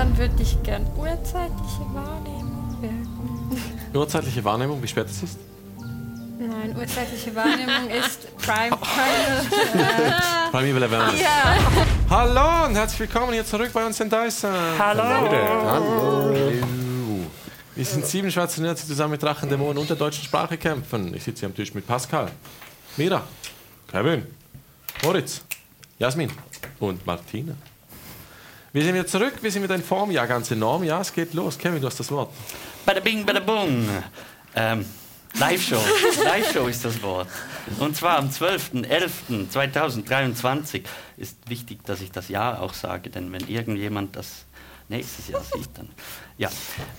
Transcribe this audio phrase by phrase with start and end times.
[0.00, 3.06] Dann würde ich gern urzeitliche Wahrnehmung wählen.
[3.92, 5.38] Urzeitliche Wahrnehmung, wie spät es ist?
[5.78, 10.16] Nein, urzeitliche Wahrnehmung ist Prime Prime.
[10.52, 11.20] Prime Evil Awareness.
[11.20, 11.54] Ja.
[12.08, 14.50] Hallo und herzlich willkommen hier zurück bei uns in Dyson.
[14.78, 15.02] Hallo.
[15.02, 16.34] Hallo.
[17.76, 21.12] Wir sind sieben schwarze Nerds, die zusammen mit Drachen, Dämonen und der deutschen Sprache kämpfen.
[21.14, 22.30] Ich sitze hier am Tisch mit Pascal,
[22.96, 23.22] Mira,
[23.86, 24.26] Kevin,
[25.04, 25.42] Moritz,
[25.98, 26.32] Jasmin
[26.78, 27.52] und Martina.
[28.72, 30.84] Wir sind wieder zurück, wir sind wieder in Form, ja, ganz enorm.
[30.84, 31.58] Ja, es geht los.
[31.58, 32.32] Kevin, du hast das Wort.
[32.86, 33.88] Bada bing, bada bung.
[34.54, 34.84] Ähm,
[35.40, 35.82] Live-Show.
[36.24, 37.26] Live-Show ist das Wort.
[37.80, 40.84] Und zwar am 12.11.2023
[41.16, 44.44] ist wichtig, dass ich das Jahr auch sage, denn wenn irgendjemand das
[44.88, 45.88] nächstes Jahr sieht, dann.
[46.38, 46.50] Ja.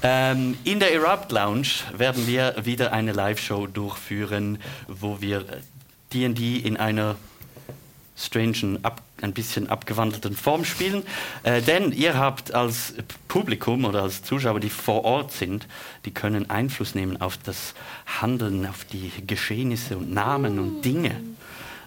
[0.04, 4.60] Ähm, in der Erupt Lounge werden wir wieder eine Live-Show durchführen,
[4.90, 5.46] wo wir
[6.12, 7.16] DD in einer
[8.16, 11.04] strangen, ab, ein bisschen abgewandelten Form spielen.
[11.44, 12.94] Äh, denn ihr habt als
[13.28, 15.68] Publikum oder als Zuschauer, die vor Ort sind,
[16.06, 17.74] die können Einfluss nehmen auf das
[18.22, 21.22] Handeln, auf die Geschehnisse und Namen und Dinge.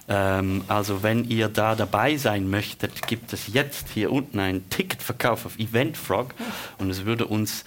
[0.09, 5.47] Ähm, also wenn ihr da dabei sein möchtet, gibt es jetzt hier unten einen Ticketverkauf
[5.47, 6.35] auf Eventfrog
[6.79, 7.65] und es würde uns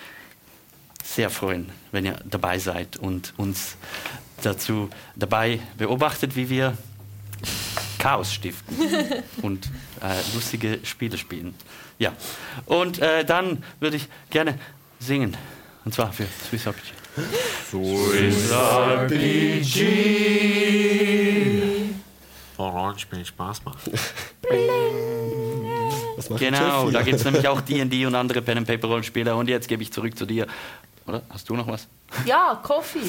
[1.03, 3.77] sehr freuen, wenn ihr dabei seid und uns
[4.43, 6.77] dazu dabei beobachtet, wie wir
[8.07, 8.77] Chaos stiften
[9.41, 9.65] und
[10.01, 11.53] äh, lustige Spiele spielen.
[11.99, 12.13] Ja,
[12.65, 14.57] und äh, dann würde ich gerne
[14.97, 15.35] singen,
[15.83, 16.93] und zwar für Swiss RPG.
[17.69, 19.83] Swiss RPG.
[22.55, 23.79] Vor Rollenspielen Spaß macht.
[26.39, 29.35] Genau, da gibt es nämlich auch D&D und andere Pen and Paper Rollenspiele.
[29.35, 30.47] Und jetzt gebe ich zurück zu dir.
[31.07, 31.21] Oder?
[31.29, 31.87] Hast du noch was?
[32.25, 33.07] Ja, Coffee.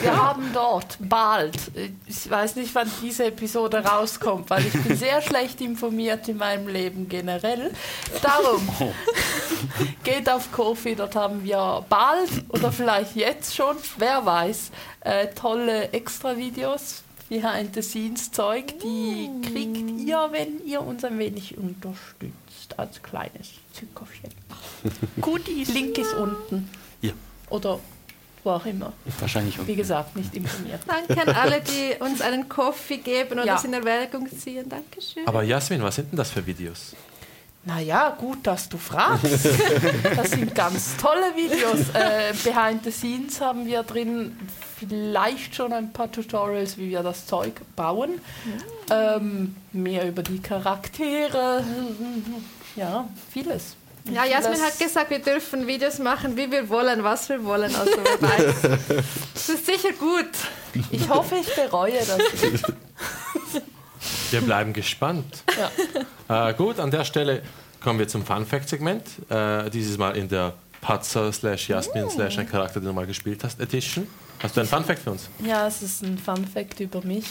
[0.00, 1.56] Wir haben dort bald,
[2.06, 6.68] ich weiß nicht, wann diese Episode rauskommt, weil ich bin sehr schlecht informiert in meinem
[6.68, 7.72] Leben generell.
[8.22, 8.68] Darum,
[10.04, 15.90] geht auf Coffee, dort haben wir bald oder vielleicht jetzt schon, wer weiß, äh, tolle
[15.92, 24.30] Extra-Videos, Behind-the-Scenes-Zeug, die kriegt ihr, wenn ihr uns ein wenig unterstützt, als kleines Zuckerchen.
[25.20, 25.68] Goodies.
[25.68, 26.68] Link ist unten.
[27.00, 27.12] Ja.
[27.50, 27.78] Oder
[28.44, 28.92] wo auch immer.
[29.20, 29.58] Wahrscheinlich.
[29.66, 30.80] Wie gesagt, nicht informiert.
[30.86, 33.54] Danke an alle, die uns einen Coffee geben oder Ja.
[33.54, 34.68] das in Erwägung ziehen.
[34.68, 35.26] Dankeschön.
[35.26, 36.94] Aber Jasmin, was sind denn das für Videos?
[37.64, 39.24] Naja, gut, dass du fragst.
[40.16, 41.80] Das sind ganz tolle Videos.
[41.92, 44.36] Äh, behind the Scenes haben wir drin
[44.78, 48.20] vielleicht schon ein paar Tutorials, wie wir das Zeug bauen.
[48.90, 51.64] Ähm, mehr über die Charaktere.
[52.76, 53.74] Ja, vieles.
[54.12, 57.74] Ja, Jasmin hat gesagt, wir dürfen Videos machen, wie wir wollen, was wir wollen.
[57.74, 58.54] Also wer weiß.
[59.34, 60.30] Das ist sicher gut.
[60.90, 62.64] Ich hoffe, ich bereue das nicht.
[64.30, 65.42] Wir bleiben gespannt.
[66.28, 67.42] Äh, gut, an der Stelle
[67.82, 69.04] kommen wir zum Fun Fact Segment.
[69.30, 73.42] Äh, dieses Mal in der Patzer slash Jasmin slash ein Charakter, den du mal gespielt
[73.44, 74.06] hast, Edition.
[74.42, 75.28] Hast du einen Fun Fact für uns?
[75.44, 77.24] Ja, es ist ein Fun Fact über mich.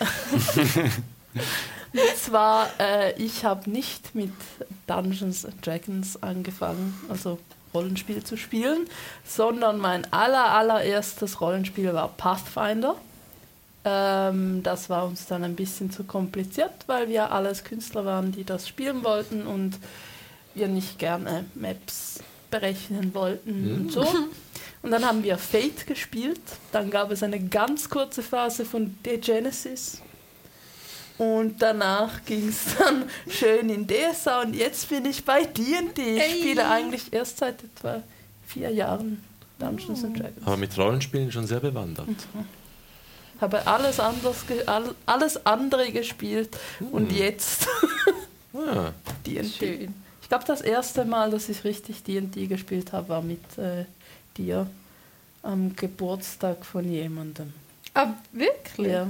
[1.92, 4.32] Und zwar, äh, ich habe nicht mit
[4.86, 7.38] Dungeons and Dragons angefangen, also
[7.74, 8.86] Rollenspiel zu spielen,
[9.26, 12.96] sondern mein aller, allererstes Rollenspiel war Pathfinder.
[13.84, 18.44] Ähm, das war uns dann ein bisschen zu kompliziert, weil wir alles Künstler waren, die
[18.44, 19.78] das spielen wollten und
[20.54, 22.20] wir nicht gerne Maps
[22.50, 24.06] berechnen wollten und so.
[24.82, 26.40] Und dann haben wir Fate gespielt.
[26.72, 30.02] Dann gab es eine ganz kurze Phase von The Genesis.
[31.22, 36.16] Und danach ging es dann schön in DSA und jetzt bin ich bei D&D.
[36.16, 36.40] Ich Ey.
[36.40, 38.02] spiele eigentlich erst seit etwa
[38.44, 39.22] vier Jahren
[39.60, 40.44] Dungeons and Dragons.
[40.44, 42.08] Aber mit Rollenspielen schon sehr bewandert.
[43.40, 46.56] Habe alles, anders ge all, alles andere gespielt
[46.90, 47.68] und jetzt
[48.54, 48.92] Ah,
[49.24, 49.44] D&D.
[49.44, 49.94] Schön.
[50.20, 53.84] Ich glaube, das erste Mal, dass ich richtig D&D gespielt habe, war mit äh,
[54.36, 54.66] dir
[55.42, 57.52] am Geburtstag von jemandem.
[57.94, 58.92] Ah, wirklich?
[58.92, 59.08] Ja.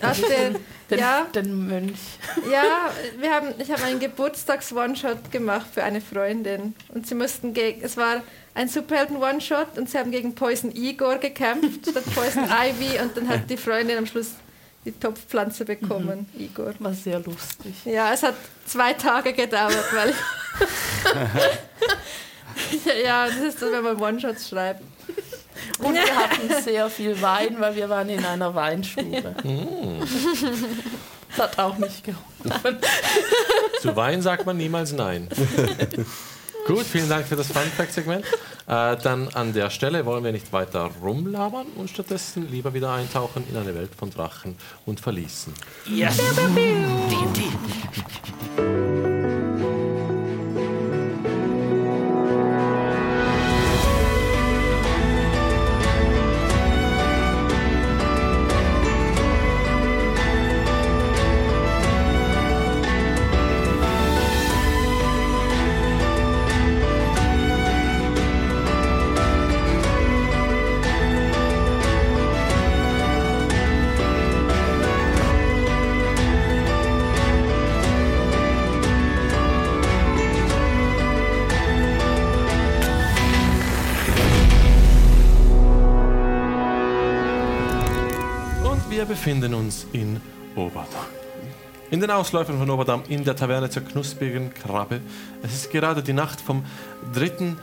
[0.00, 0.50] Ach, der,
[0.90, 1.98] Den, ja, den Mönch.
[2.50, 6.74] ja, wir haben, ich habe einen Geburtstags-One-Shot gemacht für eine Freundin.
[6.88, 8.22] Und sie mussten gegen, es war
[8.54, 13.00] ein Superhelden-One-Shot und sie haben gegen Poison Igor gekämpft, statt Poison Ivy.
[13.00, 14.32] Und dann hat die Freundin am Schluss
[14.84, 16.74] die Topfpflanze bekommen, Igor.
[16.78, 17.74] War sehr lustig.
[17.86, 18.34] Ja, es hat
[18.66, 20.16] zwei Tage gedauert, weil ich.
[23.02, 24.82] ja, das ist so, wenn man One-Shots schreibt.
[25.78, 29.34] Und wir hatten sehr viel Wein, weil wir waren in einer Weinstube.
[31.36, 32.78] Das hat auch nicht geholfen.
[33.80, 35.28] zu Wein sagt man niemals Nein.
[36.66, 38.24] Gut, vielen Dank für das Fun Fact Segment.
[38.66, 43.44] Äh, dann an der Stelle wollen wir nicht weiter rumlabern und stattdessen lieber wieder eintauchen
[43.50, 44.56] in eine Welt von Drachen
[44.86, 45.52] und Verließen.
[45.86, 46.16] Yes.
[46.16, 47.42] D&D.
[89.24, 90.20] Befinden uns in
[90.54, 91.06] Oberdamm.
[91.90, 95.00] In den Ausläufern von Oberdamm, in der Taverne zur knusprigen Krabbe.
[95.42, 96.62] Es ist gerade die Nacht vom
[97.14, 97.58] dritten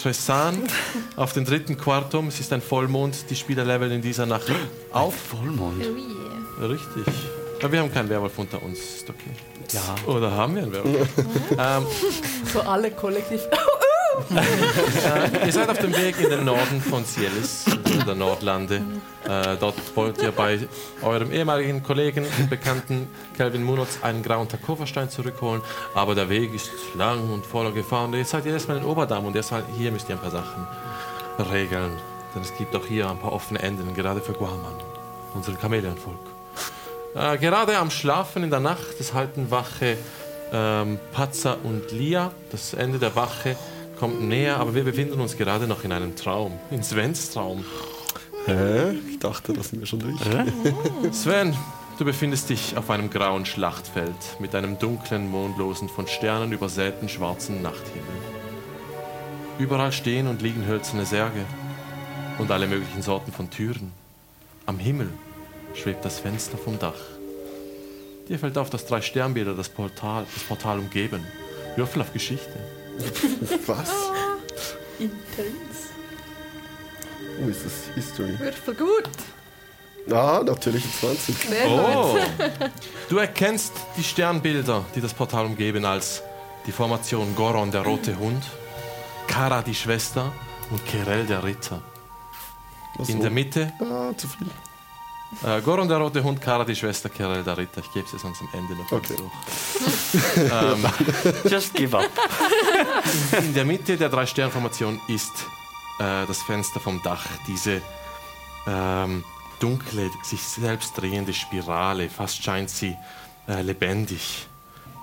[0.00, 0.62] Tresan
[1.16, 2.28] auf den dritten Quartum.
[2.28, 3.28] Es ist ein Vollmond.
[3.28, 4.52] Die Spieler leveln in dieser Nacht
[4.92, 5.16] auf.
[5.16, 5.84] Vollmond.
[5.84, 6.64] Ui.
[6.64, 7.12] Richtig.
[7.60, 8.78] Aber wir haben keinen Werwolf unter uns.
[8.78, 9.32] Ist okay.
[9.72, 9.96] Ja.
[10.06, 11.08] Oder haben wir einen Werwolf?
[11.58, 11.86] ähm,
[12.52, 13.40] So alle kollektiv.
[14.30, 17.64] Äh, ihr seid auf dem Weg in den Norden von Cielis,
[18.06, 18.82] der Nordlande.
[19.28, 20.58] Äh, dort wollt ihr bei
[21.02, 25.62] eurem ehemaligen Kollegen und Bekannten Calvin Munotz einen grauen Takoverstein zurückholen.
[25.94, 28.04] Aber der Weg ist lang und voller Gefahr.
[28.04, 30.66] Und jetzt seid ihr erstmal in Oberdamm und erstmal hier müsst ihr ein paar Sachen
[31.50, 31.92] regeln.
[32.34, 34.74] Denn es gibt auch hier ein paar offene Enden, gerade für Guaman,
[35.34, 36.18] unseren Chamäleonvolk.
[37.14, 39.98] Äh, gerade am Schlafen in der Nacht, es halten Wache
[40.52, 42.32] ähm, Patza und Lia.
[42.50, 43.56] Das Ende der Wache
[43.98, 47.64] kommt näher, aber wir befinden uns gerade noch in einem Traum, in Svens Traum.
[48.46, 48.96] Hä?
[49.20, 50.18] Ich dachte, das sind wir schon durch.
[51.12, 51.54] Sven,
[51.98, 57.60] du befindest dich auf einem grauen Schlachtfeld mit einem dunklen, mondlosen, von Sternen übersäten schwarzen
[57.60, 58.08] Nachthimmel.
[59.58, 61.44] Überall stehen und liegen hölzerne Särge
[62.38, 63.92] und alle möglichen Sorten von Türen.
[64.64, 65.10] Am Himmel
[65.74, 66.94] schwebt das Fenster vom Dach.
[68.26, 71.26] Dir fällt auf, dass drei Sternbilder das Portal, das Portal umgeben.
[71.76, 72.58] Würfel auf Geschichte.
[73.66, 73.92] Was?
[74.98, 75.79] Intens.
[77.40, 77.72] Wo ist das?
[77.94, 78.38] History.
[78.38, 79.08] Würfel gut.
[80.12, 81.36] Ah, natürlich 20.
[81.36, 81.68] Sehr.
[81.68, 82.16] Oh!
[83.08, 86.22] Du erkennst die Sternbilder, die das Portal umgeben, als
[86.66, 88.44] die Formation Goron, der rote Hund,
[89.26, 90.32] Kara, die Schwester
[90.70, 91.82] und Kerel, der Ritter.
[92.96, 93.22] Was In so?
[93.22, 94.46] der Mitte Ah, zu viel.
[95.48, 97.80] äh, Goron, der rote Hund, Kara, die Schwester, Kerel, der Ritter.
[97.80, 99.16] Ich gebe es sonst am Ende noch Okay.
[99.16, 99.32] durch.
[100.52, 100.86] ähm,
[101.50, 102.04] Just give up.
[103.38, 105.32] in der Mitte der drei Sternformation ist
[106.00, 107.80] äh, das Fenster vom Dach, diese
[108.66, 109.22] ähm,
[109.60, 112.08] dunkle, sich selbst drehende Spirale.
[112.08, 112.96] Fast scheint sie
[113.46, 114.46] äh, lebendig.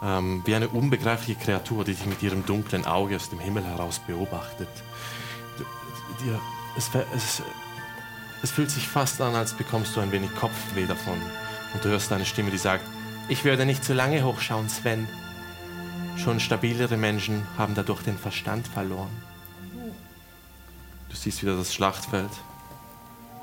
[0.03, 3.99] Ähm, wie eine unbegreifliche Kreatur, die dich mit ihrem dunklen Auge aus dem Himmel heraus
[4.05, 4.69] beobachtet.
[6.23, 6.39] Dir,
[6.75, 7.41] es, es,
[8.43, 11.19] es fühlt sich fast an, als bekommst du ein wenig Kopfweh davon.
[11.73, 12.83] Und du hörst eine Stimme, die sagt,
[13.29, 15.07] ich werde nicht zu lange hochschauen, Sven.
[16.17, 19.26] Schon stabilere Menschen haben dadurch den Verstand verloren.
[21.27, 22.29] Siehst wieder das Schlachtfeld.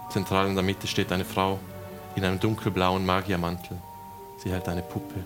[0.09, 1.61] Zentral in der Mitte steht eine Frau
[2.17, 3.77] in einem dunkelblauen Magiermantel.
[4.39, 5.23] Sie hält eine Puppe.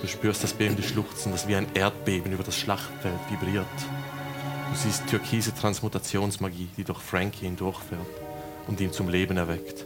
[0.00, 3.64] Du spürst das bebende Schluchzen, das wie ein Erdbeben über das Schlachtfeld vibriert.
[4.72, 8.00] Du siehst türkise Transmutationsmagie, die durch Frankie hindurchfährt
[8.66, 9.84] und ihn zum Leben erweckt.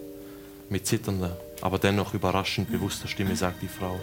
[0.70, 4.00] Mit zitternder, aber dennoch überraschend bewusster Stimme sagt die Frau,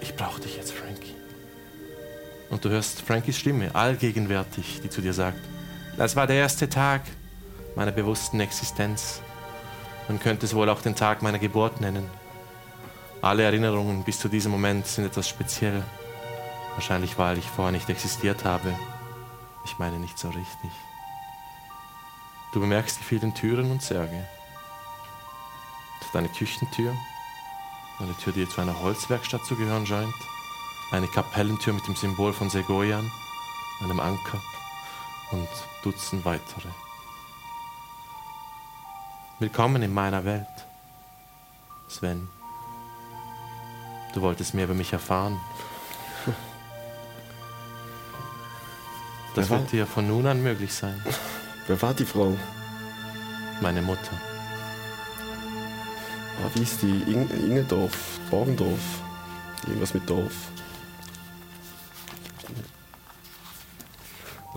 [0.00, 1.14] ich brauche dich jetzt, Frankie.
[2.48, 5.59] Und du hörst Frankies Stimme, allgegenwärtig, die zu dir sagt,
[5.96, 7.02] das war der erste Tag
[7.76, 9.20] meiner bewussten Existenz.
[10.08, 12.08] Man könnte es wohl auch den Tag meiner Geburt nennen.
[13.22, 15.84] Alle Erinnerungen bis zu diesem Moment sind etwas speziell.
[16.74, 18.74] Wahrscheinlich, weil ich vorher nicht existiert habe.
[19.64, 20.70] Ich meine nicht so richtig.
[22.52, 24.26] Du bemerkst die vielen Türen und Särge.
[26.00, 26.92] Es ist eine Küchentür,
[28.00, 30.14] eine Tür, die zu einer Holzwerkstatt zu gehören scheint,
[30.90, 33.10] eine Kapellentür mit dem Symbol von Segoyan,
[33.82, 34.40] einem Anker
[35.30, 35.48] und
[35.82, 36.68] Dutzend weitere.
[39.38, 40.46] Willkommen in meiner Welt,
[41.88, 42.28] Sven.
[44.12, 45.38] Du wolltest mehr über mich erfahren.
[49.34, 51.00] Das Wer wird dir von nun an möglich sein,
[51.66, 52.36] Wer war die Frau?
[53.60, 54.20] meine Mutter.
[56.42, 57.02] Ah, wie ist die?
[57.12, 58.18] Ing Ingedorf?
[58.30, 58.80] Borgendorf?
[59.66, 60.32] Irgendwas mit Dorf.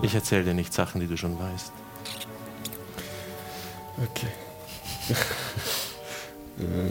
[0.02, 1.72] Ich erzähle dir nicht Sachen, die du schon weißt.
[4.02, 4.28] Okay.
[6.56, 6.90] Äh.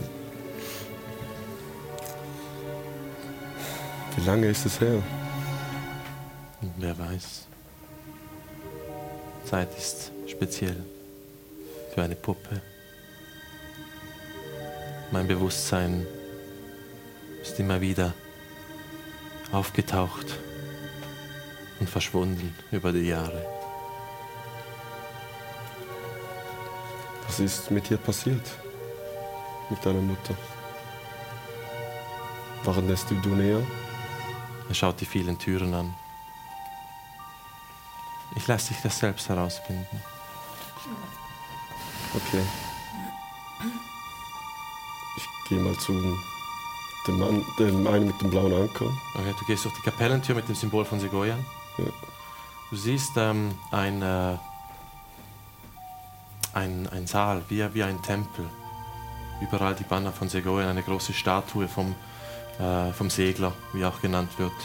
[4.17, 5.01] Wie lange ist es her?
[6.77, 7.48] Wer weiß.
[9.45, 10.83] Zeit ist speziell
[11.93, 12.62] für eine Puppe.
[15.12, 16.05] Mein Bewusstsein
[17.41, 18.13] ist immer wieder
[19.53, 20.38] aufgetaucht
[21.84, 23.46] und verschwunden über die Jahre.
[27.28, 28.46] Was ist mit dir passiert?
[29.70, 30.36] Mit deiner Mutter?
[32.63, 33.62] Waren lässt du du näher?
[34.70, 35.94] Er schaut die vielen Türen an.
[38.38, 40.02] Ich lasse dich das selbst herausfinden.
[42.16, 42.44] Okay.
[45.18, 45.92] Ich gehe mal zu
[47.08, 48.86] dem Mann, dem einen mit dem blauen Anker.
[49.16, 51.46] Okay, du gehst durch die Kapellentür mit dem Symbol von Segoyan.
[52.74, 54.36] Du siehst ähm, ein, äh,
[56.56, 58.50] ein, ein Saal, wie, wie ein Tempel.
[59.42, 61.94] Überall die Banner von Segoen, eine große Statue vom,
[62.58, 64.56] äh, vom Segler, wie auch genannt wird.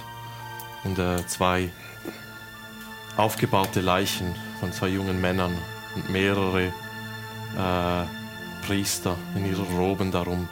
[0.85, 1.71] Und äh, zwei
[3.19, 5.55] aufgebaute Leichen von zwei jungen Männern
[5.95, 6.69] und mehrere
[7.59, 10.49] äh, Priester in ihren Roben darum.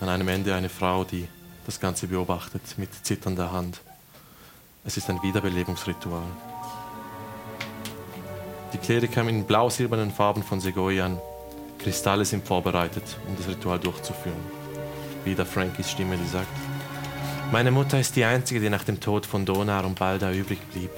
[0.00, 1.26] An einem Ende eine Frau, die
[1.66, 3.80] das Ganze beobachtet mit zitternder Hand.
[4.86, 6.22] Es ist ein Wiederbelebungsritual.
[8.72, 11.18] Die Kleriker in blau-silbernen Farben von Segoyan.
[11.80, 14.38] Kristalle sind vorbereitet, um das Ritual durchzuführen.
[15.24, 16.46] Wieder Frankies Stimme, die sagt:
[17.50, 20.92] Meine Mutter ist die einzige, die nach dem Tod von Donar und Balda übrig blieb.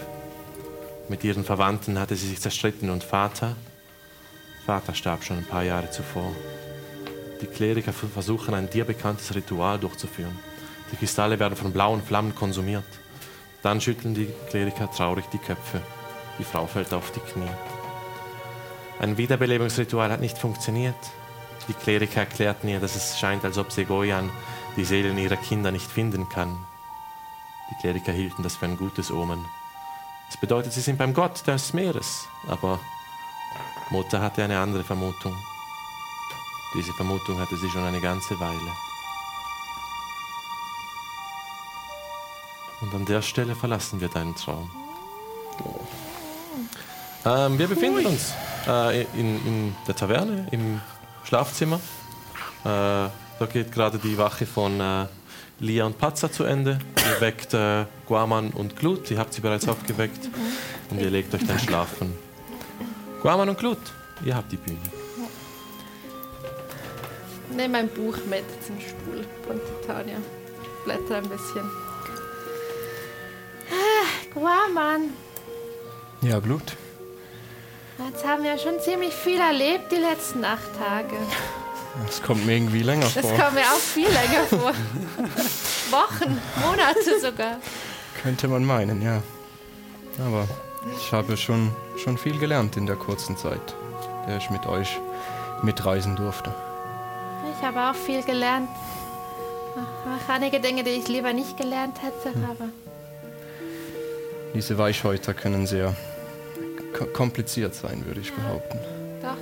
[1.09, 3.57] Mit ihren Verwandten hatte sie sich zerstritten und Vater,
[4.67, 6.31] Vater starb schon ein paar Jahre zuvor.
[7.41, 10.39] Die Kleriker versuchen ein dir bekanntes Ritual durchzuführen.
[10.93, 12.85] Die Kristalle werden von blauen Flammen konsumiert.
[13.63, 15.83] Dann schütteln die Kleriker traurig die Köpfe.
[16.39, 17.51] Die Frau fällt auf die Knie.
[19.01, 20.97] Ein Wiederbelebungsritual hat nicht funktioniert.
[21.69, 24.31] Die Kleriker erklärten ihr, dass es scheint, als ob Segoyan
[24.77, 26.57] die Seelen ihrer Kinder nicht finden kann.
[27.71, 29.45] Die Kleriker hielten das für ein gutes Omen.
[30.31, 32.27] Es bedeutet, sie sind beim Gott des Meeres.
[32.47, 32.79] Aber
[33.91, 35.35] Mutter hatte eine andere Vermutung.
[36.75, 38.88] Diese Vermutung hatte sie schon eine ganze Weile.
[42.81, 44.71] Und an der Stelle verlassen wir deinen Traum.
[47.25, 48.33] Ähm, wir befinden uns
[48.67, 50.81] äh, in, in, der Taverne, im
[51.25, 51.77] Schlafzimmer.
[52.65, 55.07] Äh, da geht gerade die Wache von äh,
[55.61, 56.79] Lia und Patza zu Ende.
[56.97, 60.29] Ihr weckt äh, Guaman und Glut, ihr habt sie bereits aufgeweckt.
[60.91, 62.15] Und ihr legt euch dann schlafen.
[63.23, 63.79] Guaman und Glut,
[64.25, 64.79] ihr habt die Bühne.
[67.51, 70.19] Ich nehme mein Buch mit zum Stuhl von Titania.
[70.85, 71.88] Blätter ein bisschen.
[74.41, 75.11] Ah, Guaman,
[76.23, 76.63] Ja, Blut.
[78.07, 81.17] jetzt haben wir schon ziemlich viel erlebt die letzten acht Tage.
[82.07, 83.37] Das kommt mir irgendwie länger Das vor.
[83.37, 84.73] kommt mir auch viel länger vor.
[85.91, 87.57] Wochen, Monate sogar.
[88.23, 89.23] Könnte man meinen, ja.
[90.25, 90.47] Aber
[90.97, 93.75] ich habe schon, schon viel gelernt in der kurzen Zeit,
[94.29, 95.01] der ich mit euch
[95.63, 96.55] mitreisen durfte.
[97.59, 98.69] Ich habe auch viel gelernt.
[99.77, 102.69] Auch einige Dinge, die ich lieber nicht gelernt hätte, aber
[104.55, 105.95] Diese Weichhäuter können sehr
[106.97, 108.79] ko- kompliziert sein, würde ich behaupten.
[109.23, 109.37] doch.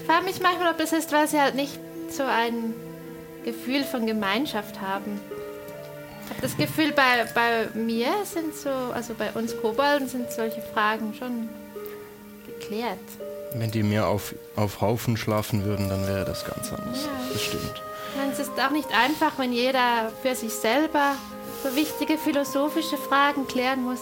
[0.00, 1.78] Ich frage mich manchmal, ob das ist, weil sie halt nicht
[2.10, 2.74] so ein
[3.44, 5.20] Gefühl von Gemeinschaft haben.
[6.24, 10.60] Ich habe das Gefühl, bei, bei mir sind so, also bei uns Kobolden sind solche
[10.62, 11.48] Fragen schon
[12.46, 12.98] geklärt.
[13.54, 17.04] Wenn die mir auf, auf Haufen schlafen würden, dann wäre das ganz anders.
[17.04, 17.10] Ja.
[17.32, 17.82] Das stimmt.
[18.16, 21.14] Meine, es ist auch nicht einfach, wenn jeder für sich selber
[21.62, 24.00] so wichtige philosophische Fragen klären muss.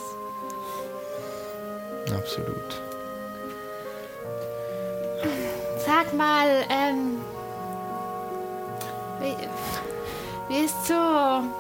[2.15, 2.81] Absolut.
[5.85, 7.21] Sag mal, ähm,
[9.21, 9.37] wie,
[10.49, 10.95] wie ist so?
[10.95, 11.53] Ortrax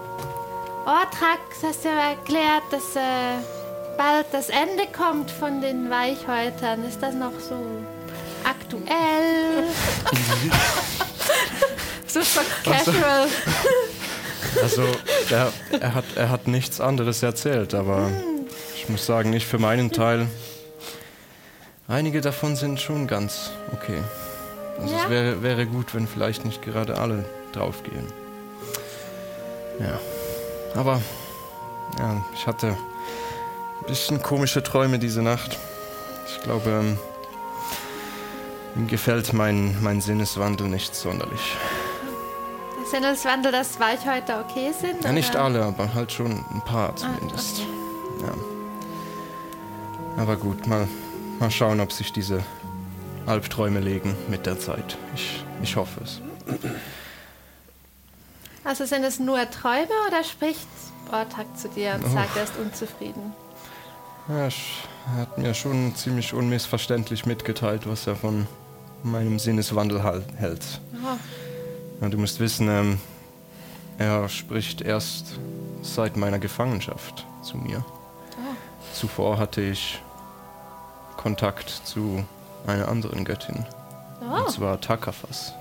[1.62, 3.38] hast ja erklärt, dass äh,
[3.96, 6.84] bald das Ende kommt von den Weichhäutern.
[6.84, 7.56] Ist das noch so
[8.44, 8.84] aktuell?
[12.06, 13.28] Super casual.
[14.62, 14.82] Also,
[15.30, 18.10] er, er, hat, er hat nichts anderes erzählt, aber
[18.76, 20.26] ich muss sagen, ich für meinen Teil.
[21.88, 24.00] Einige davon sind schon ganz okay.
[24.80, 25.04] Also, Ja?
[25.04, 28.06] es wäre, wäre gut, wenn vielleicht nicht gerade alle draufgehen.
[29.80, 29.98] Ja.
[30.74, 31.00] Aber,
[31.98, 35.58] ja, ich hatte ein bisschen komische Träume diese Nacht.
[36.26, 36.98] Ich glaube, ähm,
[38.76, 41.56] ihm gefällt mein, mein Sinneswandel nicht sonderlich.
[42.90, 45.02] Sinneswandel, dass Weichhäuter okay sind?
[45.04, 45.44] Ja, nicht oder?
[45.44, 47.60] alle, aber halt schon ein paar zumindest.
[48.20, 48.34] ja.
[50.22, 50.86] Aber gut, mal,
[51.40, 52.42] mal schauen, ob sich diese
[53.26, 54.96] Albträume legen mit der Zeit.
[55.14, 56.20] Ich, ich hoffe es.
[58.62, 60.66] Also sind es nur Träume oder spricht
[61.12, 62.08] Ortak zu dir und Oh.
[62.14, 63.32] sagt, er ist unzufrieden?
[64.28, 68.46] Ja, er hat mir schon ziemlich unmissverständlich mitgeteilt, was er von
[69.02, 70.02] meinem Sinneswandel
[70.36, 70.80] hält.
[70.94, 71.18] Oh.
[72.00, 72.98] Ja, du musst wissen, ähm,
[73.98, 75.38] er spricht erst
[75.82, 77.84] seit meiner Gefangenschaft zu mir.
[78.92, 80.00] Zuvor hatte ich
[81.16, 82.24] Kontakt zu
[82.66, 83.64] einer anderen Göttin,
[84.20, 84.36] Oh.
[84.44, 85.52] und zwar Takafas.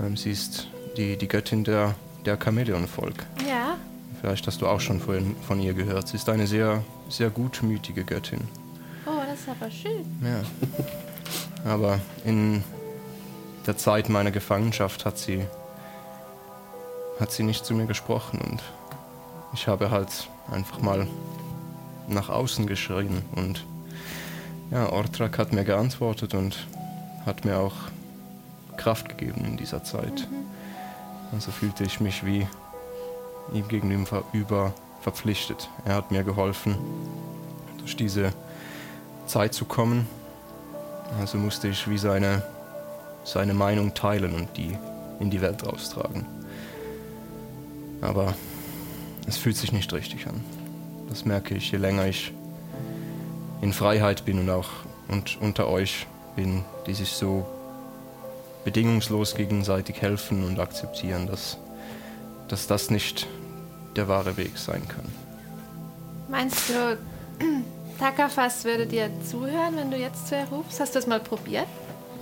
[0.00, 3.24] Ähm, sie ist die, die Göttin der, der Chamäleonvolk.
[3.48, 3.76] Ja,
[4.20, 6.08] Vielleicht hast du auch schon von, von ihr gehört.
[6.08, 8.40] Sie ist eine sehr, sehr gutmütige Göttin.
[9.06, 10.04] oh, das ist aber schön.
[10.22, 11.70] Ja.
[11.70, 12.64] Aber in
[13.66, 15.46] der Zeit meiner Gefangenschaft hat sie,
[17.18, 18.62] hat sie nicht zu mir gesprochen und
[19.54, 21.06] ich habe halt einfach mal
[22.08, 23.64] nach außen geschrien und
[24.70, 26.66] ja, Ortrak hat mir geantwortet und
[27.24, 27.74] hat mir auch
[28.76, 30.28] Kraft gegeben in dieser Zeit.
[31.32, 32.46] Also fühlte ich mich wie
[33.52, 35.68] ihm gegenüber über verpflichtet.
[35.84, 36.76] Er hat mir geholfen,
[37.78, 38.32] durch diese
[39.26, 40.08] Zeit zu kommen.
[41.20, 42.42] Also musste ich wie seine,
[43.26, 44.78] seine Meinung teilen und die
[45.20, 46.24] in die Welt raustragen.
[48.00, 48.34] Aber
[49.26, 50.40] es fühlt sich nicht richtig an.
[51.08, 52.32] Das merke ich, je länger ich
[53.60, 54.68] in Freiheit bin und auch
[55.08, 57.46] und unter euch bin, die sich so
[58.64, 61.56] bedingungslos gegenseitig helfen und akzeptieren, dass,
[62.48, 63.26] dass das nicht
[63.94, 65.06] der wahre Weg sein kann.
[66.28, 66.98] Meinst du,
[67.98, 70.80] Takafas würde dir zuhören, wenn du jetzt zu ihr rufst?
[70.80, 71.68] Hast du das mal probiert,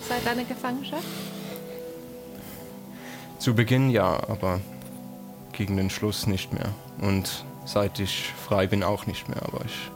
[0.01, 1.05] seit deiner Gefangenschaft?
[3.39, 4.61] Zu Beginn ja, aber
[5.53, 6.71] gegen den Schluss nicht mehr.
[7.01, 9.91] Und seit ich frei bin auch nicht mehr, aber ich,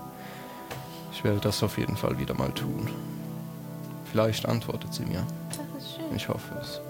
[1.13, 2.89] ich werde das auf jeden Fall wieder mal tun.
[4.11, 5.27] Vielleicht antwortet sie mir.
[5.51, 6.17] Das ist schön.
[6.17, 6.81] Ich hoffe es.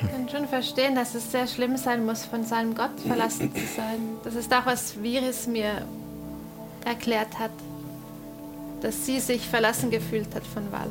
[0.00, 3.66] Ich kann schon verstehen, dass es sehr schlimm sein muss, von seinem Gott verlassen zu
[3.66, 3.98] sein.
[4.24, 5.86] Das ist auch, was Viris mir
[6.84, 7.50] erklärt hat.
[8.80, 10.90] Dass sie sich verlassen gefühlt hat von Val.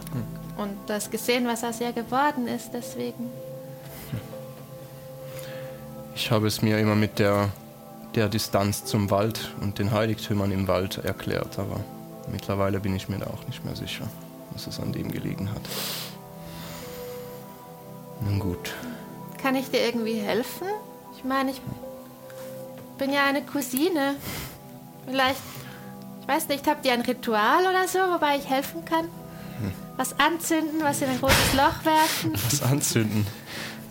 [0.58, 3.30] Und das gesehen, was aus ihr geworden ist, deswegen.
[6.16, 7.50] Ich habe es mir immer mit der,
[8.16, 11.82] der Distanz zum Wald und den Heiligtümern im Wald erklärt, aber
[12.32, 14.08] mittlerweile bin ich mir da auch nicht mehr sicher,
[14.54, 15.62] dass es an dem gelegen hat.
[18.22, 18.74] Nun gut.
[19.42, 20.68] Kann ich dir irgendwie helfen?
[21.18, 21.62] Ich meine, ich
[22.98, 24.16] bin ja eine Cousine.
[25.06, 25.42] Vielleicht,
[26.26, 29.06] ich weiß nicht, habt ihr ein Ritual oder so, wobei ich helfen kann?
[29.96, 32.34] Was anzünden, was in ein großes Loch werfen?
[32.50, 33.26] Was anzünden?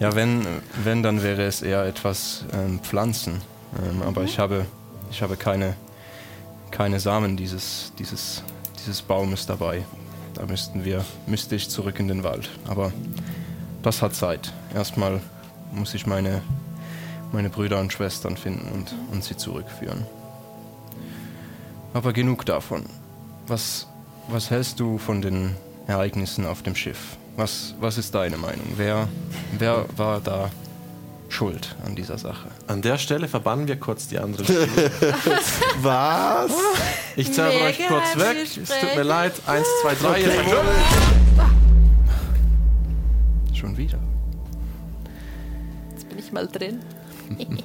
[0.01, 0.45] Ja, wenn,
[0.83, 3.41] wenn dann wäre es eher etwas ähm, Pflanzen.
[3.83, 4.67] Ähm, Aber ich habe,
[5.11, 5.77] ich habe keine,
[6.71, 8.43] keine Samen dieses, dieses,
[8.79, 9.85] dieses Baumes dabei.
[10.35, 12.51] Da müssten wir, müsste ich zurück in den Wald.
[12.67, 12.93] Aber
[13.83, 14.53] das hat Zeit.
[14.75, 15.21] Erstmal
[15.73, 16.43] muss ich meine,
[17.33, 20.05] meine Brüder und Schwestern finden und, und sie zurückführen.
[21.95, 22.85] Aber genug davon.
[23.47, 23.87] Was,
[24.29, 25.55] was hältst du von den
[25.87, 27.17] Ereignissen auf dem Schiff?
[27.37, 28.67] Was, was ist deine Meinung?
[28.77, 29.09] Wer,
[29.59, 30.51] wer war da
[31.29, 32.49] schuld an dieser Sache?
[32.67, 34.67] An der Stelle verbannen wir kurz die anderen Spiele.
[35.83, 36.53] Was?
[37.17, 38.39] Ich zerre euch kurz weg.
[38.45, 39.33] Es tut mir leid.
[39.47, 40.21] Eins, zwei, drei.
[40.21, 40.67] Ihr fängt schon.
[43.55, 43.99] Schon wieder.
[45.91, 46.81] Jetzt bin ich mal drin.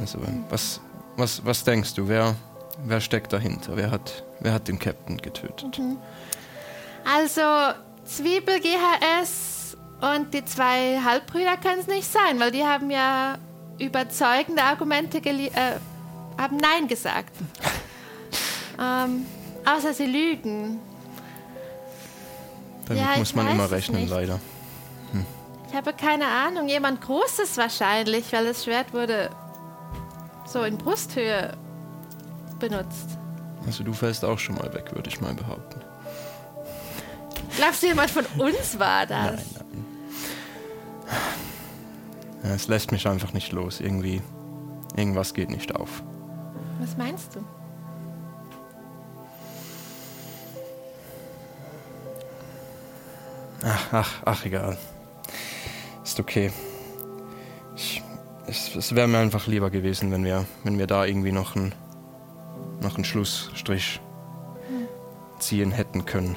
[0.00, 0.18] Also,
[0.48, 0.80] was,
[1.18, 2.08] was, was denkst du?
[2.08, 2.34] Wer,
[2.84, 3.76] wer steckt dahinter?
[3.76, 5.80] Wer hat, wer hat den Captain getötet?
[7.04, 7.42] Also,
[8.04, 13.36] Zwiebel GHS und die zwei Halbbrüder können es nicht sein, weil die haben ja
[13.78, 15.50] überzeugende Argumente äh,
[16.38, 17.32] haben Nein gesagt.
[18.80, 19.26] ähm,
[19.64, 20.80] außer sie lügen.
[22.86, 24.40] Damit Ja, muss man immer rechnen, leider.
[25.72, 29.30] Ich habe keine Ahnung, jemand Großes wahrscheinlich, weil das Schwert wurde
[30.44, 31.54] so in Brusthöhe
[32.68, 33.18] benutzt.
[33.66, 35.80] Also du fällst auch schon mal weg, würde ich mal behaupten.
[37.56, 39.42] Glaubst du, jemand von uns war das?
[42.42, 43.80] Ja, es lässt mich einfach nicht los.
[43.80, 44.22] Irgendwie,
[44.96, 46.02] irgendwas geht nicht auf.
[46.80, 47.44] Was meinst du?
[53.64, 54.76] Ach, ach, ach, egal.
[56.02, 56.52] Ist okay.
[57.76, 58.02] Ich,
[58.46, 61.72] es es wäre mir einfach lieber gewesen, wenn wir, wenn wir da irgendwie noch einen,
[62.82, 64.00] noch einen Schlussstrich
[65.38, 66.36] ziehen hätten können.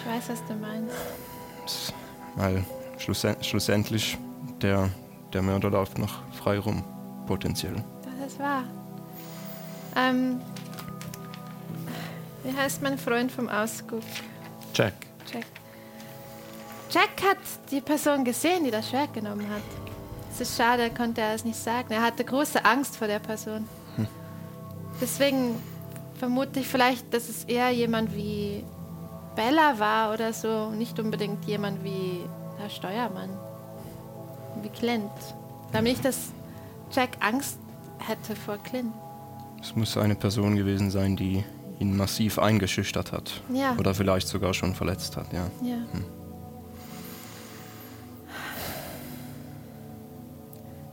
[0.00, 1.92] Ich weiß, was du meinst.
[2.36, 2.64] Weil
[2.98, 4.18] schlussend, schlussendlich
[4.62, 4.90] der,
[5.32, 6.82] der Mörder läuft noch frei rum,
[7.26, 7.74] potenziell.
[8.20, 8.64] Das ist wahr.
[9.96, 10.40] Ähm,
[12.44, 14.02] wie heißt mein Freund vom Ausguck?
[14.74, 14.94] Jack.
[15.32, 15.46] Jack.
[16.90, 17.38] Jack hat
[17.70, 19.62] die Person gesehen, die das Schwert genommen hat.
[20.32, 21.92] Es ist schade, konnte er es nicht sagen.
[21.92, 23.66] Er hatte große Angst vor der Person.
[25.00, 25.60] Deswegen
[26.18, 28.64] vermute ich vielleicht, dass es eher jemand wie
[29.34, 32.20] Bella war oder so, nicht unbedingt jemand wie
[32.62, 33.30] der Steuermann,
[34.62, 35.10] wie Clint.
[35.70, 36.32] Glaube nicht, dass
[36.90, 37.58] Jack Angst
[37.98, 38.92] hätte vor Clint.
[39.60, 41.44] Es muss eine Person gewesen sein, die
[41.78, 43.42] ihn massiv eingeschüchtert hat.
[43.52, 43.76] Ja.
[43.78, 45.46] Oder vielleicht sogar schon verletzt hat, ja.
[45.62, 45.76] Ja.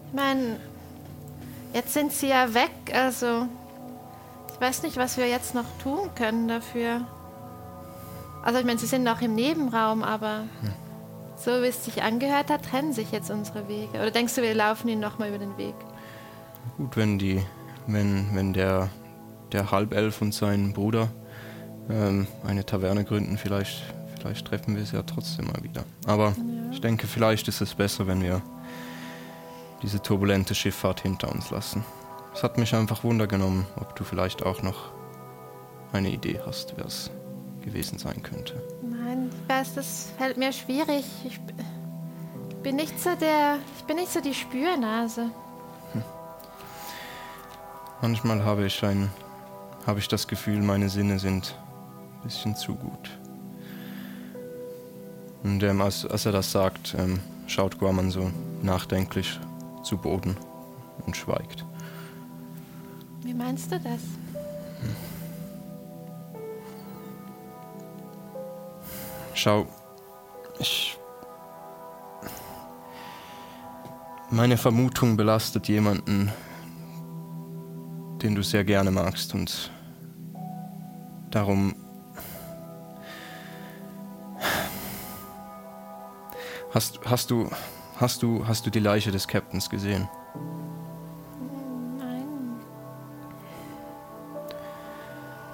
[0.08, 0.60] Ich meine,
[1.74, 3.48] jetzt sind sie ja weg, also
[4.64, 7.02] weiß nicht, was wir jetzt noch tun können dafür.
[8.44, 10.46] Also ich meine, sie sind noch im Nebenraum, aber
[11.36, 13.92] so wie es sich angehört hat, trennen sich jetzt unsere Wege.
[13.94, 15.76] Oder denkst du, wir laufen ihnen nochmal über den Weg?
[16.78, 17.42] Gut, wenn die,
[17.88, 18.90] wenn, wenn der,
[19.52, 21.10] der Halbelf und sein Bruder
[21.90, 23.84] ähm, eine Taverne gründen, vielleicht,
[24.24, 25.84] Vielleicht treffen wir sie ja trotzdem mal wieder.
[26.06, 26.34] Aber
[26.72, 28.42] ich denke, vielleicht ist es besser, wenn wir
[29.82, 31.84] diese turbulente Schifffahrt hinter uns lassen.
[32.34, 34.92] Es hat mich einfach wundergenommen, ob du vielleicht auch noch
[35.92, 37.12] eine Idee hast, wer es
[37.62, 38.62] gewesen sein könnte.
[38.82, 41.06] Nein, ich weiß, das fällt mir schwierig.
[41.26, 41.40] Ich
[42.64, 45.30] bin nicht so der, ich bin nicht so die Spürnase.
[48.02, 49.10] Manchmal habe ich ein,
[49.88, 51.56] habe ich das Gefühl, meine Sinne sind
[52.18, 53.12] ein bisschen zu gut.
[55.44, 59.40] Und ähm, als, als er das sagt, ähm, schaut Guaman so nachdenklich
[59.84, 60.36] zu Boden
[61.06, 61.66] und schweigt.
[63.24, 64.02] Wie meinst du das?
[69.34, 69.66] Schau,
[70.60, 70.98] ich.
[74.30, 76.32] Meine Vermutung belastet jemanden,
[78.22, 79.72] den du sehr gerne magst und
[81.32, 81.76] darum.
[86.74, 87.50] Hast, hast du.
[87.98, 90.10] Hast du, hast du die Leiche des Captains gesehen?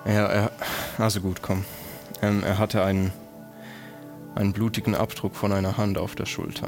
[0.09, 0.51] Er, er,
[0.97, 1.65] also gut, komm.
[2.23, 3.13] Ähm, er hatte einen,
[4.33, 6.67] einen blutigen Abdruck von einer Hand auf der Schulter.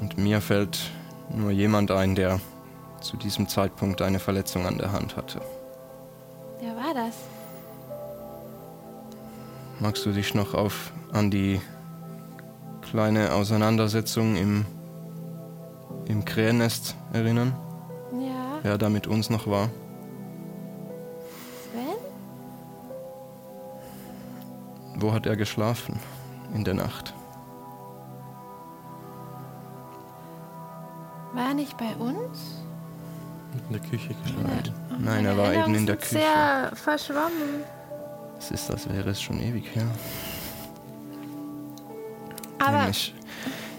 [0.00, 0.78] Und mir fällt
[1.34, 2.38] nur jemand ein, der
[3.00, 5.40] zu diesem Zeitpunkt eine Verletzung an der Hand hatte.
[6.60, 7.14] Wer war das?
[9.80, 11.60] Magst du dich noch auf an die
[12.82, 14.64] kleine Auseinandersetzung im,
[16.06, 17.56] im Krähennest erinnern?
[18.58, 19.70] Ja, Wer da mit uns noch war?
[21.70, 21.96] Sven?
[24.96, 25.98] Wo hat er geschlafen
[26.54, 27.14] in der Nacht?
[31.34, 32.62] War er nicht bei uns?
[33.68, 34.74] In der Küche geschlafen.
[34.98, 36.18] Nein, er war eben in der Küche.
[36.18, 37.62] Sehr verschwommen.
[38.38, 39.86] Es ist, als wäre es schon ewig her.
[42.58, 43.14] Aber ich,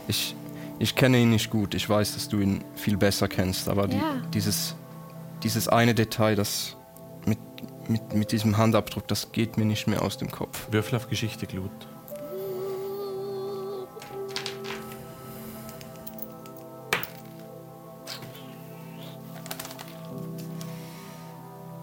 [0.07, 0.35] ich,
[0.79, 1.73] ich kenne ihn nicht gut.
[1.75, 3.67] Ich weiß, dass du ihn viel besser kennst.
[3.69, 4.21] Aber die, Ja.
[4.33, 4.75] dieses,
[5.43, 6.77] dieses eine Detail, das
[7.25, 7.37] mit,
[7.87, 10.67] mit, mit diesem Handabdruck, das geht mir nicht mehr aus dem Kopf.
[10.71, 11.71] Würfel auf Geschichte, Glut.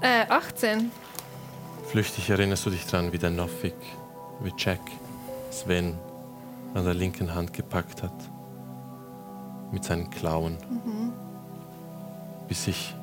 [0.01, 0.91] äh, 18.
[1.89, 3.75] Flüchtig erinnerst du dich dran, wie der Noffig,
[4.41, 4.81] wie Jack
[5.51, 5.97] Sven
[6.75, 8.13] an der linken Hand gepackt hat.
[9.73, 10.57] Mit seinen Klauen.
[12.49, 12.95] Bis sich,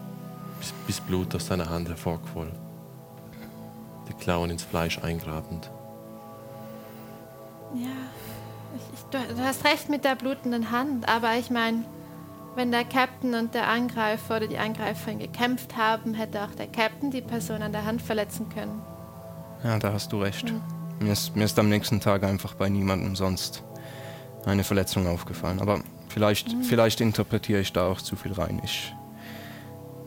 [0.60, 2.52] bis, bis Blut aus seiner Hand hervorquoll.
[4.08, 5.69] Die Klauen ins Fleisch eingrabend.
[7.73, 7.88] Ja,
[8.76, 11.84] ich, ich, du, du hast recht mit der blutenden Hand, aber ich meine,
[12.56, 17.10] wenn der Captain und der Angreifer oder die Angreiferin gekämpft haben, hätte auch der Captain
[17.10, 18.82] die Person an der Hand verletzen können.
[19.63, 20.54] Ja, da hast du recht.
[20.99, 23.63] Mir, ist, mir ist am nächsten Tag einfach bei niemandem sonst
[24.45, 25.60] eine Verletzung aufgefallen.
[25.62, 28.62] Aber vielleicht, vielleicht interpretiere ich da auch zu viel rein.
[28.63, 28.94] Ich,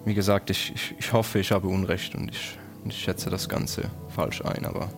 [0.05, 3.91] wie gesagt, ich, ich, ich hoffe, ich habe Unrecht und ich, ich schätze das Ganze
[4.09, 4.65] falsch ein.
[4.65, 4.89] Aber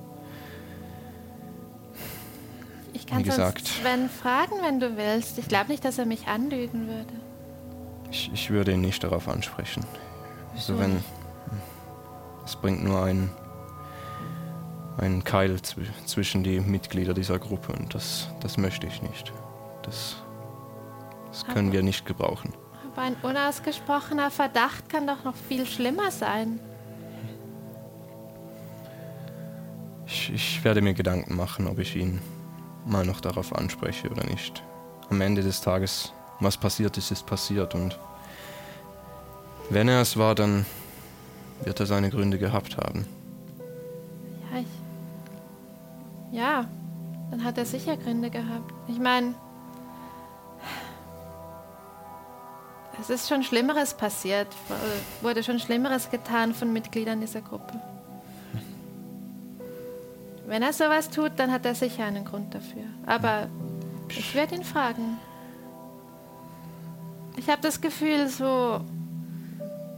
[2.92, 3.66] Ich kann Wie gesagt.
[3.66, 5.38] Sven fragen, wenn du willst.
[5.38, 7.12] Ich glaube nicht, dass er mich anlügen würde.
[8.10, 9.84] ich, ich würde ihn nicht darauf ansprechen.
[10.54, 11.04] Also Wieso wenn nicht?
[12.44, 13.30] es bringt nur einen,
[14.98, 19.32] einen Keil zw zwischen die Mitglieder dieser Gruppe und das, das möchte ich nicht.
[19.82, 20.16] Das,
[21.30, 22.52] das können wir nicht gebrauchen.
[22.92, 26.58] Aber ein unausgesprochener Verdacht kann doch noch viel schlimmer sein.
[30.06, 32.20] Ich, ich werde mir Gedanken machen, ob ich ihn
[32.86, 34.62] mal noch darauf anspreche oder nicht.
[35.10, 37.98] Am Ende des Tages, was passiert ist, ist passiert und
[39.70, 40.64] wenn er es war, dann
[41.62, 43.06] wird er seine Gründe gehabt haben.
[44.50, 46.36] Ja, ich.
[46.38, 46.64] Ja,
[47.30, 48.72] dann hat er sicher Gründe gehabt.
[48.88, 49.34] Ich meine,
[53.00, 54.48] es ist schon Schlimmeres passiert,
[55.20, 57.80] wurde schon Schlimmeres getan von Mitgliedern dieser Gruppe.
[60.46, 62.84] Wenn er sowas tut, dann hat er sicher einen Grund dafür.
[63.04, 63.48] Aber
[64.08, 65.18] ich werde ihn fragen.
[67.36, 68.80] Ich habe das Gefühl, so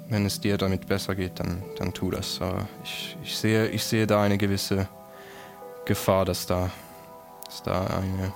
[0.09, 2.41] Wenn es dir damit besser geht, dann, dann tu das.
[2.43, 4.89] Aber ich, ich, sehe, ich sehe da eine gewisse
[5.85, 6.71] Gefahr, dass da,
[7.47, 8.33] dass da eine,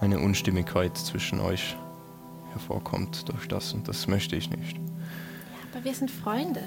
[0.00, 1.76] eine Unstimmigkeit zwischen euch
[2.58, 4.76] hervorkommt durch das und das möchte ich nicht.
[5.72, 6.62] Aber wir sind Freunde.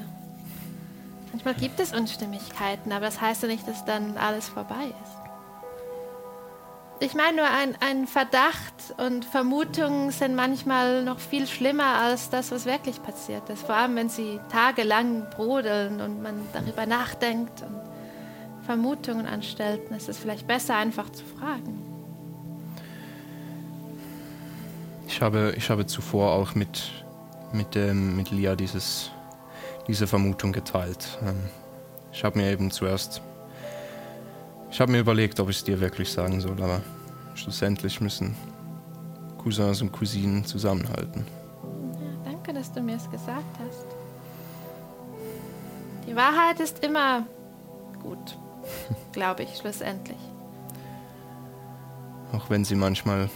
[1.32, 5.22] Manchmal gibt es Unstimmigkeiten, aber das heißt ja nicht, dass dann alles vorbei ist.
[7.04, 12.52] Ich meine nur, ein, ein Verdacht und Vermutungen sind manchmal noch viel schlimmer als das,
[12.52, 13.66] was wirklich passiert ist.
[13.66, 17.64] Vor allem, wenn sie tagelang brodeln und man darüber nachdenkt.
[17.64, 17.82] Und
[18.68, 21.91] Vermutungen anstellten, ist es vielleicht besser, einfach zu fragen.
[25.12, 26.90] Ich habe, ich habe zuvor auch mit,
[27.52, 29.12] mit, ähm, mit Lia dieses,
[29.86, 31.20] diese Vermutung geteilt.
[31.22, 31.36] Ähm,
[32.14, 33.22] ich habe mir eben zuerst.
[34.72, 36.82] Ich habe mir überlegt, ob ich es dir wirklich sagen soll, aber
[37.36, 38.38] schlussendlich müssen
[39.38, 41.28] Cousins und Cousinen zusammenhalten.
[42.00, 43.86] Ja, danke, dass du mir es gesagt hast.
[46.08, 47.26] Die Wahrheit ist immer
[48.02, 48.38] gut,
[49.12, 50.18] glaube ich, schlussendlich.
[52.32, 53.30] Auch wenn sie manchmal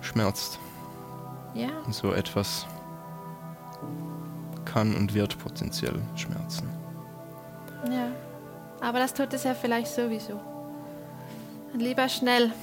[0.00, 0.58] schmerzt.
[1.54, 2.66] Ja, so etwas
[4.64, 6.68] kann und wird potenziell schmerzen.
[7.90, 8.08] ja.
[8.82, 10.40] Aber das tut es ja vielleicht sowieso.
[11.72, 12.50] Und lieber schnell.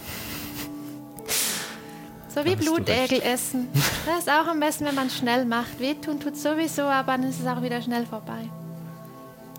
[2.29, 3.67] So wie Blutegel essen.
[4.05, 5.79] Das ist auch am besten, wenn man schnell macht.
[5.79, 8.47] Wehtun tut sowieso, aber dann ist es auch wieder schnell vorbei.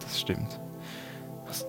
[0.01, 0.61] Das stimmt.
[1.49, 1.67] Hast,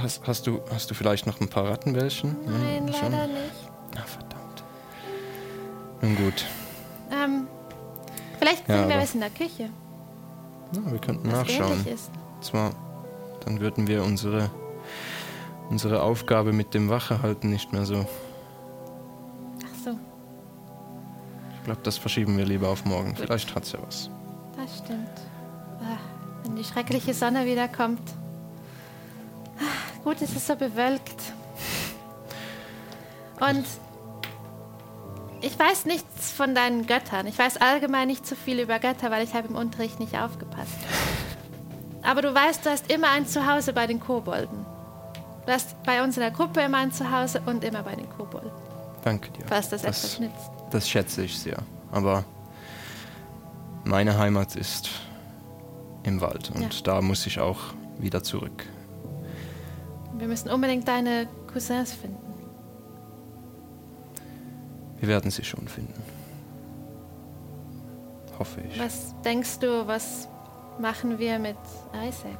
[0.00, 2.36] hast, hast, du, hast du vielleicht noch ein paar Rattenbällchen?
[2.46, 3.10] Nein, Ja, schon?
[3.10, 3.70] leider nicht.
[3.96, 4.62] Ah, verdammt.
[6.02, 6.44] Nun gut.
[7.12, 7.46] Ähm,
[8.38, 9.68] vielleicht Ja, kriegen wir was in der Küche,
[10.72, 11.86] Ja, wir könnten was nachschauen.
[11.86, 12.10] ist.
[12.40, 12.72] Zwar,
[13.44, 14.50] dann würden wir unsere,
[15.70, 18.06] unsere Aufgabe mit dem Wachehalten nicht mehr so.
[19.64, 19.90] Ach so,
[21.58, 23.14] Ich glaube, das verschieben wir lieber auf morgen.
[23.16, 24.08] Vielleicht hat's ja was.
[24.56, 25.08] das stimmt.
[25.80, 25.98] Ah,
[26.44, 28.00] wenn die schreckliche Sonne wiederkommt.
[29.58, 31.20] Ah, Gut, es ist so bewölkt.
[33.40, 33.64] Und
[35.42, 37.26] ich weiß nichts von deinen Göttern.
[37.26, 40.72] Ich weiß allgemein nicht so viel über Götter, weil ich habe im Unterricht nicht aufgepasst.
[42.02, 44.64] Aber du weißt, du hast immer ein Zuhause bei den Kobolden.
[45.46, 48.50] Du hast bei uns in der Gruppe immer ein Zuhause und immer bei den Kobolden,
[49.04, 49.44] Danke dir.
[49.46, 50.50] falls das, das, etwas nützt.
[50.70, 51.58] das schätze ich sehr.
[51.90, 52.24] Aber
[53.84, 54.90] meine Heimat ist
[56.04, 56.80] im Wald und Ja.
[56.84, 57.58] da muss ich auch
[57.98, 58.64] wieder zurück.
[60.16, 62.21] Wir müssen unbedingt deine Cousins finden.
[65.02, 66.00] Wir werden sie schon finden.
[68.38, 68.78] Hoffe ich.
[68.78, 70.28] Was denkst du, was
[70.78, 71.56] machen wir mit
[71.92, 72.38] Isaac?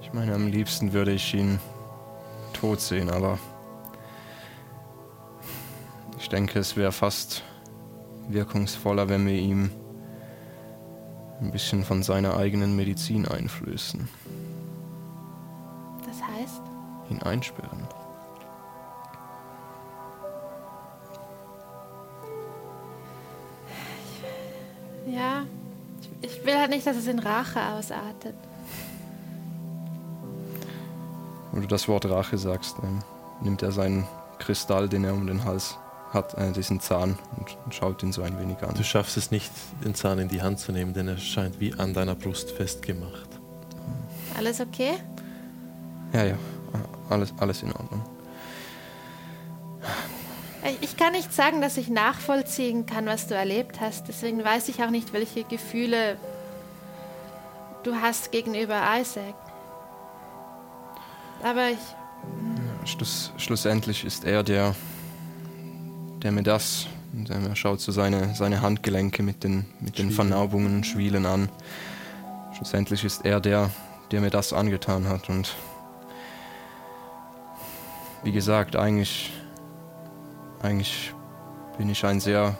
[0.00, 1.60] Ich meine, am liebsten würde ich ihn
[2.54, 3.38] tot sehen, aber
[6.18, 7.42] ich denke, es wäre fast
[8.26, 9.70] wirkungsvoller, wenn wir ihm
[11.42, 14.08] ein bisschen von seiner eigenen Medizin einflößen,
[17.10, 17.86] ihn einsperren.
[25.14, 25.44] ja,
[26.20, 28.34] ich, will halt nicht, dass es in Rache ausartet.
[31.52, 32.76] Wenn du das Wort Rache sagst,
[33.42, 34.06] nimmt er seinen
[34.38, 35.78] Kristall, den er um den Hals
[36.12, 38.74] hat, äh, diesen Zahn, und, und schaut ihn so ein wenig an.
[38.74, 39.50] Du schaffst es nicht,
[39.84, 43.28] den Zahn in die Hand zu nehmen, denn er scheint wie an deiner Brust festgemacht.
[44.36, 44.94] Alles okay?
[46.12, 46.36] Ja, ja,
[47.08, 48.02] alles, alles in Ordnung.
[50.80, 54.08] Ich- kann nicht sagen, dass ich nachvollziehen kann, was du erlebt hast.
[54.08, 56.16] Deswegen weiß ich auch nicht, welche Gefühle
[57.82, 59.34] du hast gegenüber Isaac.
[61.42, 64.74] Aber ich, Schluss, schlussendlich ist er der,
[66.22, 66.86] der mir das,
[67.28, 70.10] er schaut so seine, seine Handgelenke mit den, mit den Schwielen.
[70.12, 71.50] Vernaubungen und Schwielen an.
[72.56, 73.70] Schlussendlich ist er der,
[74.10, 75.28] der mir das angetan hat.
[75.28, 75.54] Und
[78.24, 79.32] wie gesagt, eigentlich,
[80.62, 81.12] eigentlich
[81.76, 82.56] bin ich ein sehr,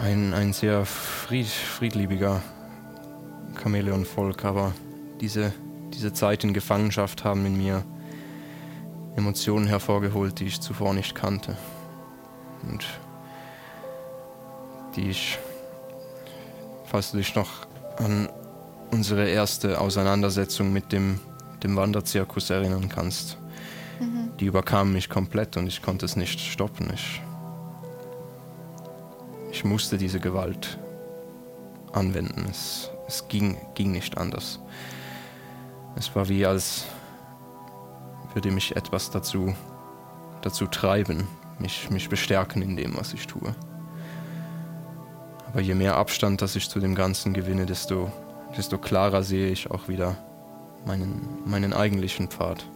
[0.00, 2.42] ein, ein sehr fried, friedliebiger
[3.62, 4.72] Chamäleonvolk, aber
[5.20, 5.52] diese,
[5.92, 7.84] diese Zeit in Gefangenschaft haben in mir
[9.16, 11.56] Emotionen hervorgeholt, die ich zuvor nicht kannte.
[12.62, 12.84] Und
[14.96, 15.38] die ich,
[16.86, 17.66] falls du dich noch
[17.98, 18.30] an
[18.90, 21.20] unsere erste Auseinandersetzung mit dem,
[21.62, 23.36] dem Wanderzirkus erinnern kannst,
[24.40, 26.90] die überkam mich komplett und ich konnte es nicht stoppen.
[26.92, 27.22] Ich,
[29.50, 30.78] ich musste diese Gewalt
[31.92, 32.46] anwenden.
[32.50, 34.60] Es, es ging, ging nicht anders.
[35.96, 36.84] Es war wie als
[38.34, 39.54] würde mich etwas dazu,
[40.42, 41.28] dazu treiben,
[41.58, 43.54] mich, mich bestärken in dem, was ich tue.
[45.46, 48.10] Aber je mehr Abstand, dass ich zu dem Ganzen gewinne, desto,
[48.56, 50.16] desto klarer sehe ich auch wieder
[50.84, 52.66] meinen, meinen eigentlichen Pfad,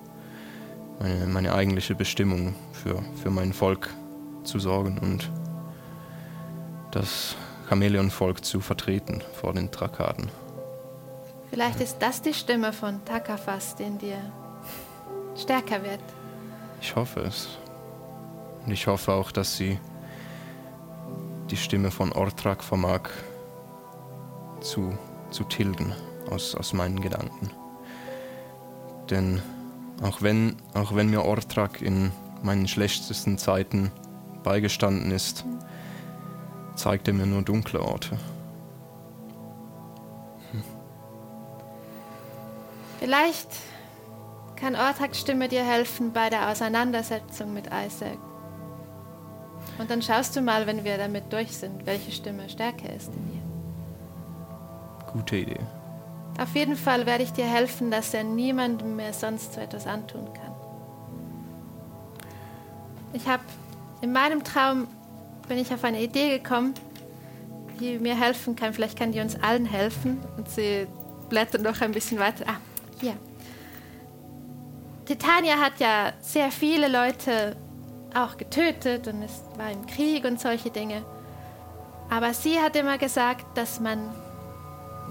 [0.99, 3.91] meine, meine eigentliche Bestimmung für, für mein Volk
[4.45, 5.31] zu sorgen und
[6.91, 7.37] das
[7.69, 10.31] Chamäleonvolk zu vertreten vor den Trakaden.
[11.51, 14.19] vielleicht ist das die Stimme von Takafas, die in dir
[15.37, 16.01] stärker wird.
[16.81, 17.49] Ich hoffe es.
[18.65, 19.79] Und ich hoffe auch, dass sie
[21.51, 23.09] die Stimme von Ortrak vermag
[24.61, 24.97] zu,
[25.31, 25.95] zu tilgen
[26.31, 27.51] aus, aus meinen Gedanken.
[29.11, 29.43] Denn
[30.03, 33.91] auch wenn, auch wenn mir Ortrak in meinen schlechtesten Zeiten
[34.43, 35.45] beigestanden ist,
[36.77, 38.19] zeigt er mir nur dunkle Orte.
[43.01, 43.49] Vielleicht
[44.57, 48.19] kann Ortaks Stimme dir helfen bei der Auseinandersetzung mit Isaac.
[49.79, 53.31] Und dann schaust du mal, wenn wir damit durch sind, welche Stimme stärker ist in
[53.31, 53.43] dir.
[55.13, 55.78] Gute Idee.
[56.39, 60.33] Auf jeden Fall werde ich dir helfen, dass er niemandem mehr sonst so etwas antun
[60.33, 60.55] kann.
[63.13, 63.43] Ich habe
[64.01, 64.87] in meinem Traum
[65.49, 66.75] bin ich auf eine Idee gekommen,
[67.81, 68.73] die mir helfen kann.
[68.73, 70.21] Vielleicht kann die uns allen helfen.
[70.37, 70.87] Und sie
[71.29, 72.45] blättert noch ein bisschen weiter.
[72.47, 72.57] Ah,
[73.01, 73.15] hier.
[75.07, 77.57] Titania hat ja sehr viele Leute
[78.15, 81.03] auch getötet und es war im Krieg und solche Dinge.
[82.11, 83.99] Aber sie hat immer gesagt, dass man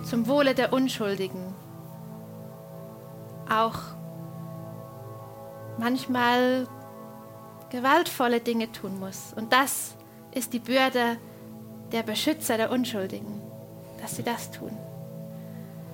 [0.03, 1.53] zum Wohle der Unschuldigen
[3.49, 3.79] auch
[5.77, 6.67] manchmal
[7.69, 9.33] gewaltvolle Dinge tun muss.
[9.35, 9.95] Und das
[10.31, 11.17] ist die Bürde
[11.91, 13.41] der Beschützer der Unschuldigen,
[14.01, 14.75] dass sie das tun.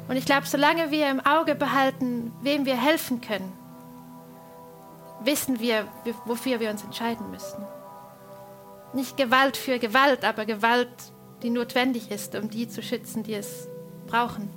[0.07, 3.53] Und ich glaube, solange wir im Auge behalten, wem wir helfen können,
[5.23, 5.87] wissen wir,
[6.25, 7.65] wofür wir uns entscheiden müssen.
[8.93, 10.89] Nicht Gewalt für Gewalt, aber Gewalt,
[11.41, 13.67] die notwendig ist, um die zu schützen, die es
[14.07, 14.49] brauchen.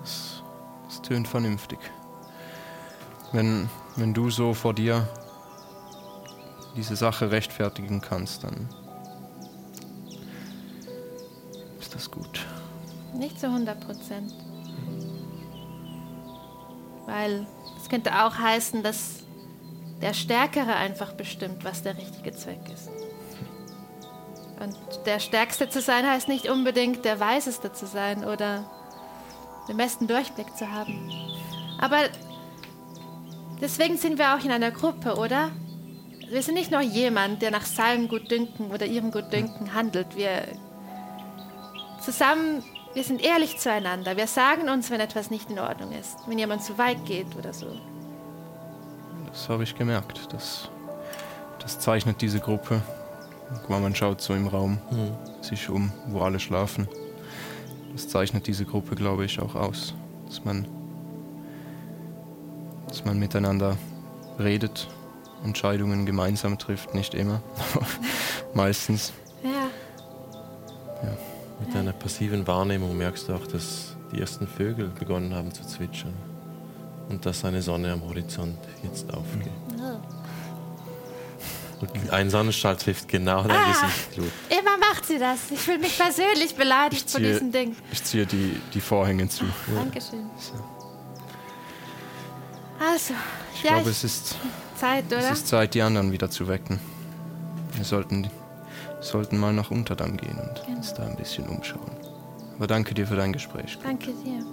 [0.00, 0.42] Das,
[0.86, 1.78] das tönt vernünftig.
[3.32, 5.06] Wenn, wenn du so vor dir
[6.76, 8.68] diese Sache rechtfertigen kannst, dann
[11.78, 12.46] ist das gut.
[13.14, 14.32] Nicht zu 100 Prozent.
[17.06, 17.46] Weil
[17.80, 19.24] es könnte auch heißen, dass
[20.00, 22.90] der Stärkere einfach bestimmt, was der richtige Zweck ist.
[24.60, 28.64] Und der Stärkste zu sein heißt nicht unbedingt der Weiseste zu sein oder
[29.68, 31.10] den besten Durchblick zu haben.
[31.80, 31.98] Aber
[33.60, 35.50] deswegen sind wir auch in einer Gruppe, oder?
[36.28, 40.16] Wir sind nicht nur jemand, der nach seinem Gutdünken oder ihrem Gutdünken handelt.
[40.16, 40.42] Wir
[42.00, 42.62] zusammen,
[42.94, 44.16] wir sind ehrlich zueinander.
[44.16, 47.52] Wir sagen uns, wenn etwas nicht in Ordnung ist, wenn jemand zu weit geht oder
[47.52, 47.66] so.
[49.30, 50.32] Das habe ich gemerkt.
[50.32, 50.68] Das,
[51.60, 52.82] das zeichnet diese Gruppe.
[53.68, 55.10] Man schaut so im Raum Hm.
[55.42, 56.88] sich um, wo alle schlafen.
[57.92, 59.94] Das zeichnet diese Gruppe, glaube ich, auch aus.
[60.26, 60.66] Dass man,
[62.88, 63.76] dass man miteinander
[64.38, 64.88] redet,
[65.44, 67.40] Entscheidungen gemeinsam trifft, nicht immer,
[67.74, 67.86] aber
[68.54, 69.12] meistens.
[69.42, 71.10] Ja,
[71.64, 76.14] Mit deiner passiven Wahrnehmung merkst du auch, dass die ersten Vögel begonnen haben zu zwitschern
[77.08, 79.50] und dass eine Sonne am Horizont jetzt aufgeht.
[79.67, 79.67] Und
[82.10, 83.88] ein Sonnenstrahl trifft genau dein Ah.
[84.48, 85.50] Immer macht sie das.
[85.50, 87.76] Ich fühle mich persönlich beleidigt von ziehe- diesem Ding.
[87.92, 89.44] Ich ziehe die, die Vorhänge zu.
[89.74, 90.28] Dankeschön.
[92.80, 93.14] Also,
[93.54, 94.36] Ich ja, glaube, ich, es ist,
[94.76, 95.32] Zeit, es oder?
[95.32, 96.78] ist Zeit, die anderen wieder zu wecken.
[97.74, 98.28] Wir sollten,
[99.00, 100.76] sollten mal nach Unterdamm gehen und Genau.
[100.78, 101.90] uns da ein bisschen umschauen.
[102.56, 103.78] Aber danke dir für dein Gespräch.
[103.82, 104.44] Danke dir.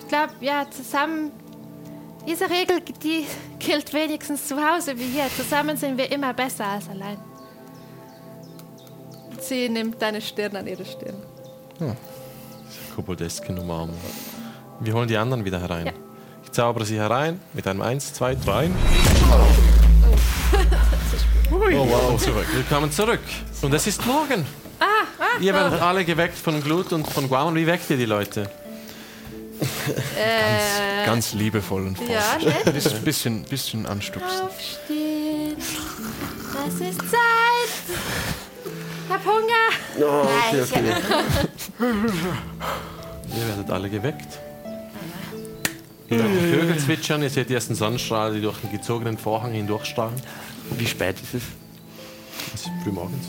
[0.00, 1.30] Ich glaube, ja, zusammen,
[2.28, 3.26] diese Regel, die
[3.58, 5.28] gilt wenigstens zu Hause wie hier.
[5.34, 7.16] Zusammen sind wir immer besser als allein.
[9.40, 11.16] Sie nimmt deine Stirn an ihre Stirn.
[12.94, 13.96] Koboldesken umarmen.
[14.80, 15.86] Wir holen die anderen wieder herein.
[15.86, 15.92] Ja.
[16.44, 18.70] Ich zaubere sie herein mit einem 1, 2, 3.
[21.50, 21.56] Oh,
[21.88, 22.22] wow.
[22.22, 22.46] Zurück.
[22.52, 23.20] Willkommen zurück.
[23.62, 24.44] Und es ist morgen.
[25.40, 27.54] ihr werdet alle geweckt von Glut und von Guam.
[27.54, 28.50] Wie weckt ihr die Leute?
[29.60, 32.54] Äh, Ganz liebevoll und ja, freundlich.
[32.64, 32.74] nett.
[32.74, 34.40] Bisschen, bisschen, bisschen anstupsen.
[34.42, 35.56] Aufstehen.
[36.66, 37.98] Es ist Zeit.
[39.08, 39.68] Hab Hunger.
[40.00, 40.82] Oh, okay, okay.
[43.36, 44.38] Ihr werdet alle geweckt.
[46.10, 50.14] Ihr hört Vögel zwitschern, ihr seht die ersten Sonnenstrahlen, die durch den gezogenen Vorhang hindurchstrahlen.
[50.76, 51.42] Wie spät ist es?
[52.54, 53.26] Es ist früh morgens.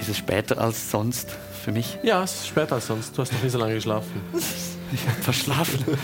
[0.00, 1.28] Ist es später als sonst
[1.64, 1.98] für mich?
[2.02, 3.16] Ja, es ist später als sonst.
[3.16, 4.20] Du hast noch nie so lange geschlafen.
[4.94, 5.84] Ich habe verschlafen.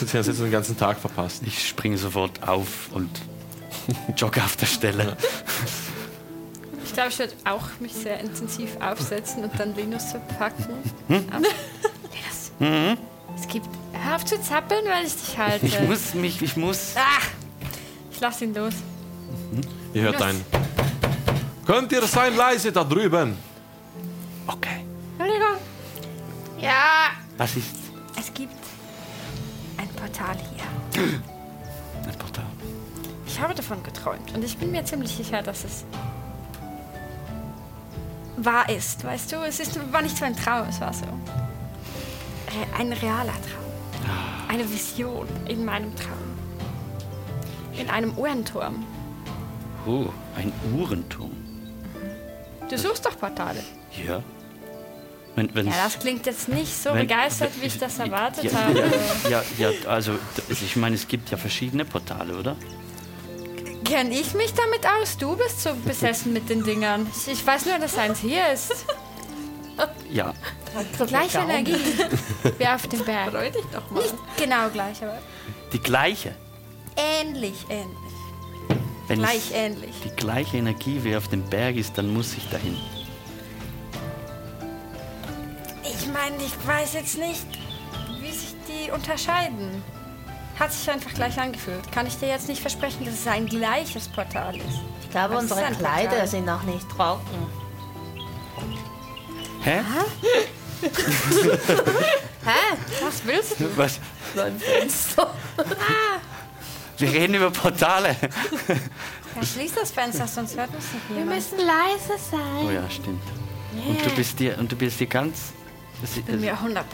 [0.00, 1.42] Du hast jetzt den ganzen Tag verpasst.
[1.44, 3.10] Ich springe sofort auf und
[4.16, 5.16] jogge auf der Stelle.
[6.84, 10.66] Ich glaube, ich würde auch mich sehr intensiv aufsetzen und dann Linus so packen.
[11.08, 11.26] Hm?
[12.60, 12.92] Linus,
[13.36, 13.68] es gibt.
[13.92, 15.66] Hör auf zu zappeln, weil ich dich halte.
[15.66, 16.94] Ich muss mich, ich muss.
[16.96, 17.22] Ah,
[18.12, 18.74] ich lass ihn los.
[19.94, 20.40] Ihr hört ein.
[21.66, 23.36] Könnt ihr sein leise da drüben?
[24.46, 24.84] Okay.
[25.18, 25.56] Entschuldigung.
[26.60, 27.87] Ja, Was ist
[28.18, 28.54] es gibt
[29.76, 31.12] ein Portal hier.
[32.06, 32.46] ein Portal?
[33.26, 35.84] Ich habe davon geträumt und ich bin mir ziemlich sicher, dass es
[38.36, 39.36] wahr ist, weißt du?
[39.36, 43.68] Es ist, war nicht so ein Traum, es war so äh, ein realer Traum.
[44.48, 46.16] Eine Vision in meinem Traum.
[47.76, 48.84] In einem Uhrenturm.
[49.86, 50.06] Oh,
[50.36, 51.32] ein Uhrenturm.
[52.68, 53.62] Du suchst doch Portale.
[54.06, 54.22] Ja.
[55.38, 58.44] Wenn, wenn Ja, das klingt jetzt nicht so wenn- begeistert, wie ich das ja, erwartet
[58.44, 58.84] ja, habe.
[59.30, 62.56] Ja, ja, also d- ich meine, es gibt ja verschiedene Portale, oder?
[63.84, 65.16] Kenn ich mich damit aus?
[65.16, 67.06] Du bist so besessen mit den Dingern.
[67.16, 68.84] Ich, ich weiß nur, dass eins hier ist.
[70.10, 70.34] Ja.
[71.06, 71.76] Gleiche Energie
[72.58, 73.30] wie auf dem Berg.
[73.30, 74.02] Freu dich doch mal.
[74.02, 75.18] Nicht genau gleich, aber
[75.72, 76.34] Die gleiche.
[76.96, 77.96] ähnlich, ähnlich.
[79.06, 79.94] Wenn Gleich ähnlich.
[80.04, 82.76] die gleiche Energie wie auf dem Berg ist, dann muss ich dahin.
[86.08, 87.44] Meine, ich weiß jetzt nicht,
[88.20, 89.82] wie sich die unterscheiden.
[90.58, 91.90] Hat sich einfach gleich angefühlt.
[91.92, 94.80] Kann ich dir jetzt nicht versprechen, dass es ein gleiches Portal ist.
[95.02, 96.26] Ich glaube, ist unsere Kleider Portal?
[96.26, 97.46] sind noch nicht trocken.
[99.62, 99.80] Hä?
[103.02, 103.76] Was willst du?
[103.76, 104.00] Was?
[104.34, 105.32] Beim Fenster.
[106.98, 108.16] Wir reden über Portale.
[109.36, 111.36] Ja, schließ das Fenster, sonst hört uns nicht Wir jemand.
[111.36, 112.66] müssen leise sein.
[112.66, 113.22] Oh ja, stimmt.
[113.86, 115.52] Und du bist dir und du bist dir ganz.
[116.02, 116.84] Ich bin mir 100% sicher.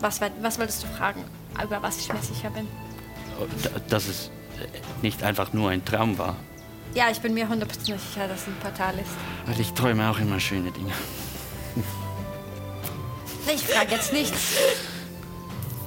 [0.00, 1.24] Was, was wolltest du fragen,
[1.62, 2.66] über was ich mir sicher bin?
[3.88, 4.30] dass es
[4.60, 4.66] äh,
[5.02, 6.34] nicht einfach nur ein Traum war.
[6.94, 9.10] Ja, ich bin mir 100% sicher, dass es ein Portal ist.
[9.46, 10.92] Weil ich träume auch immer schöne Dinge.
[13.46, 14.56] Nee, Ich frage jetzt nichts.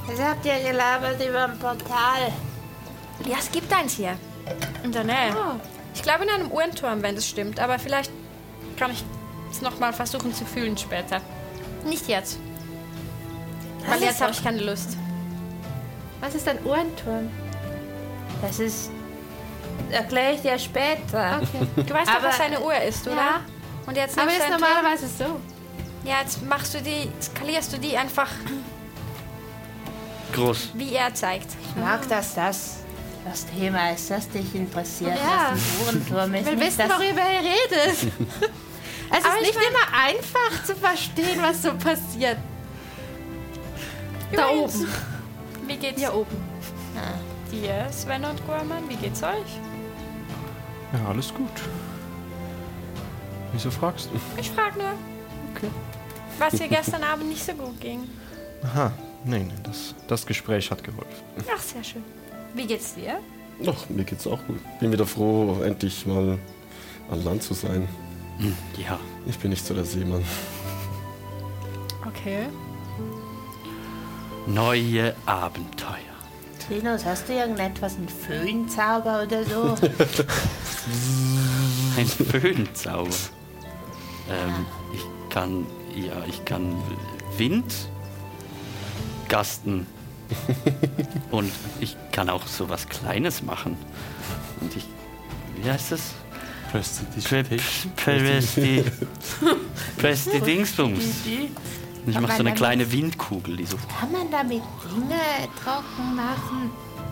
[0.08, 2.32] Was habt ihr gelabert über ein Portal?
[3.26, 4.18] Ja, es gibt eins hier.
[4.84, 5.36] In der Nähe.
[5.94, 7.60] Ich glaube in einem Uhrenturm, wenn das stimmt.
[7.60, 8.12] Aber vielleicht
[8.78, 9.04] kann ich
[9.52, 11.22] es nochmal versuchen zu fühlen später.
[11.86, 12.38] Nicht jetzt.
[13.88, 14.98] Weil ist jetzt habe ich keine Lust.
[16.20, 17.30] Was ist ein Uhrenturm?
[18.42, 18.92] Das ist.
[19.90, 21.42] Erkläre ich dir später.
[21.42, 21.84] Okay.
[21.88, 23.16] Du weißt doch, was eine Uhr ist, oder?
[23.16, 23.40] Ja.
[23.88, 25.24] Und jetzt Aber ist normalerweise so.
[25.26, 25.42] Turm.
[26.04, 28.30] Ja, jetzt machst du die, skalierst du die einfach,
[30.34, 30.70] Groß.
[30.74, 31.48] wie er zeigt.
[31.62, 32.78] Ich mag, dass das
[33.26, 35.16] das Thema ist, das dich interessiert.
[35.16, 35.52] Ja.
[35.52, 36.42] Was ein Uhrenturm ist.
[36.42, 37.40] Ich will wissen, das- worüber ihr
[37.80, 38.14] redet.
[39.12, 42.38] es Aber ist ich nicht immer einfach zu verstehen, was so passiert.
[44.34, 44.88] Da Übrigens, oben.
[45.68, 46.38] Wie geht's Hier oben.
[47.52, 48.88] dir, Sven und Gorman?
[48.90, 49.60] Wie geht's euch?
[50.94, 51.50] Ja, alles gut.
[53.54, 54.40] Wieso fragst du?
[54.40, 54.94] Ich frage nur.
[55.54, 55.70] Okay.
[56.40, 58.08] Was dir gestern Abend nicht so gut ging.
[58.64, 58.94] Aha,
[59.26, 61.24] nee, nee, das, das Gespräch hat geholfen.
[61.54, 62.04] Ach, sehr schön.
[62.54, 63.20] Wie geht's dir?
[63.68, 64.60] Ach, mir geht's auch gut.
[64.80, 66.38] Bin wieder froh, endlich mal
[67.10, 67.88] an Land zu sein.
[68.78, 69.00] Ja.
[69.26, 70.24] Ich bin nicht so der Seemann.
[72.06, 72.48] Okay.
[74.48, 75.98] Neue Abenteuer.
[76.70, 79.76] Linus, hast du irgendetwas, einen Föhnzauber oder so?
[81.98, 83.10] Ein Föhnzauber.
[84.30, 85.66] Ähm, ich kann,
[85.96, 86.82] ja, ich kann
[87.38, 87.74] Wind
[89.28, 89.86] gasten.
[91.32, 93.76] Und ich kann auch so was Kleines machen.
[94.62, 94.86] Und ich,
[95.62, 95.92] wie heißt
[96.72, 97.02] Press
[98.56, 98.84] die,
[99.98, 101.04] press die Dingsbums.
[102.08, 103.78] Ich mache so eine kleine Windkugel, die so.
[104.00, 105.20] Kann man damit Dinge
[105.62, 106.72] trocken machen?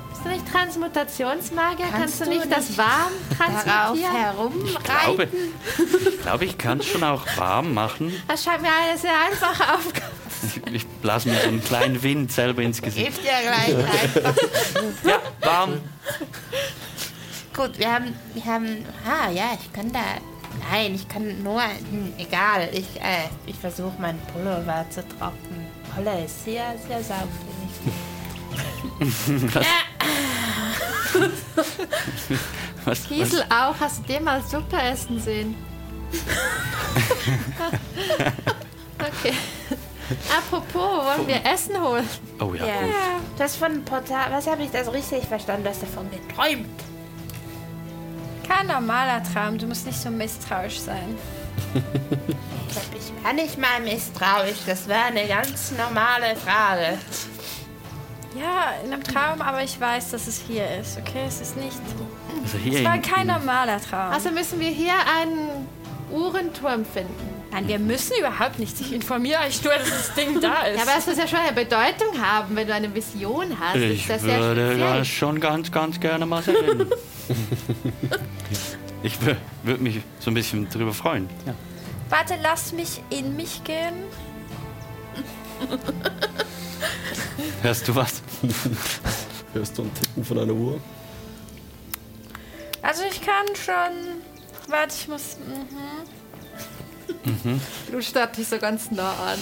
[0.09, 1.85] Bist du nicht Transmutationsmagier?
[1.91, 4.65] Kannst, Kannst du nicht das warm Darauf transmutieren?
[4.65, 6.09] Ich glaube, herumreiten?
[6.13, 8.13] ich glaube, ich kann es schon auch warm machen.
[8.27, 10.05] Das scheint mir eine sehr einfache Aufgabe.
[10.71, 13.07] Ich blase mir so einen kleinen Wind selber ins Gesicht.
[13.07, 14.35] Gebt dir gleich einfach.
[15.05, 15.81] Ja, warm.
[17.55, 19.99] Gut, wir haben, wir haben, ah ja, ich kann da,
[20.71, 25.65] nein, ich kann nur, hm, egal, ich, äh, ich versuche meinen Pullover zu trocknen.
[25.95, 27.49] Wolle ist sehr, sehr saugfähig.
[29.53, 29.65] Was,
[32.85, 33.75] was, Kiesel auch.
[33.79, 35.55] Hast du den mal Suppe essen sehen?
[38.99, 39.33] okay.
[40.37, 42.07] Apropos, wollen wir Essen holen?
[42.39, 42.81] oh ja, Ja.
[42.81, 42.91] gut.
[43.37, 45.63] Das von Portal, was habe ich das richtig verstanden?
[45.63, 46.67] Du hast davon geträumt.
[48.49, 49.57] Kein normaler Traum.
[49.57, 51.17] Du musst nicht so misstrauisch sein.
[52.69, 54.59] Ich glaube, ich war nicht mal misstrauisch.
[54.67, 56.99] Das war eine ganz normale Frage.
[58.35, 60.99] Ja, in einem Traum, aber ich weiß, dass es hier ist.
[60.99, 61.79] Okay, es ist nicht.
[62.43, 64.11] Also hier Es war in, kein normaler Traum.
[64.11, 65.67] Also müssen wir hier einen
[66.11, 67.38] Uhrenturm finden.
[67.51, 68.79] Nein, wir müssen überhaupt nicht.
[68.79, 70.77] Ich informiere euch nur, dass das Ding da ist.
[70.77, 73.75] Ja, aber es muss ja schon eine Bedeutung haben, wenn du eine Vision hast.
[73.75, 74.97] ich ist das würde speziell.
[74.99, 76.55] das schon ganz, ganz gerne mal sehen.
[79.03, 79.17] ich
[79.63, 81.27] würde mich so ein bisschen drüber freuen.
[81.45, 81.55] Ja.
[82.09, 84.03] Warte, lass mich in mich gehen.
[87.61, 88.21] Hörst du was?
[89.53, 90.79] Hörst du ein Ticken von einer Uhr?
[92.81, 94.21] Also ich kann schon.
[94.67, 95.37] Warte, ich muss.
[95.37, 96.18] Mhm.
[97.91, 99.39] Du starrt dich so ganz nah an.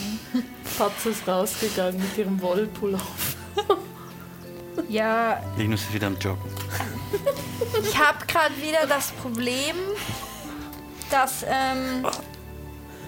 [0.78, 3.03] Patze ist rausgegangen mit ihrem Wollpullover.
[4.88, 6.51] Ja, Linus ist wieder am Joggen.
[7.84, 9.76] ich habe gerade wieder das Problem,
[11.09, 12.05] dass ähm,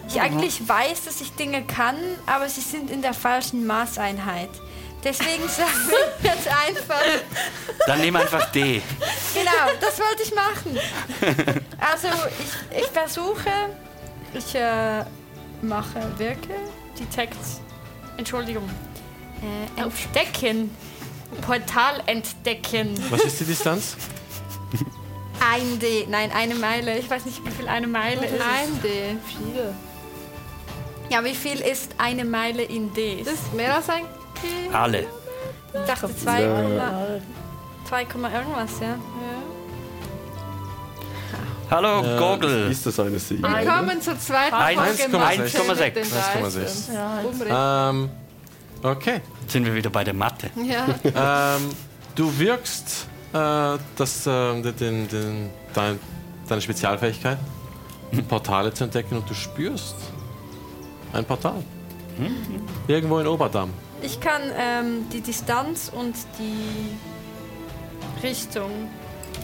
[0.07, 1.95] ich eigentlich weiß, dass ich Dinge kann,
[2.25, 4.49] aber sie sind in der falschen Maßeinheit.
[5.03, 5.69] Deswegen sage
[6.19, 7.01] ich jetzt einfach,
[7.85, 8.81] Dann nimm einfach D.
[9.33, 10.77] genau, das wollte ich machen.
[11.79, 12.07] Also
[12.71, 13.49] ich, ich versuche,
[14.33, 15.03] ich äh,
[15.61, 16.55] mache, wirke,
[16.99, 17.37] Detect,
[18.17, 18.69] Entschuldigung,
[19.41, 20.75] äh, entdecken,
[21.41, 22.95] Portal entdecken.
[23.09, 23.95] Was ist die Distanz?
[25.51, 26.99] Ein D, nein, eine Meile.
[26.99, 28.33] Ich weiß nicht, wie viel eine Meile ist.
[28.41, 29.15] Ein D.
[29.25, 29.73] Viele.
[31.09, 33.23] Ja, wie viel ist eine Meile in D?
[33.23, 34.03] Das ist mehr als ein
[34.43, 34.75] D.
[34.75, 35.07] Alle.
[35.73, 37.07] Ich dachte 2, Ja.
[37.85, 38.97] 2, irgendwas, ja.
[41.69, 42.71] Hallo, Äh, Gogel.
[42.71, 43.41] Ist das eine Sieg?
[43.43, 45.19] Willkommen zur zweiten Eins- Folge 1,6.
[45.19, 46.61] Mathe mit den 1,6.
[46.63, 46.89] Dice.
[46.93, 48.09] Ja, Umrechnen.
[48.81, 49.21] Ähm, okay.
[49.41, 50.49] Jetzt sind wir wieder bei der Mathe.
[50.63, 50.87] Ja.
[51.57, 51.69] Ähm,
[52.15, 55.99] du wirkst äh, das, äh, den, den, dein,
[56.47, 57.37] deine Spezialfähigkeit,
[58.27, 59.95] Portale zu entdecken und du spürst
[61.13, 61.63] ein Portal.
[62.87, 63.69] Irgendwo in Oberdamm.
[64.01, 66.97] Ich kann ähm, die Distanz und die
[68.27, 68.71] Richtung.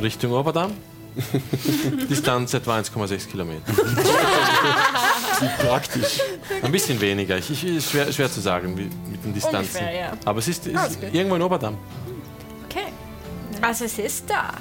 [0.01, 0.71] Richtung Oberdamm.
[2.09, 3.73] Distanz etwa 1,6 Kilometer.
[5.59, 6.19] Praktisch.
[6.61, 7.37] Ein bisschen weniger.
[7.37, 9.77] Ich, ich, ist schwer, schwer zu sagen wie, mit den Distanzen.
[9.77, 10.13] Ungefähr, ja.
[10.25, 11.13] Aber es ist, ist gut.
[11.13, 11.77] irgendwo in Oberdamm.
[12.65, 12.87] Okay.
[13.61, 14.53] Also es ist da.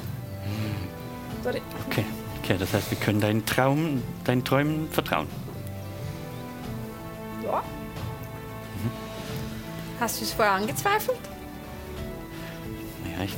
[1.88, 2.04] Okay.
[2.42, 5.26] okay, das heißt, wir können deinen Traum, deinen Träumen vertrauen.
[7.44, 7.62] Ja.
[10.00, 11.18] Hast du es vorher angezweifelt?
[13.04, 13.36] Naja, ich,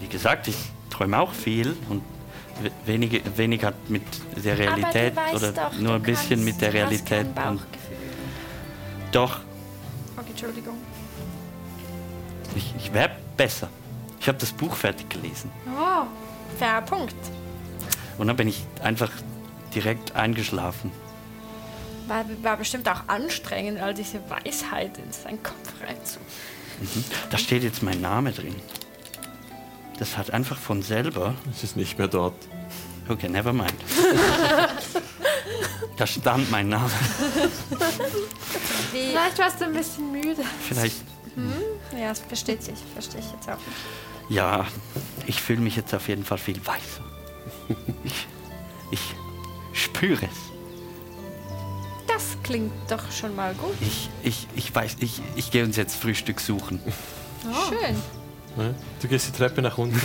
[0.00, 0.56] wie gesagt, ich
[0.90, 2.02] träume auch viel und
[2.62, 4.02] we- wenige, wenig hat mit
[4.44, 6.82] der Realität Aber du weißt oder doch, nur ein bisschen kannst- mit der du hast
[7.10, 7.26] Realität.
[7.46, 7.60] Und
[9.12, 9.40] doch,
[10.16, 10.76] Okay, Entschuldigung.
[12.54, 13.68] ich, ich wäre besser.
[14.20, 16.04] Ich habe das Buch fertig gelesen Oh,
[16.58, 17.14] fairer Punkt.
[18.18, 19.10] und dann bin ich einfach
[19.74, 20.92] direkt eingeschlafen.
[22.06, 25.56] War, war bestimmt auch anstrengend, all diese Weisheit in seinen Kopf
[25.86, 26.18] reinzu.
[27.30, 28.56] Da steht jetzt mein Name drin.
[30.00, 31.34] Das hat einfach von selber.
[31.52, 32.34] Es ist nicht mehr dort.
[33.06, 33.74] Okay, never mind.
[35.98, 36.90] da stand mein Name.
[38.92, 40.42] Wie, Vielleicht warst du ein bisschen müde.
[40.66, 40.96] Vielleicht,
[41.92, 42.78] ja, das versteht sich.
[42.94, 43.58] Verstehe ich jetzt auch.
[44.30, 44.66] ja,
[45.26, 47.04] ich fühle mich jetzt auf jeden Fall viel weiser.
[48.04, 48.26] Ich,
[48.90, 49.14] ich
[49.74, 50.38] spüre es.
[52.08, 53.74] Das klingt doch schon mal gut.
[53.82, 56.80] Ich, ich, ich weiß, ich, ich gehe uns jetzt Frühstück suchen.
[57.68, 57.96] Schön.
[58.60, 58.74] Ne?
[59.00, 60.00] Du gehst die Treppe nach unten.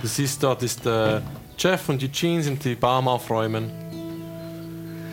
[0.00, 1.20] Du siehst, dort ist äh,
[1.58, 3.70] Jeff und Eugene sind die Baum aufräumen.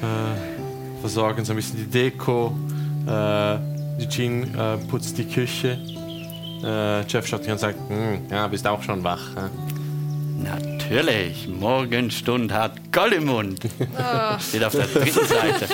[0.01, 2.57] Äh, versorgen so ein bisschen die Deko.
[3.05, 5.77] Äh, Eugene äh, putzt die Küche.
[6.63, 9.35] Äh, Jeff schaut dich an und sagt, "Hm, ja, bist auch schon wach.
[9.35, 9.49] hä?"
[10.41, 13.59] Natürlich, Morgenstund hat Gollemund.
[14.39, 15.67] Steht auf der dritten Seite.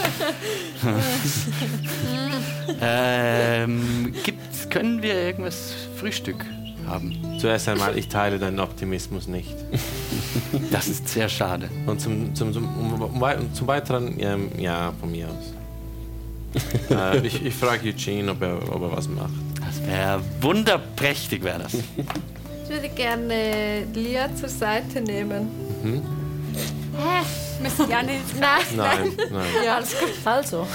[2.82, 6.44] ähm, gibt's, können wir irgendwas Frühstück
[6.88, 7.38] haben?
[7.40, 9.56] Zuerst einmal, ich teile deinen Optimismus nicht.
[10.72, 11.70] Das ist sehr schade.
[11.86, 15.54] Und zum, zum, zum, um, um, und zum Weiteren, ähm, ja, von mir aus.
[16.90, 19.34] äh, ich ich frage Eugene, ob er, ob er was macht.
[19.60, 21.74] Das wäre wunderprächtig, wäre das.
[21.74, 25.50] Ich würde gerne Lia zur Seite nehmen.
[27.62, 28.20] Müssen ja nicht.
[28.40, 28.62] Nein.
[28.76, 29.46] Nein, nein.
[29.66, 30.10] Ja, alles gut.
[30.26, 30.68] Also,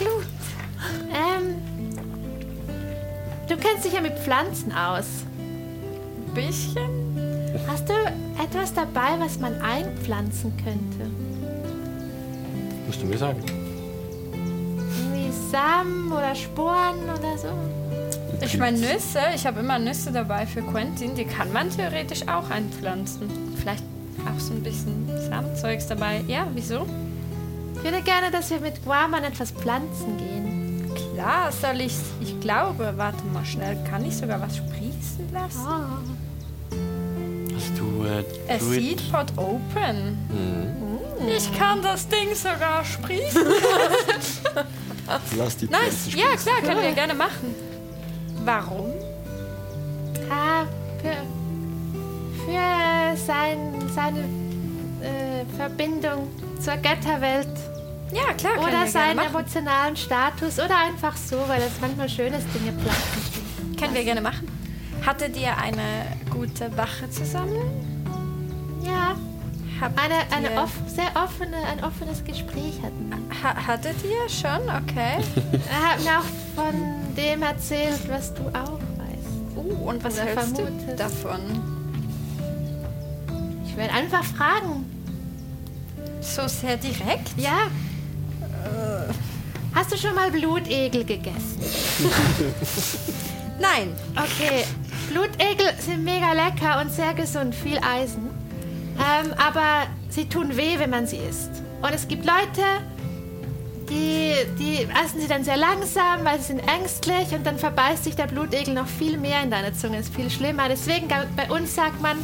[0.00, 0.15] Ähm,
[3.48, 5.06] du kennst dich ja mit Pflanzen aus.
[6.34, 7.16] Bisschen?
[7.66, 7.94] Hast du
[8.42, 11.10] etwas dabei, was man einpflanzen könnte?
[12.86, 13.42] Musst du mir sagen.
[14.32, 17.48] Irgendwie Samen oder Sporen oder so?
[18.40, 19.20] Ich meine Nüsse.
[19.34, 21.14] Ich habe immer Nüsse dabei für Quentin.
[21.14, 23.28] Die kann man theoretisch auch einpflanzen.
[23.56, 23.82] Vielleicht
[24.26, 26.22] auch so ein bisschen Samenzeugs dabei.
[26.28, 26.86] Ja, wieso?
[27.76, 30.55] Ich würde gerne, dass wir mit Guaman etwas pflanzen gehen.
[31.16, 31.94] Klar, soll ich.
[32.20, 33.76] Ich glaube, warte mal schnell.
[33.88, 36.18] Kann ich sogar was sprießen lassen?
[37.54, 40.18] Hast du äh, A Druid- Seed Pod Open.
[41.34, 43.42] Ich kann das Ding sogar sprießen.
[45.38, 46.12] Lass die nice.
[46.14, 47.54] Ja, klar, können wir gerne machen.
[48.44, 48.92] Warum?
[50.30, 50.64] Ah,
[51.00, 51.16] für,
[52.44, 56.28] für sein, seine äh, Verbindung
[56.60, 57.48] zur Götterwelt.
[58.16, 60.58] Ja, klar, Oder wir seinen emotionalen Status.
[60.58, 64.48] Oder einfach so, weil es manchmal schön ist, Dinge pflanzen zu Können wir gerne machen.
[65.04, 67.54] Hattet ihr eine gute Wache zusammen?
[68.82, 69.16] Ja,
[69.80, 73.12] Habt eine, eine off, sehr offene, ein offenes Gespräch hatten.
[73.42, 74.62] Ha hattet ihr schon?
[74.62, 75.22] Okay.
[75.70, 76.74] Er hat mir auch von
[77.14, 79.56] dem erzählt, was du auch weißt.
[79.56, 81.00] Uh, und was Oder hältst du vermutet.
[81.00, 81.40] davon?
[83.66, 84.86] Ich werde einfach fragen.
[86.22, 87.36] So sehr direkt?
[87.36, 87.68] Ja.
[89.74, 91.60] Hast du schon mal Blutegel gegessen?
[93.60, 93.94] Nein.
[94.14, 94.64] Okay,
[95.10, 98.30] Blutegel sind mega lecker und sehr gesund, viel Eisen.
[98.98, 101.50] Ähm, aber sie tun weh, wenn man sie isst.
[101.82, 102.62] Und es gibt Leute,
[103.90, 108.16] die, die essen sie dann sehr langsam, weil sie sind ängstlich und dann verbeißt sich
[108.16, 109.98] der Blutegel noch viel mehr in deine Zunge.
[109.98, 110.68] Ist viel schlimmer.
[110.68, 112.16] Deswegen bei uns sagt man,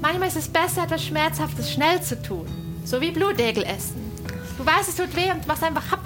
[0.00, 2.46] manchmal ist es besser, etwas Schmerzhaftes schnell zu tun.
[2.84, 4.09] So wie Blutegel essen.
[4.60, 6.02] Du weißt, es tut weh und machst einfach happ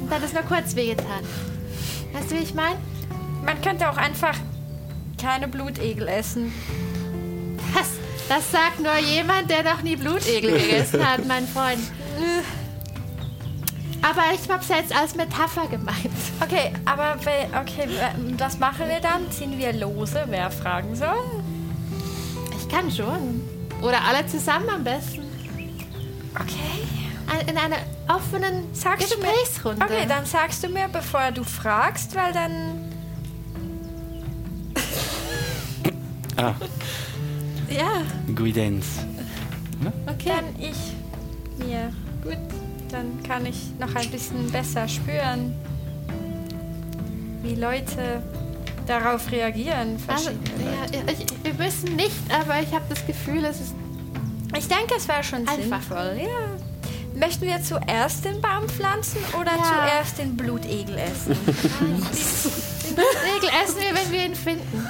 [0.00, 1.22] und dann ist nur kurz wehgetan.
[2.14, 2.78] Weißt du, wie ich meine?
[3.44, 4.34] Man könnte auch einfach
[5.20, 6.50] keine Blutegel essen.
[7.74, 7.90] Das,
[8.30, 11.80] das sagt nur jemand, der noch nie Blutegel gegessen hat, mein Freund.
[14.00, 15.98] Aber ich hab's jetzt als Metapher gemeint.
[16.40, 17.16] Okay, aber
[17.60, 17.88] okay,
[18.38, 19.30] was machen wir dann?
[19.30, 21.42] Ziehen wir lose, wer fragen soll?
[22.58, 23.42] Ich kann schon.
[23.82, 25.24] Oder alle zusammen am besten.
[26.34, 26.97] Okay.
[27.46, 27.76] In einer
[28.08, 29.84] offenen Sagst du mir- Gesprächsrunde.
[29.84, 32.84] Okay, dann sagst du mir, bevor du fragst, weil dann.
[36.36, 36.54] Ah,
[37.68, 38.02] Ja,
[38.34, 38.86] Guidance.
[40.06, 40.30] okay.
[40.36, 40.76] Dann ich
[41.58, 41.92] mir.
[42.22, 42.38] Gut,
[42.90, 45.54] dann kann ich noch ein bisschen besser spüren,
[47.42, 48.22] wie Leute
[48.86, 49.96] darauf reagieren.
[50.06, 50.96] Also, verschiedene Leute.
[50.96, 53.74] ja, ich, wir müssen nicht, aber ich habe das Gefühl, es ist
[54.56, 55.82] Ich denke, es wäre schon Einfach.
[55.82, 56.58] sinnvoll, ja.
[57.14, 59.62] Möchten wir zuerst den Baum pflanzen oder Ja.
[59.64, 61.34] zuerst den Blutegel essen?
[62.94, 64.86] Blutegel essen wir, wenn wir ihn finden.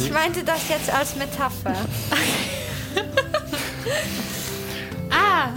[0.00, 1.74] Ich meinte das jetzt als Metapher.
[5.10, 5.48] Ah,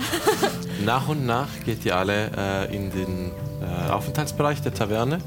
[0.86, 3.32] Nach und nach geht ihr alle äh, in den
[3.62, 5.20] äh, Aufenthaltsbereich der Taverne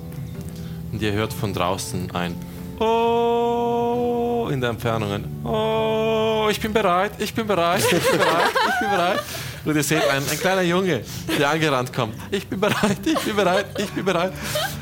[0.92, 2.36] und ihr hört von draußen ein
[2.78, 5.10] Oh in der Entfernung.
[5.12, 6.19] Ein Oh,
[6.50, 9.20] ich bin bereit, ich bin bereit, ich bin bereit, ich bin bereit.
[9.64, 11.02] Und ihr seht ein, ein kleiner Junge,
[11.38, 12.14] der angerannt kommt.
[12.30, 14.32] Ich bin bereit, ich bin bereit, ich bin bereit.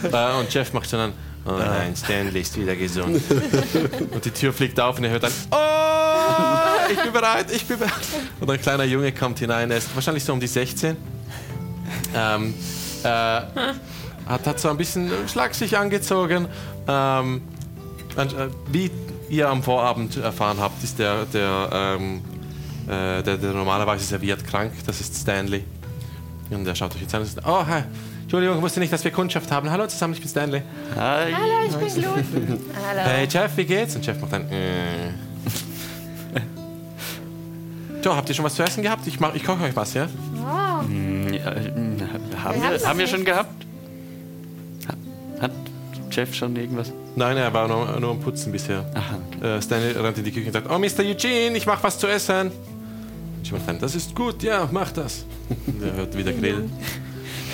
[0.02, 1.12] Äh, und Jeff macht schon an.
[1.44, 3.22] Oh nein, Stanley ist wieder gesund.
[4.12, 7.78] Und die Tür fliegt auf und ihr hört dann Oh, ich bin bereit, ich bin
[7.78, 7.92] bereit.
[8.40, 10.96] Und ein kleiner Junge kommt hinein, er ist wahrscheinlich so um die 16.
[12.14, 12.54] Ähm,
[13.02, 16.48] äh, hat, hat so ein bisschen schlagsig angezogen.
[16.86, 17.42] Ähm,
[18.16, 18.26] äh,
[18.70, 18.90] wie
[19.28, 22.22] ihr am Vorabend erfahren habt, ist der, der, ähm,
[22.86, 24.72] äh, der, der normalerweise serviert krank.
[24.86, 25.64] Das ist Stanley.
[26.50, 27.82] Und er schaut euch jetzt an und sagt, oh, hi.
[28.22, 29.70] Entschuldigung, ich wusste nicht, dass wir Kundschaft haben.
[29.70, 30.62] Hallo zusammen, ich bin Stanley.
[30.96, 31.32] Hi.
[31.32, 32.02] hallo, ich bin
[32.46, 32.60] Glut.
[32.86, 33.00] Hallo.
[33.04, 33.94] Hey Jeff, wie geht's?
[33.96, 34.48] Und Jeff macht dann.
[34.50, 35.10] Äh.
[38.02, 39.06] So, habt ihr schon was zu essen gehabt?
[39.06, 40.06] Ich, mach, ich koche euch was, ja?
[40.86, 41.72] Hm, ja, äh,
[42.42, 43.66] haben Wir wir, haben wir schon gehabt?
[44.88, 45.50] Ha- Hat
[46.10, 46.92] Jeff schon irgendwas?
[47.16, 48.84] Nein, er war nur, nur am Putzen bisher.
[48.94, 49.56] Aha.
[49.56, 51.04] Äh, Stanley rennt in die Küche und sagt: Oh, Mr.
[51.04, 52.48] Eugene, ich mach was zu essen.
[52.48, 52.52] Und
[53.42, 55.24] ich mache dann: Das ist gut, ja, mach das.
[55.66, 56.68] Und er hört, wie der Grill,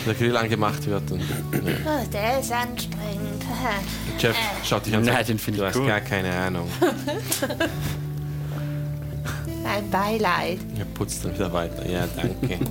[0.06, 1.10] der Grill angemacht wird.
[1.10, 1.26] Und, ja.
[1.86, 3.44] Oh, der ist anstrengend.
[4.18, 5.86] Jeff schaut dich an und Nein, sagt: den finde Du ich hast cool.
[5.86, 6.68] gar keine Ahnung.
[9.62, 10.58] Mein Beileid.
[10.78, 11.88] Er putzt dann wieder weiter.
[11.88, 12.58] Ja, danke.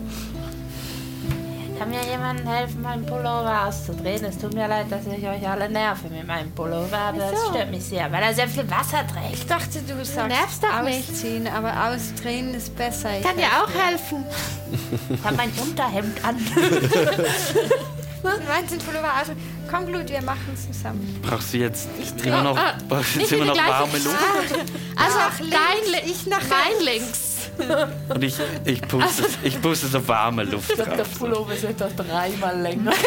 [1.83, 4.23] Kann mir jemand helfen, meinen Pullover auszudrehen?
[4.23, 7.49] Es tut mir leid, dass ich euch alle nerve mit meinem Pullover, aber das Wieso?
[7.49, 9.33] stört mich sehr, weil er sehr viel Wasser trägt.
[9.33, 11.09] Ich dachte, du nervst sagst doch nicht.
[11.11, 13.17] ausziehen, aber ausdrehen ist besser.
[13.17, 14.23] Ich Kann dir auch helfen.
[15.09, 16.37] Ich habe mein Unterhemd an.
[18.23, 19.27] Du meinst den Pullover aus?
[19.69, 21.19] Komm, Glut, wir machen zusammen.
[21.21, 21.89] Brauchst du jetzt
[22.23, 24.15] immer noch, ah, du nicht jetzt immer noch warme Luft?
[24.95, 27.32] Also Nach links, dein, Li- ich nach mein links.
[28.09, 28.35] Und ich,
[28.65, 31.19] ich, puste, ich puste so warme Luft Ich glaube, der drauf.
[31.19, 32.91] Pullover ist etwa dreimal länger.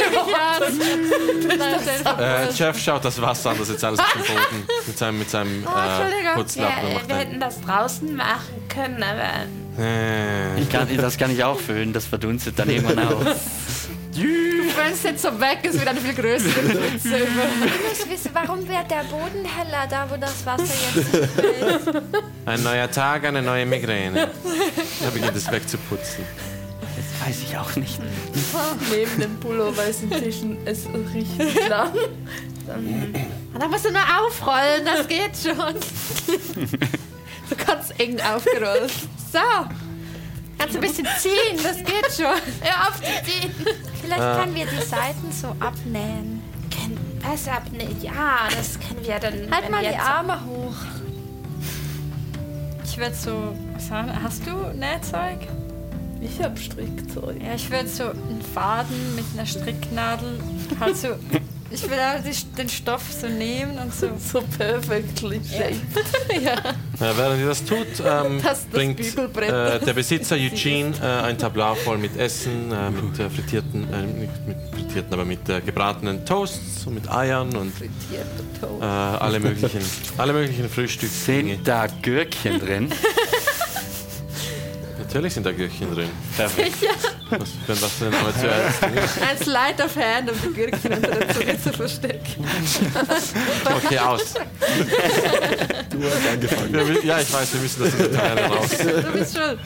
[2.18, 5.30] äh, Jeff schaut das Wasser an, das jetzt alles auf dem Boden mit seinem, mit
[5.30, 6.34] seinem äh, Entschuldigung.
[6.34, 7.09] Putzlappen Ja, macht.
[7.09, 11.92] wir hätten das draußen machen können, aber äh, Ich kann, das kann ich auch füllen,
[11.92, 13.20] das verdunstet dann irgendwann auch.
[14.19, 17.19] wenn es jetzt so weg ist, wieder eine viel größere Pfütze.
[17.19, 21.89] Du musst wissen, warum wird der Boden heller, da wo das Wasser jetzt ist?
[22.47, 24.31] ein neuer Tag, eine neue Migräne.
[25.03, 26.25] Er beginnt es wegzuputzen.
[26.81, 28.01] Das weiß ich auch nicht.
[28.91, 30.12] Neben dem Pullover ist und
[30.64, 31.93] es riecht lang.
[32.67, 35.75] Und dann musst du nur aufrollen, das geht schon.
[37.49, 38.93] so ganz eng aufgerollt.
[39.33, 39.39] So.
[40.59, 42.40] Kannst du ein bisschen ziehen, das geht schon.
[42.61, 43.54] Hör auf zu ziehen.
[44.00, 46.42] Vielleicht können wir die Seiten so abnähen.
[46.70, 47.96] Können was abnehmen?
[48.00, 49.50] Ja, das können wir dann.
[49.50, 50.76] Halt wenn mal wir die Arme hoch.
[52.84, 53.54] Ich würde so.
[53.74, 55.46] Was hast du Nähzeug?
[56.20, 57.42] Ich hab Strickzeug.
[57.42, 60.40] Ja, ich würde so einen Faden mit einer Stricknadel
[60.80, 61.09] halt so.
[61.70, 61.98] Ich will
[62.57, 64.09] den Stoff so nehmen und so.
[64.18, 65.76] So perfectly shaped.
[66.42, 66.54] ja.
[66.54, 71.38] Ja, während ihr das tut, ähm, Das- das bringt äh, der Besitzer Eugene äh, ein
[71.38, 75.61] Tableau voll mit Essen, äh, mit äh, frittierten, äh, nicht mit frittierten, aber mit äh,
[75.61, 79.80] gebratenen Toasts und mit Eiern und äh, alle möglichen,
[80.18, 81.12] alle möglichen Frühstücke.
[81.12, 82.88] Sind da Gürkchen drin?
[85.07, 86.09] Natürlich sind da Gürkchen drin.
[86.36, 86.74] Perfekt.
[87.30, 88.82] Was, wenn was denn aber zuerst?
[88.84, 92.44] Ein Slide of Hand, um die Gürkchen unter der Zunge zu verstecken.
[93.64, 94.34] Okay, aus.
[95.90, 96.98] Du hast angefangen.
[97.04, 98.68] Ja, ich weiß, wir müssen das in der Teile raus.
[98.78, 99.59] Du bist schuld.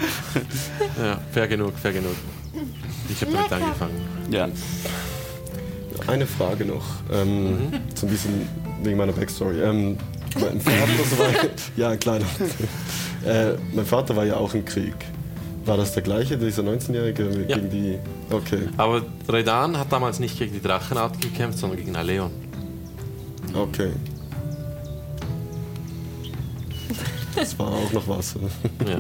[1.03, 2.15] Ja, fair genug, fair genug.
[3.11, 4.01] Ich habe damit angefangen.
[4.31, 4.49] Ja.
[6.07, 8.49] Eine Frage noch, ähm, so ein bisschen
[8.83, 9.61] wegen meiner Backstory.
[9.61, 9.99] Ähm,
[10.39, 11.29] mein Vater so war,
[11.77, 12.25] ja, ein kleiner.
[13.27, 14.95] Äh, mein Vater war ja auch im Krieg.
[15.67, 17.57] War das der gleiche, dieser 19-Jährige Ja.
[17.57, 17.99] gegen die?
[18.31, 22.31] Okay, Aber Redan hat damals nicht gegen die Drachenart gekämpft, sondern gegen Aleon.
[23.55, 23.91] okay.
[27.37, 28.35] Das war auch noch was.
[28.87, 28.99] Ja.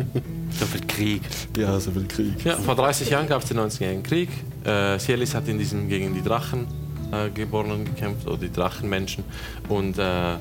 [0.59, 1.23] So viel Krieg.
[1.57, 2.45] Ja, so viel Krieg.
[2.45, 4.29] Ja, vor 30 Jahren gab es den 90-jährigen Krieg.
[4.65, 6.67] Äh, Sielis hat in diesem gegen die Drachen
[7.13, 9.25] äh, Geborenen gekämpft, oder die Drachenmenschen.
[9.69, 10.37] Und äh,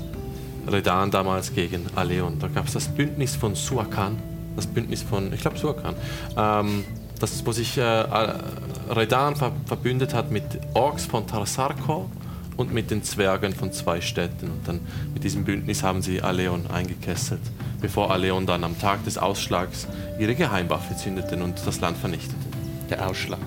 [0.71, 2.37] Redan damals gegen Aleon.
[2.39, 4.17] Da gab es das Bündnis von Suakan.
[4.59, 5.95] Das Bündnis von, ich glaube Suakan.
[6.35, 6.83] Ähm,
[7.17, 10.43] das, wo sich äh, Redan ver verbündet hat mit
[10.73, 12.09] Orks von Tarsarko
[12.57, 14.47] und mit den Zwergen von zwei Städten.
[14.51, 14.81] Und dann
[15.13, 17.39] mit diesem Bündnis haben sie Aleon eingekesselt,
[17.79, 19.87] bevor Aleon dann am Tag des Ausschlags
[20.19, 22.51] ihre Geheimwaffe zündeten und das Land vernichteten.
[22.89, 23.39] Der Ausschlag.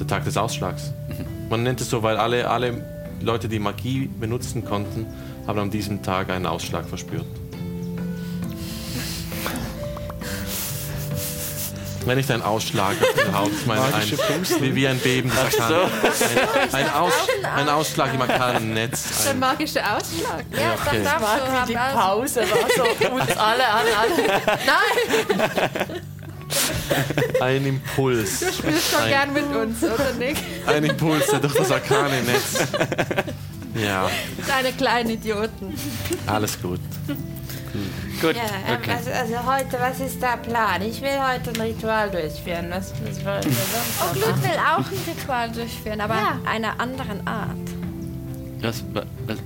[0.00, 0.94] Der Tag des Ausschlags.
[1.50, 2.82] Man nennt es so, weil alle, alle
[3.20, 5.04] Leute, die Magie benutzen konnten,
[5.46, 7.26] haben an diesem Tag einen Ausschlag verspürt.
[12.04, 14.02] Wenn nicht ein Ausschlag auf der Haut, ich meine ein,
[14.60, 15.90] wie, wie ein Beben des Arkanen.
[16.72, 17.12] Ein, ein, Aus,
[17.56, 19.22] ein Ausschlag im arkanen Netz.
[19.24, 20.44] Der Ein, magische Ausschlag.
[20.52, 21.02] Ja, okay.
[21.02, 22.82] das darf Mag so wie haben die also- Pause war so
[23.14, 24.40] uns alle, alle, alle.
[27.40, 28.40] Nein, ein Impuls.
[28.40, 30.36] du spielst schon Ein- gern mit uns, oder Nick?
[30.66, 32.68] Ein Impuls, der durch das arkane Netz.
[33.74, 34.08] Ja,
[34.46, 35.74] Deine kleinen Idioten.
[36.26, 36.80] alles gut.
[38.20, 38.92] Gut, Ja, ähm, okay.
[38.92, 40.80] also, also heute, was ist der Plan?
[40.82, 42.66] Ich will heute ein Ritual durchführen.
[42.70, 46.38] Was, was wollen wir sonst noch Glut will auch ein Ritual durchführen, aber Ja.
[46.46, 47.56] einer anderen Art.
[48.62, 48.82] Das,
[49.26, 49.38] was,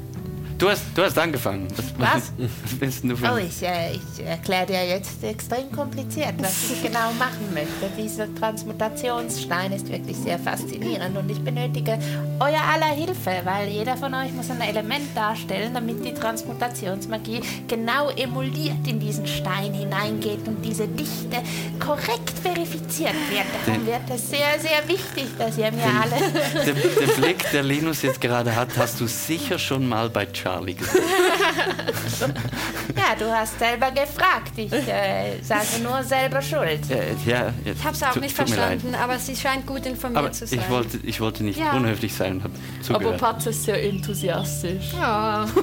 [0.58, 1.68] du, hast, du hast angefangen.
[1.76, 2.32] Was, was?
[2.78, 7.12] willst du für Oh, ich, äh, ich erkläre dir jetzt extrem kompliziert, was ich genau
[7.18, 7.90] machen möchte.
[7.96, 11.98] Dieser Transmutationsstein ist wirklich sehr faszinierend und ich benötige
[12.40, 18.10] euer aller Hilfe, weil jeder von euch muss ein Element darstellen, damit die Transmutationsmagie genau
[18.10, 21.42] emuliert in diesen Stein hineingeht und diese Dichte
[21.78, 23.46] korrekt verifiziert wird.
[23.66, 28.02] Darum wird es sehr, sehr wichtig, dass ihr mir alle den, den Blick, der Linus
[28.02, 31.02] jetzt gerade hat, hast du sicher schon mal bei Charlie gesehen.
[32.96, 34.52] Ja, du hast selber gefragt.
[34.56, 36.90] Ich äh, sage nur selber schuld.
[36.90, 40.46] Äh, ja, Ich habe es auch nicht verstanden, aber sie scheint gut informiert Aber zu
[40.46, 40.58] sein.
[40.58, 41.72] ich wollte, ich wollte nicht Ja.
[41.74, 42.54] unhöflich sein und habe
[43.08, 43.16] Aber.
[43.16, 44.92] Patz ist sehr enthusiastisch.
[44.94, 45.46] Ja.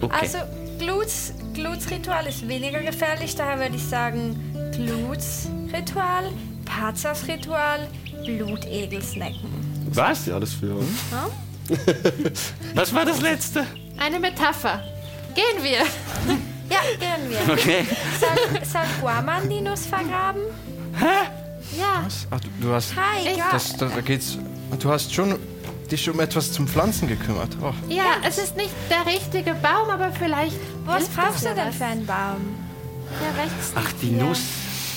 [0.00, 0.16] Okay.
[0.20, 0.38] Also,
[0.78, 4.36] Gluts, Gluts Ritual ist weniger gefährlich, daher würde ich sagen,
[4.72, 6.30] Gluts Ritual,
[6.66, 7.88] Pazas Ritual,
[8.26, 9.48] Blutegelsnecken.
[9.92, 10.26] Was?
[10.26, 10.76] Ja, alles für.
[12.74, 13.66] Was war das letzte?
[13.98, 14.82] Eine Metapher.
[15.34, 15.78] Gehen wir.
[16.70, 17.52] Ja, gehen wir.
[17.52, 17.86] Okay.
[18.18, 20.40] Soll, soll Guaman die Nuss vergraben?
[21.78, 22.06] Ja.
[22.30, 22.94] Ach, du, du hast.
[22.96, 23.48] Hi, ja.
[23.52, 24.38] Das, das, da geht's.
[24.80, 25.38] Du hast schon
[25.90, 27.50] dich um etwas zum Pflanzen gekümmert.
[27.60, 27.72] Oh.
[27.88, 30.56] Ja, es ist nicht der richtige Baum, aber vielleicht.
[30.86, 31.76] Was brauchst du denn was.
[31.76, 32.56] für einen Baum?
[33.20, 33.72] Der wächst.
[33.74, 34.24] Ach, die hier.
[34.24, 34.40] Nuss.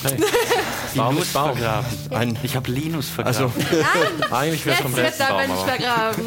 [0.09, 0.17] Hey.
[0.87, 1.17] Ist Baum.
[1.17, 1.85] vergraben.
[2.11, 4.33] Ein, Ich habe Linus also, vergraben.
[4.33, 6.23] Eigentlich wäre es der Baum, vergraben.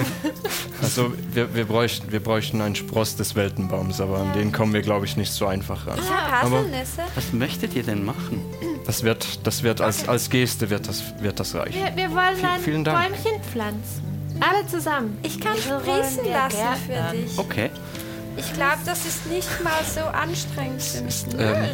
[0.83, 4.83] also wir, wir, bräuchten, wir bräuchten einen Spross des Weltenbaums, aber an den kommen wir,
[4.83, 5.99] glaube ich, nicht so einfach ran.
[6.03, 7.03] Ich habe Haselnüsse.
[7.15, 8.45] Was möchtet ihr denn machen?
[8.87, 11.75] Das wird, das wird als, als Geste wird das, wird das reichen.
[11.75, 13.09] Wir, wir wollen ein vielen Dank.
[13.09, 14.03] Bäumchen pflanzen.
[14.41, 15.19] Alle zusammen.
[15.23, 17.11] Ich kann wollen sprießen lassen Gärtnern?
[17.11, 17.39] für dich.
[17.39, 17.71] Okay.
[18.37, 21.25] Ich glaube, das ist nicht mal so anstrengend für mich.
[21.39, 21.65] ähm,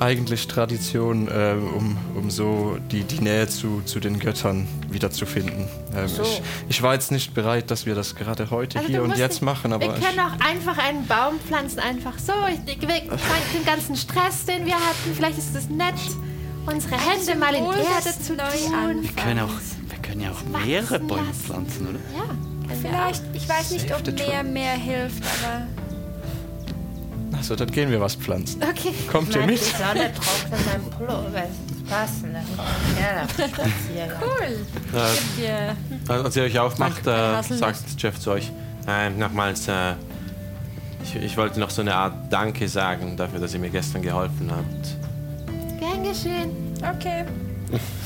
[0.00, 5.68] Eigentlich Tradition, äh, um, um so die, die Nähe zu, zu den Göttern wiederzufinden.
[5.94, 9.16] Ähm, ich, ich war jetzt nicht bereit, dass wir das gerade heute Also hier und
[9.18, 12.32] jetzt machen, aber wir ich, können auch einfach einen Baum pflanzen, einfach so.
[12.48, 15.94] Ich, ich, wir- den ganzen Stress, den wir hatten, vielleicht ist es nett,
[16.64, 18.38] unsere Hände mal in Erde zu tun.
[19.02, 19.48] Wir können, auch,
[19.88, 21.40] wir können ja auch mehrere Bäume lassen.
[21.44, 21.98] pflanzen, oder?
[22.16, 25.66] Ja, Vielleicht, ich weiß nicht, ob mehr mehr hilft, aber
[27.36, 28.62] Also, dann gehen wir was pflanzen.
[28.62, 28.92] Okay.
[29.10, 29.58] Kommt ihr mit?
[29.60, 31.30] Die Sonne trocknet mein Pullover.
[31.32, 32.22] Das passt.
[32.22, 32.44] Dann.
[34.20, 34.66] Cool.
[34.94, 35.42] Äh,
[36.08, 36.22] Ja.
[36.22, 38.50] als ihr euch aufmacht, äh, sagt Jeff zu euch,
[38.86, 39.92] äh, nochmals, äh,
[41.02, 44.50] ich, ich wollte noch so eine Art Danke sagen dafür, dass ihr mir gestern geholfen
[44.50, 45.80] habt.
[45.80, 46.50] Gern geschehen.
[46.78, 47.24] Okay.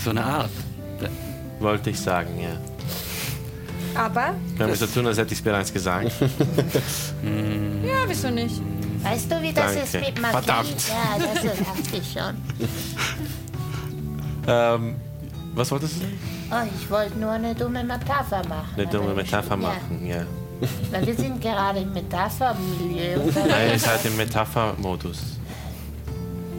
[0.04, 0.50] So eine Art.
[1.60, 2.56] Wollte ich sagen, ja.
[4.00, 6.10] Aber, Können wir so tun, als hätte ich es bereits gesagt.
[6.20, 8.60] ja, wieso nicht?
[9.04, 9.80] Weißt du, wie das Danke.
[9.80, 10.32] ist mit Magie?
[10.32, 10.88] Verdammt.
[10.88, 12.36] Ja, das ist dachte ich schon.
[14.48, 14.94] ähm,
[15.54, 16.18] was wolltest du sagen?
[16.50, 18.74] Oh, ich wollte nur eine dumme Metapher machen.
[18.76, 20.24] Eine dumme Metapher ja, machen, ja.
[20.90, 23.18] Weil wir sind gerade im Metaphermilieu.
[23.48, 25.18] Nein, ihr seid im Metapher-Modus.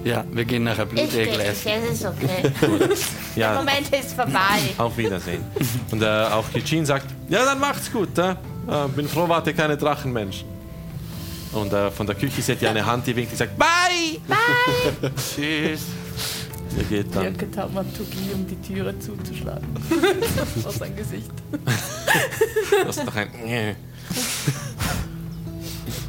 [0.03, 1.71] Ja, wir gehen nachher Ich gehe Blutegel nicht, essen.
[1.89, 2.51] es ist okay.
[3.35, 4.59] Der Ja, Moment ist vorbei.
[4.77, 5.43] auf Wiedersehen.
[5.89, 8.15] Und äh, auch Eugene sagt, ja, dann macht's gut.
[8.19, 8.31] Äh?
[8.31, 8.35] Äh,
[8.95, 10.54] bin froh, wart ihr keine Drachenmenschen.
[11.55, 14.19] Und äh, von der Küche seht ihr eine Hand, die winkt, die sagt, bye!
[15.15, 15.85] Tschüss.
[16.77, 17.23] Ihr geht dann.
[17.23, 19.67] Wirke Taumaturgie, um die Türe zuzuschlagen.
[20.61, 21.31] Vor sein Gesicht.
[22.85, 23.29] Das ist doch ein...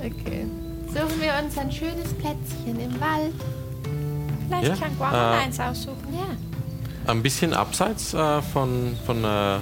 [0.00, 0.46] Okay.
[0.88, 3.34] Suchen wir uns ein schönes Plätzchen im Wald.
[4.48, 6.12] Vielleicht Ja, kann Guan äh, eins aussuchen.
[6.12, 7.10] Ja.
[7.12, 9.56] Ein bisschen abseits äh, von, von äh,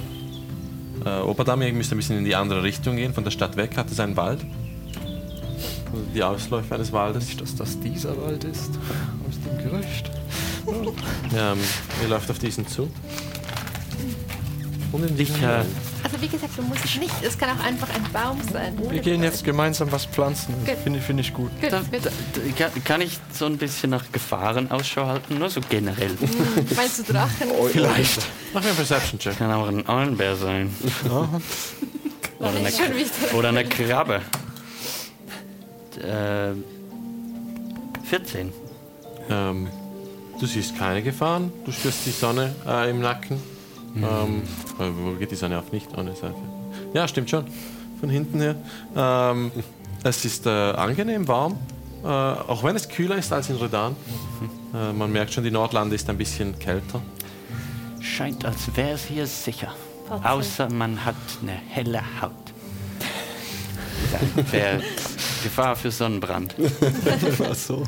[1.05, 3.76] äh, Oberdam, ihr müsst ein bisschen in die andere Richtung gehen, von der Stadt weg
[3.76, 4.45] hat es einen Wald.
[5.95, 7.26] Also Die Ausläufe eines Waldes.
[7.26, 8.70] Nicht, dass das dieser Wald ist.
[9.28, 10.11] Aus dem Gerücht.
[11.36, 11.59] Ähm,
[12.03, 12.88] ihr läuft auf diesen zu.
[14.92, 15.66] Und in äh, Wald.
[16.05, 18.78] Also wie gesagt, du musst nicht, es kann auch einfach ein Baum sein.
[18.90, 20.55] Wir gehen jetzt gemeinsam was pflanzen.
[20.82, 21.51] Finde ich, finde ich gut.
[21.61, 21.82] Gut, Da,
[22.59, 25.38] da, kann- ich so ein bisschen nach Gefahren Ausschau halten?
[25.38, 26.12] Nur so generell.
[26.76, 27.49] Meinst du Drachen?
[27.72, 28.22] Vielleicht.
[28.55, 29.36] Mach mir einen Perception-Check.
[29.38, 30.74] Kann auch ein Eulenbär sein.
[32.38, 32.72] Oder eine,
[33.34, 34.22] oder eine Krabbe.
[35.99, 36.55] Äh,
[38.05, 38.53] 14.
[39.30, 39.68] Ähm,
[40.38, 43.38] du siehst keine Gefahren, du spürst die Sonne äh, im Nacken.
[43.97, 44.42] Ähm,
[44.78, 45.72] äh, wo geht die Sonne auf?
[45.72, 46.34] Nicht ohne Seife.
[46.92, 47.45] Ja, stimmt schon.
[48.01, 48.57] Von hinten her.
[48.97, 49.53] Ähm,
[50.03, 51.57] es ist äh, angenehm warm,
[52.03, 53.97] äh, auch wenn es kühler ist als in Redan.
[54.74, 57.01] Äh, man merkt schon, die Nordlande ist ein bisschen kälter.
[58.01, 59.72] Scheint, als wäre es hier sicher.
[60.22, 62.43] Außer man hat eine helle Haut.
[64.50, 64.80] Wäre
[65.42, 66.55] Gefahr für Sonnenbrand.
[67.38, 67.82] War so.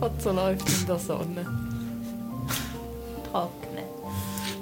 [0.00, 1.44] Otto läuft in der Sonne.
[3.30, 3.84] Trocknet.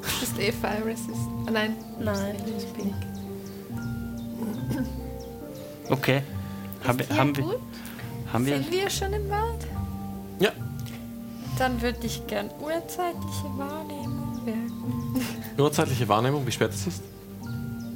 [0.03, 1.11] Du bist eh fire resist.
[1.47, 1.77] Ah, nein.
[2.01, 2.95] Nein, ich bin
[5.91, 6.23] Okay.
[6.87, 7.45] Haben, wir- haben, wir,
[8.33, 8.57] haben wir.
[8.59, 9.67] Sind wir schon im Wald?
[10.39, 10.51] Ja,
[11.59, 15.15] Dann würde ich gern urzeitliche Wahrnehmung wirken.
[15.57, 17.03] urzeitliche Wahrnehmung, wie spät es ist.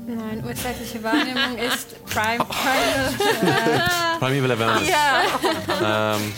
[0.07, 4.19] Nein, urzeitliche Wahrnehmung ist Prime Primal.
[4.21, 4.89] Primeval Awareness.
[4.89, 6.15] Ja.
[6.17, 6.33] Ähm,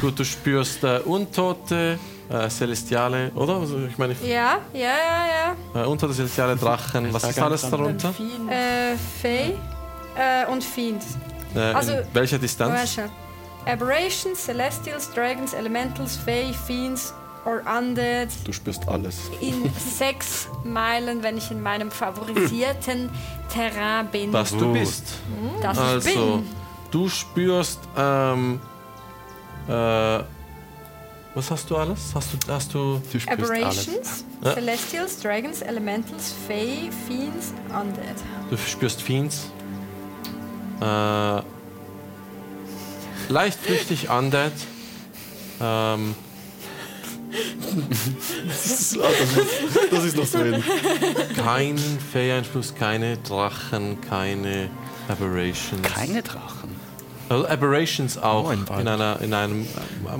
[0.00, 1.98] gut, du spürst äh, Untote,
[2.28, 3.56] äh, Celestiale, oder?
[3.56, 8.12] Also, ich meine, ja, ja, ja, äh, Untote, Celestiale, Drachen, was ist alles darunter?
[8.18, 8.52] ja.
[8.92, 9.54] Äh, Fey
[10.16, 11.16] äh, und Fiends.
[11.54, 12.92] Äh, Also- in welcher Distanz?
[12.94, 13.10] Schnell.
[13.66, 17.14] Aberrations, Celestials, Dragons, Elementals, Fey, Fiends
[17.44, 19.30] or Undead Du spürst alles.
[19.40, 23.10] in sechs Meilen, wenn ich in meinem favorisierten
[23.52, 24.32] Terrain bin.
[24.32, 25.14] dass du bist.
[25.62, 26.46] das ich Also, bin.
[26.90, 28.60] du spürst, ähm,
[29.68, 29.72] äh,
[31.36, 32.12] was hast du alles?
[32.14, 33.50] Hast du, hast du, Du spürst alles.
[33.50, 34.54] Aberrations, Ja.
[34.54, 38.14] Celestials, Dragons, Elementals, Fey, Fiends, Undead.
[38.50, 39.50] du spürst Fiends,
[40.80, 41.40] äh,
[43.28, 44.52] leicht flüchtig Undead,
[45.60, 46.14] ähm,
[48.46, 48.98] Das ist,
[49.90, 50.62] das ist noch drin.
[51.36, 51.78] kein
[52.12, 54.70] Fey-Einfluss, keine Drachen, keine
[55.08, 55.82] Aberrations.
[55.82, 56.70] Keine Drachen.
[57.28, 59.66] Also Aberrations auch Oh, in einer, in einem,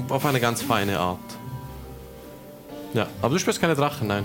[0.09, 1.19] auf eine ganz feine Art.
[2.95, 4.25] Ja, aber du spürst keine Drachen, nein.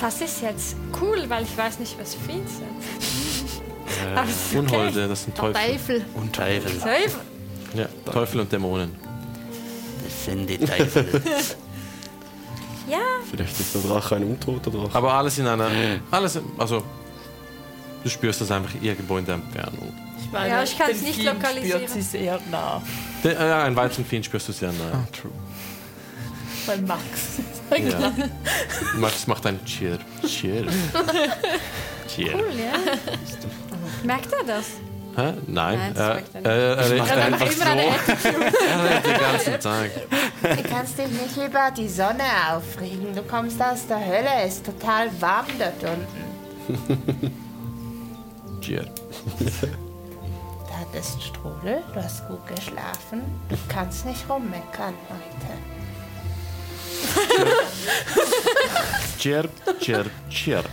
[0.00, 2.70] Das ist jetzt cool, weil ich weiß nicht, was Fiends sind.
[4.54, 4.58] Äh.
[4.58, 5.54] Unholde, das sind Teufel.
[5.54, 6.04] Teufel.
[6.14, 6.72] Und Teufel.
[6.78, 7.20] Teufel.
[7.74, 8.96] Ja, Teufel und Dämonen.
[10.04, 11.22] Das sind die Teufel.
[12.90, 12.98] Ja,
[13.30, 14.90] Vielleicht ist der Drache ein untoter Drache.
[14.94, 15.68] Aber alles in einer.
[16.10, 16.82] Alles, in- also,
[18.02, 19.92] du spürst das einfach irgendwo in der Entfernung.
[20.24, 21.80] Ich meine, Ja, ich kann's den nicht lokalisieren.
[21.82, 22.82] spürt sie sehr nah.
[23.24, 24.92] Der, äh, ja, ein weiteren Fiend spürst du sehr nahe.
[24.94, 25.30] Ah, true.
[26.66, 27.00] Weil Max
[27.70, 28.12] Ja.
[28.96, 29.98] Max macht ein Cheer.
[30.26, 30.64] Cheer.
[32.12, 32.34] Cheer.
[32.34, 32.72] cool, ja.
[34.02, 34.66] Merkt er das?
[35.16, 35.34] Hä?
[35.46, 35.78] Nein.
[35.78, 36.46] Nein, das äh, merkt er nicht.
[36.50, 37.62] äh, er redet Er einfach macht so.
[37.62, 37.82] immer eine
[39.46, 39.60] Er
[40.42, 43.14] Du kannst dich nicht über die Sonne aufregen.
[43.14, 44.30] Du kommst aus der Hölle.
[44.44, 47.40] Es ist total warm dort unten.
[48.60, 48.84] Cheer.
[50.68, 53.22] Da hattest Strudel, du hast gut geschlafen.
[53.48, 55.58] Du kannst nicht rummeckern heute.
[59.18, 60.68] Chirp, chirp, chirp.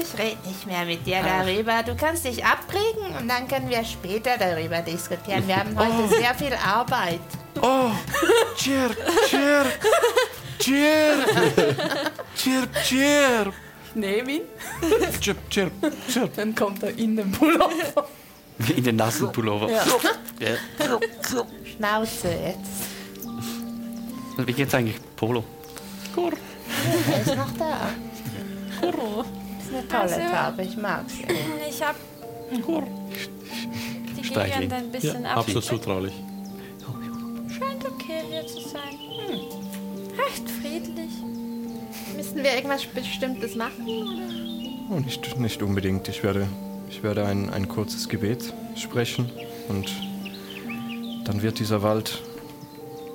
[0.00, 1.82] Ich rede nicht mehr mit dir darüber.
[1.82, 5.46] Du kannst dich abregen und dann können wir später darüber diskutieren.
[5.46, 7.20] Wir haben heute sehr viel Arbeit.
[7.60, 7.90] Oh,
[8.56, 8.96] chirp,
[9.28, 9.66] chirp,
[10.58, 11.26] chirp,
[12.36, 13.52] chirp, chirp,
[13.88, 14.42] Ich nehme ihn,
[15.20, 15.72] chirp, chirp,
[16.08, 16.34] chirp.
[16.36, 18.06] dann kommt er in den Pullover.
[18.76, 19.70] In den nassen Pullover.
[19.70, 19.84] Ja.
[20.38, 21.00] Ja.
[21.76, 22.86] Schnauze jetzt.
[24.46, 25.42] Wie geht's eigentlich Polo?
[27.10, 27.90] Er ist noch da.
[29.68, 31.24] Ist eine tolle Also- Farbe, ich mag sie.
[31.68, 31.98] Ich habe
[32.50, 32.62] die.
[34.22, 36.12] Gegend ein bisschen Ja, absolut zutraulich.
[37.58, 38.92] Scheint okay hier zu sein.
[38.92, 39.40] Hm.
[40.18, 41.10] Recht friedlich.
[42.16, 43.86] Müssen wir irgendwas Bestimmtes machen?
[44.90, 46.08] Oh, nicht, nicht unbedingt.
[46.08, 46.46] Ich werde,
[46.90, 49.30] ich werde ein, ein kurzes Gebet sprechen
[49.68, 49.90] und
[51.24, 52.22] dann wird dieser Wald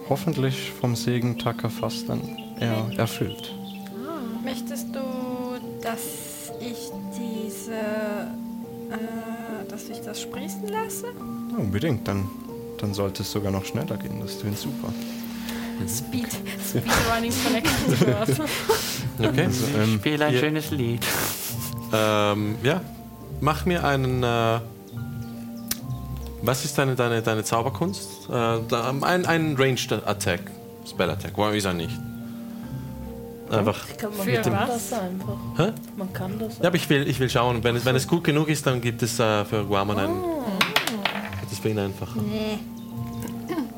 [0.10, 2.22] hoffentlich vom Segen Takafas dann
[2.60, 3.54] er, erfüllt.
[4.44, 5.00] Möchtest du,
[7.68, 7.74] dass ich diese,
[8.92, 11.08] äh, dass ich das sprießen lasse?
[11.52, 12.28] Ja, unbedingt, dann,
[12.80, 14.20] dann sollte es sogar noch schneller gehen.
[14.22, 14.90] Das klingt super.
[15.88, 16.28] Speed,
[16.68, 18.48] Speedrunning Connection.
[19.20, 19.44] Okay.
[19.46, 20.40] Also, ähm, Spiel ein Ja.
[20.40, 21.06] schönes Lied.
[21.94, 22.82] Ähm, ja,
[23.42, 24.24] mach mir einen.
[24.24, 24.60] Äh,
[26.42, 28.28] was ist deine, deine, deine Zauberkunst?
[28.28, 28.32] Äh,
[28.68, 30.42] da, ein, ein Ranged Attack.
[30.90, 31.34] Spell Attack.
[31.36, 31.96] Warum ist er nicht?
[33.60, 33.86] Einfach.
[33.98, 34.90] Kann man Für kann was?
[34.90, 35.38] das einfach.
[35.58, 35.72] Hä?
[35.98, 37.64] Man kann das Ja, aber ich will, ich will schauen.
[37.64, 40.16] Wenn es, wenn es gut genug ist, dann gibt es äh, für Guaman einen.
[41.42, 42.20] Das ist für ihn einfacher.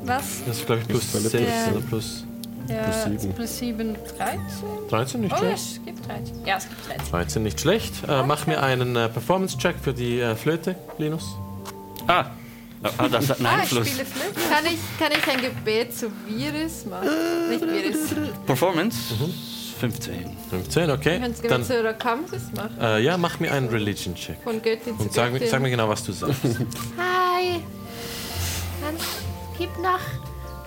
[0.04, 0.42] Was?
[0.46, 1.72] Das ist, glaube ich, plus Plus 6 Ja.
[1.72, 2.24] oder plus
[2.68, 3.34] Ja, Plus sieben.
[3.34, 4.40] plus 7, 13?
[4.88, 5.56] 13, nicht Oh, schlecht.
[5.58, 6.46] es gibt 13.
[6.46, 7.10] Ja, es gibt 13.
[7.10, 7.92] 13, nicht schlecht.
[8.08, 11.36] Äh, mach mir einen äh, Performance-Check für die äh, Flöte, Linus.
[12.06, 12.26] Ah,
[12.98, 13.88] ah das hat einen Ah, ich Einfluss.
[13.88, 14.40] spiele Flöte.
[14.48, 17.08] Kann ich, kann ich ein Gebet zu Virus machen?
[17.50, 18.30] Nicht Virus.
[18.46, 18.96] Performance?
[19.78, 20.36] 15.
[20.50, 21.18] 15, okay.
[21.20, 22.70] Wenn es Gebet Dann, zu Rakamsis macht.
[22.80, 24.38] äh, ja, mach mir einen Religion-Check.
[24.42, 25.50] Von Göttin zu Und sag, mir- Göttin.
[25.50, 26.36] sag mir genau, was du sagst.
[26.98, 27.62] Hi.
[28.82, 28.96] Dann
[29.58, 30.00] gibt noch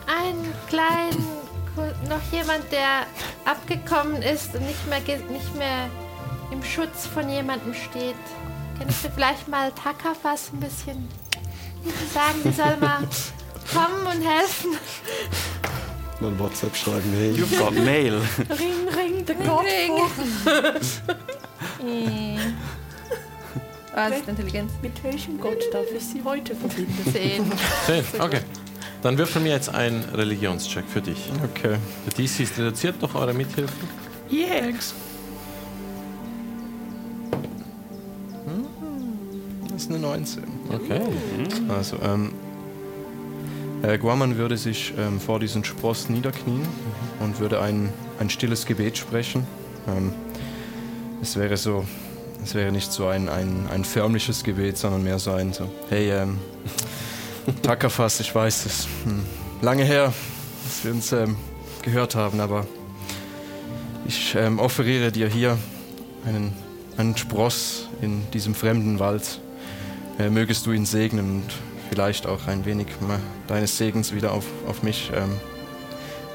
[0.08, 1.26] einen kleinen,
[1.76, 3.06] Ku- noch jemand, der
[3.46, 5.90] abgekommen ist und nicht mehr, ge- nicht mehr
[6.52, 8.16] im Schutz von jemandem steht.
[8.78, 11.08] Könntest du vielleicht mal Takafas ein bisschen
[12.14, 13.00] sagen, die soll mal
[13.74, 14.78] kommen und helfen?
[16.20, 17.32] Mal WhatsApp schreiben, hey.
[17.32, 18.22] You've got mail.
[18.50, 19.66] Ring, ring, der Gott.
[23.96, 24.72] Ah, das ist Intelligenz.
[24.82, 26.96] Mit welchem Gott darf ich Sie heute verbinden?
[27.12, 27.52] 10.
[28.12, 28.40] 10, okay.
[29.02, 31.30] Dann würfel mir jetzt einen Religionscheck für dich.
[31.44, 31.78] Okay.
[32.06, 33.74] Für DC ist reduziert durch eure Mithilfe.
[34.30, 34.94] Yes.
[39.70, 40.44] Das ist eine 19.
[40.74, 41.02] Okay.
[41.70, 42.34] Also, ähm,
[43.84, 46.68] äh, Guaman würde sich ähm, vor diesen Spross niederknien
[47.20, 49.48] und würde ein, ein stilles Gebet sprechen.
[49.88, 50.14] Ähm,
[51.22, 51.86] es wäre so,
[52.44, 56.12] es wäre nicht so ein, ein, ein förmliches Gebet, sondern mehr so ein so, hey,
[56.12, 56.40] ähm,
[57.62, 59.24] Takafas, ich weiß, es hm,
[59.62, 60.14] lange her,
[60.66, 61.38] dass wir uns ähm,
[61.82, 62.66] gehört haben, aber
[64.06, 65.58] ich ähm, offeriere dir hier
[66.26, 66.54] einen,
[66.98, 69.40] einen Spross in diesem fremden Wald.
[70.18, 72.88] Äh, mögest du ihn segnen und vielleicht auch ein wenig
[73.48, 75.38] deines Segens wieder auf, auf mich ähm,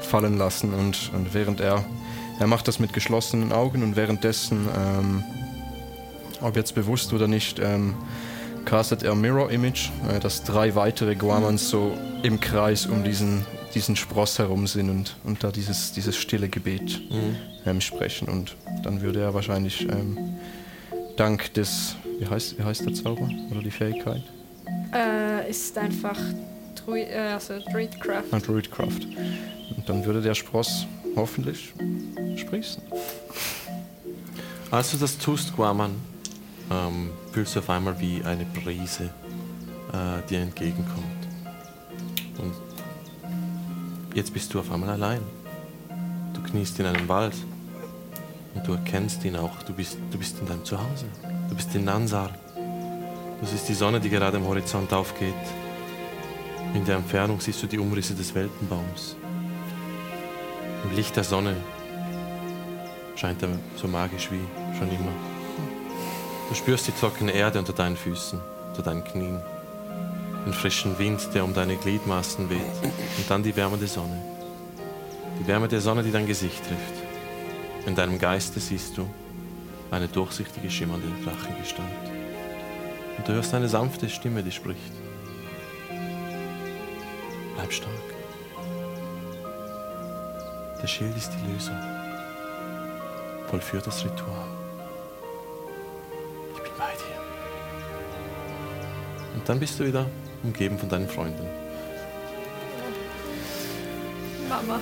[0.01, 0.73] fallen lassen.
[0.73, 1.83] Und, und während er,
[2.39, 5.23] er macht das mit geschlossenen Augen und währenddessen, ähm,
[6.41, 7.95] ob jetzt bewusst oder nicht, ähm,
[8.65, 13.95] castet er Mirror Image, äh, dass drei weitere Guamans so im Kreis um diesen, diesen
[13.95, 17.01] Spross herum sind und, und da dieses, dieses stille Gebet
[17.65, 18.27] ähm, sprechen.
[18.27, 20.17] Und dann würde er wahrscheinlich ähm,
[21.15, 24.23] dank des, wie heißt, wie heißt der Zauber oder die Fähigkeit?
[24.93, 26.17] Äh, ist einfach
[26.75, 28.25] Drui äh, also Druidcraft.
[28.31, 29.05] Ah, Druidcraft.
[29.75, 30.85] Und dann würde der Spross
[31.15, 31.73] hoffentlich
[32.37, 32.83] sprießen.
[34.71, 35.95] Als du das tust, Guaman,
[36.71, 39.09] ähm, fühlst du auf einmal wie eine Brise
[39.93, 41.05] äh, dir entgegenkommt.
[42.37, 42.53] Und
[44.13, 45.21] jetzt bist du auf einmal allein.
[46.33, 47.35] Du kniest in einem Wald
[48.53, 49.61] und du erkennst ihn auch.
[49.63, 51.05] Du bist, du bist in deinem Zuhause.
[51.49, 52.31] Du bist in Nansar.
[53.41, 55.33] Das ist die Sonne, die gerade am Horizont aufgeht.
[56.73, 59.15] In der Entfernung siehst du die Umrisse des Weltenbaums.
[60.83, 61.55] Im Licht der Sonne
[63.15, 65.11] scheint er so magisch wie schon immer.
[66.49, 69.41] Du spürst die trockene Erde unter deinen Füßen, unter deinen Knien,
[70.45, 74.21] den frischen Wind, der um deine Gliedmaßen weht und dann die Wärme der Sonne.
[75.39, 77.87] Die Wärme der Sonne, die dein Gesicht trifft.
[77.87, 79.09] In deinem Geiste siehst du
[79.91, 82.14] eine durchsichtige, schimmernde Drachengestalt.
[83.17, 84.91] Und du hörst eine sanfte Stimme, die spricht.
[87.55, 87.91] Bleib stark.
[90.81, 91.77] Der Schild ist die Lösung.
[93.47, 94.47] Vollführ das Ritual.
[96.53, 97.21] Ich bin bei dir.
[99.35, 100.05] Und dann bist du wieder
[100.43, 101.45] umgeben von deinen Freunden.
[104.47, 104.79] Mama.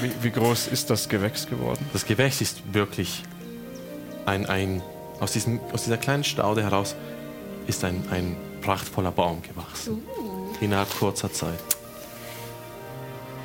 [0.00, 1.88] Wie, wie groß ist das Gewächs geworden?
[1.92, 3.22] Das Gewächs ist wirklich
[4.26, 4.82] ein, ein
[5.20, 6.94] aus, diesem, aus dieser kleinen Staude heraus
[7.66, 10.02] ist ein, ein prachtvoller Baum gewachsen.
[10.60, 11.58] Innerhalb kurzer Zeit.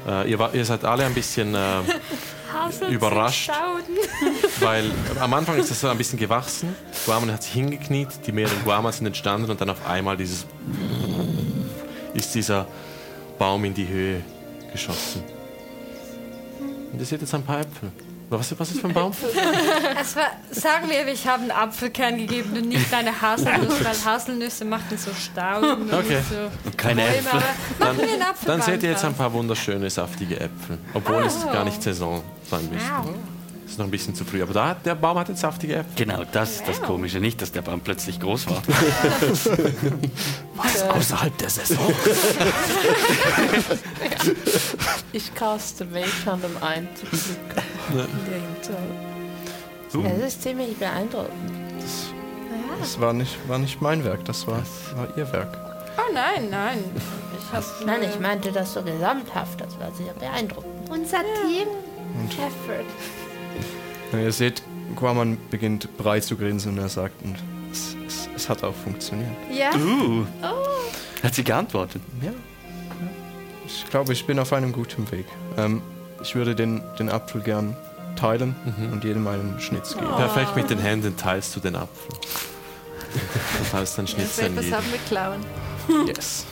[0.08, 1.82] Äh, ihr, war, ihr seid alle ein bisschen äh,
[2.90, 3.52] überrascht,
[4.60, 6.76] weil am Anfang ist das so ein bisschen gewachsen.
[7.06, 10.46] Guaman hat sich hingekniet, die mehreren Guamas sind entstanden und dann auf einmal dieses
[12.14, 12.68] ist dieser
[13.38, 14.22] Baum in die Höhe
[14.72, 15.24] geschossen.
[16.92, 17.92] Und ihr seht jetzt ein paar Äpfel.
[18.34, 19.12] Was, was ist für ein Baum?
[20.00, 24.64] Es war, sagen wir, ich habe einen Apfelkern gegeben und nicht eine Haselnuss, weil Haselnüsse
[24.64, 26.16] machen so Stauden Okay.
[26.16, 26.50] und so.
[26.64, 27.30] Und keine Bäume, Äpfel.
[27.80, 30.78] aber machen wir einen Apfelbaum Dann seht ihr jetzt ein paar wunderschöne, saftige Äpfel.
[30.94, 32.90] Obwohl es gar nicht Saison sein müsste.
[33.66, 34.42] Es ist noch ein bisschen zu früh.
[34.42, 36.06] Aber da hat, der Baum hat jetzt saftige Äpfel.
[36.06, 37.20] Genau, das ist das Komische.
[37.20, 38.62] Nicht, dass der Baum plötzlich groß war.
[40.56, 40.84] Was?
[40.84, 41.78] Außerhalb der Saison?
[45.14, 47.64] Ich caste Mage Hand, um einzuklicken.
[47.94, 48.08] Der
[49.96, 50.20] Hinterhalt.
[50.20, 51.32] Das ist ziemlich beeindruckend.
[52.80, 54.64] Das war nicht, war nicht mein Werk, das war,
[54.96, 55.56] war ihr Werk.
[55.98, 56.80] Oh nein, nein.
[57.38, 59.60] Ich hab, Nein, ich meinte das so gesamthaft.
[59.60, 60.90] Das war sehr beeindruckend.
[60.90, 61.68] Unser Team.
[62.30, 62.86] Effort.
[64.12, 64.64] Ja, ihr seht,
[64.96, 67.36] Guaman beginnt breit zu grinsen und er sagt, und
[67.72, 69.30] es, es, es hat auch funktioniert.
[69.52, 69.72] Ja.
[69.76, 70.26] Uh.
[71.24, 72.02] Hat sie geantwortet?
[72.22, 72.32] Ja.
[73.66, 75.26] Ich glaube, ich bin auf einem guten Weg.
[75.58, 75.82] Ähm,
[76.22, 77.76] ich würde den, den Apfel gern
[78.16, 78.56] teilen
[78.92, 80.08] und jedem einen Schnitz geben.
[80.16, 82.16] Perfekt, mit den Händen teilst du den Apfel.
[83.14, 84.74] Du teilst dann an etwas jeden.
[84.74, 85.46] haben mit Klauen.
[86.08, 86.46] Yes.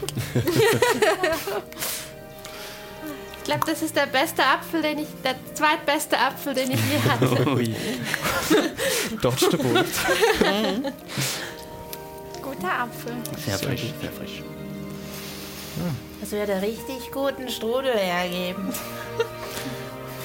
[3.37, 7.09] Ich glaube, das ist der beste Apfel, den ich, der zweitbeste Apfel, den ich je
[7.09, 7.49] hatte.
[7.55, 7.75] Ui.
[9.21, 9.85] Dodge the bullet.
[12.41, 13.13] Guter Apfel.
[13.43, 14.43] Sehr frisch, sehr frisch.
[16.21, 18.73] Das würde richtig guten Strudel hergeben.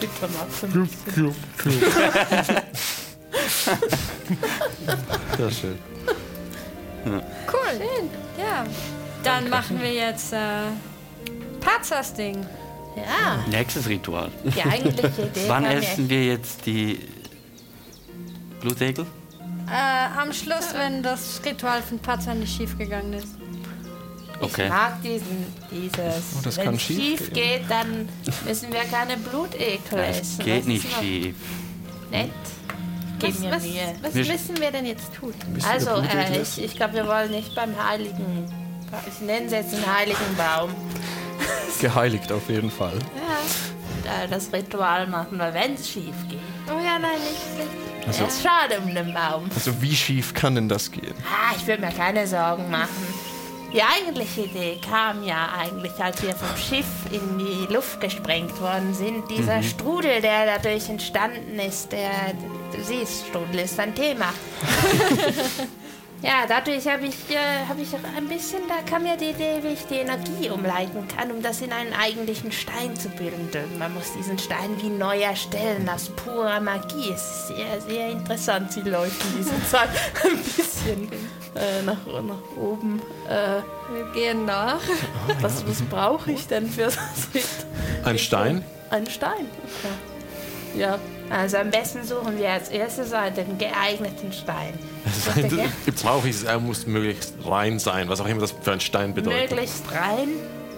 [0.01, 0.88] Bitte am Apfel.
[5.38, 5.78] Ja, schön.
[7.07, 8.09] Cool.
[8.38, 8.64] Ja.
[9.22, 10.38] Dann machen wir jetzt äh,
[11.61, 12.47] Pazas Ding.
[12.97, 14.30] Ja, Nächstes Ritual.
[14.45, 17.01] die eigentliche Idee Wann essen wir jetzt die
[18.61, 19.07] Blutegel?
[19.68, 23.29] Äh, am Schluss, wenn das Ritual von Paza nicht schief gegangen ist.
[24.40, 24.64] Okay.
[24.64, 26.24] Ich mag diesen, dieses.
[26.36, 28.08] Oh, das Wenn kann es schief schief geht, dann
[28.44, 30.44] müssen wir keine Blutekel Das essen.
[30.44, 31.36] geht Das nicht ist noch schief.
[32.11, 32.30] Nett.
[33.20, 33.62] Gib Was, mir was,
[34.02, 35.32] was Wir- müssen wir denn jetzt tun?
[35.70, 38.52] Also, äh, ich, ich glaube, wir wollen nicht beim heiligen.
[39.08, 40.70] Ich nenne es jetzt einen heiligen Baum.
[41.80, 42.98] Geheiligt auf jeden Fall.
[44.04, 46.38] äh, das Ritual machen, weil wenn es schief geht.
[46.68, 47.58] Oh ja, nein, nicht.
[47.58, 48.06] nicht.
[48.06, 49.48] Also, Es ist schade um den Baum.
[49.54, 51.14] also wie schief kann denn das gehen?
[51.24, 52.90] Ah, ich will mir keine Sorgen machen.
[53.75, 58.95] Die eigentliche Idee kam ja eigentlich, als wir vom Schiff in die Luft gesprengt worden
[58.95, 59.29] sind.
[59.29, 62.34] Dieser Strudel, der dadurch entstanden ist, der,
[62.72, 64.26] du siehst, Strudel ist ein Thema.
[66.22, 69.72] ja, dadurch habe ich, äh, hab ich ein bisschen, da kam mir die Idee, wie
[69.72, 73.76] ich die Energie umleiten kann, um das in einen eigentlichen Stein zu bilden.
[73.76, 77.11] Man muss diesen Stein wie neu erstellen, aus purer Magie.
[77.13, 78.71] Es ist sehr, sehr interessant.
[78.71, 79.88] Sie leuchten diese Zeit
[80.25, 81.11] ein bisschen
[81.57, 83.01] äh, nach, nach oben.
[83.29, 83.61] Äh,
[83.93, 84.81] Wir gehen nach.
[85.41, 86.99] was was brauche ich denn für das
[87.35, 87.45] Rit-
[88.05, 88.64] Ein Stein?
[88.91, 89.47] Ein Stein.
[89.64, 90.79] Okay.
[90.81, 90.99] Ja,
[91.31, 94.76] Also am besten suchen wir als erstes einen geeigneten Stein.
[95.85, 99.14] Gibt es Rauch, er muss möglichst rein sein, was auch immer das für ein Stein
[99.14, 99.51] bedeutet.
[99.51, 100.29] Möglichst rein.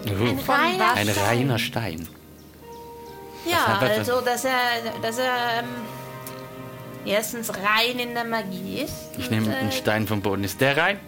[0.05, 2.07] Uh, reiner ein reiner Stein.
[3.49, 4.51] Ja, hat er- also dass er,
[5.01, 5.65] dass er ähm,
[7.07, 8.93] erstens rein in der Magie ist.
[9.17, 10.43] Ich nehme äh, einen Stein vom Boden.
[10.43, 10.99] Ist der rein?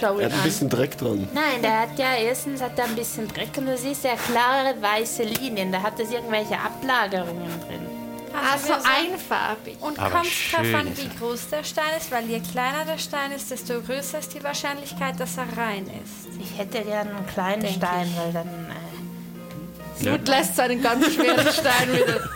[0.00, 1.28] schau Er hat ein bisschen Dreck dran.
[1.32, 4.74] Nein, der hat ja erstens hat er ein bisschen Dreck und du siehst ja klare
[4.80, 5.70] weiße Linien.
[5.72, 7.86] Da hat es irgendwelche Ablagerungen drin.
[8.32, 9.76] Also sagen- einfarbig.
[9.80, 13.32] Und Aber kommt drauf an, wie groß der Stein ist, weil je kleiner der Stein
[13.32, 16.40] ist, desto größer ist die Wahrscheinlichkeit, dass er rein ist.
[16.40, 18.69] Ich hätte gerne einen kleinen Denk Stein, weil dann.
[20.02, 20.16] Äh, Ja.
[20.26, 22.20] Lässt so einen ganz schweren Stein wieder.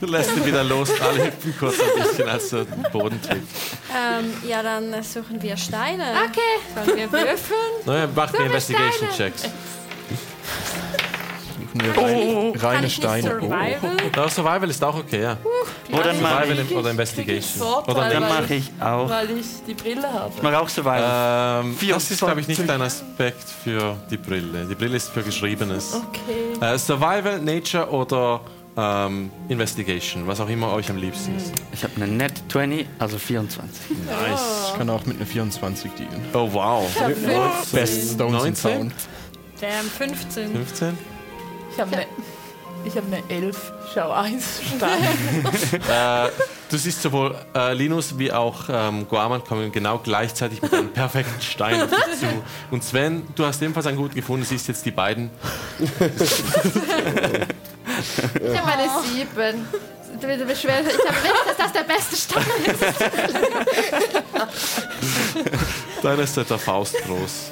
[0.00, 3.42] Du lässt ihn wieder los, alle hüpfen kurz ein bisschen, als er den Boden trifft.
[3.90, 6.04] Ähm, ja, dann suchen wir Steine.
[6.28, 6.40] Okay.
[6.84, 7.36] Sollen wir würfeln?
[7.86, 8.60] Naja, macht mir wir
[11.74, 13.38] Wir rein, Kann reine ich nicht Steine.
[13.40, 13.44] Oh.
[13.46, 13.96] Survival?
[14.12, 15.36] Da Survival ist auch okay, ja.
[15.90, 17.66] Oder mache Survival ich, oder Investigation.
[17.66, 19.08] Vorteil, Oder dann mache ich auch.
[19.08, 20.32] weil ich die Brille habe.
[20.36, 21.62] Ich mache auch Survival.
[21.64, 24.66] Ähm, das ist, glaube ich, nicht ein Aspekt für die Brille.
[24.68, 25.94] Die Brille ist für Geschriebenes.
[25.94, 26.74] Okay.
[26.74, 28.40] Äh, Survival, Nature oder
[28.76, 31.52] ähm, Investigation, was auch immer euch am liebsten ist.
[31.72, 33.96] Ich habe eine Net 20, also 24.
[34.06, 34.40] Nice.
[34.72, 36.24] Ich kann auch mit einer 24 dealen.
[36.32, 36.86] Oh wow.
[37.72, 38.44] Best Stones 19?
[38.44, 38.92] and Sound.
[39.60, 40.52] Damn, 15.
[40.52, 40.98] 15?
[41.72, 42.06] Ich habe eine
[42.84, 43.72] ich hab eine 11.
[43.94, 45.02] Schau 1 Stein.
[45.88, 46.28] Äh,
[46.70, 51.40] du siehst sowohl äh, Linus wie auch ähm, Guaman kommen genau gleichzeitig mit einem perfekten
[51.40, 52.26] Stein auf dich zu.
[52.70, 55.30] Und Sven, du hast ebenfalls einen gut gefunden, siehst jetzt die beiden.
[55.78, 55.90] Ich
[58.58, 59.66] habe eine 7.
[60.20, 60.98] Du du beschwerst dich.
[60.98, 62.84] Ich habe wirklich, dass das der beste Stein ist.
[66.02, 67.50] Deiner ist etwa faustgroß.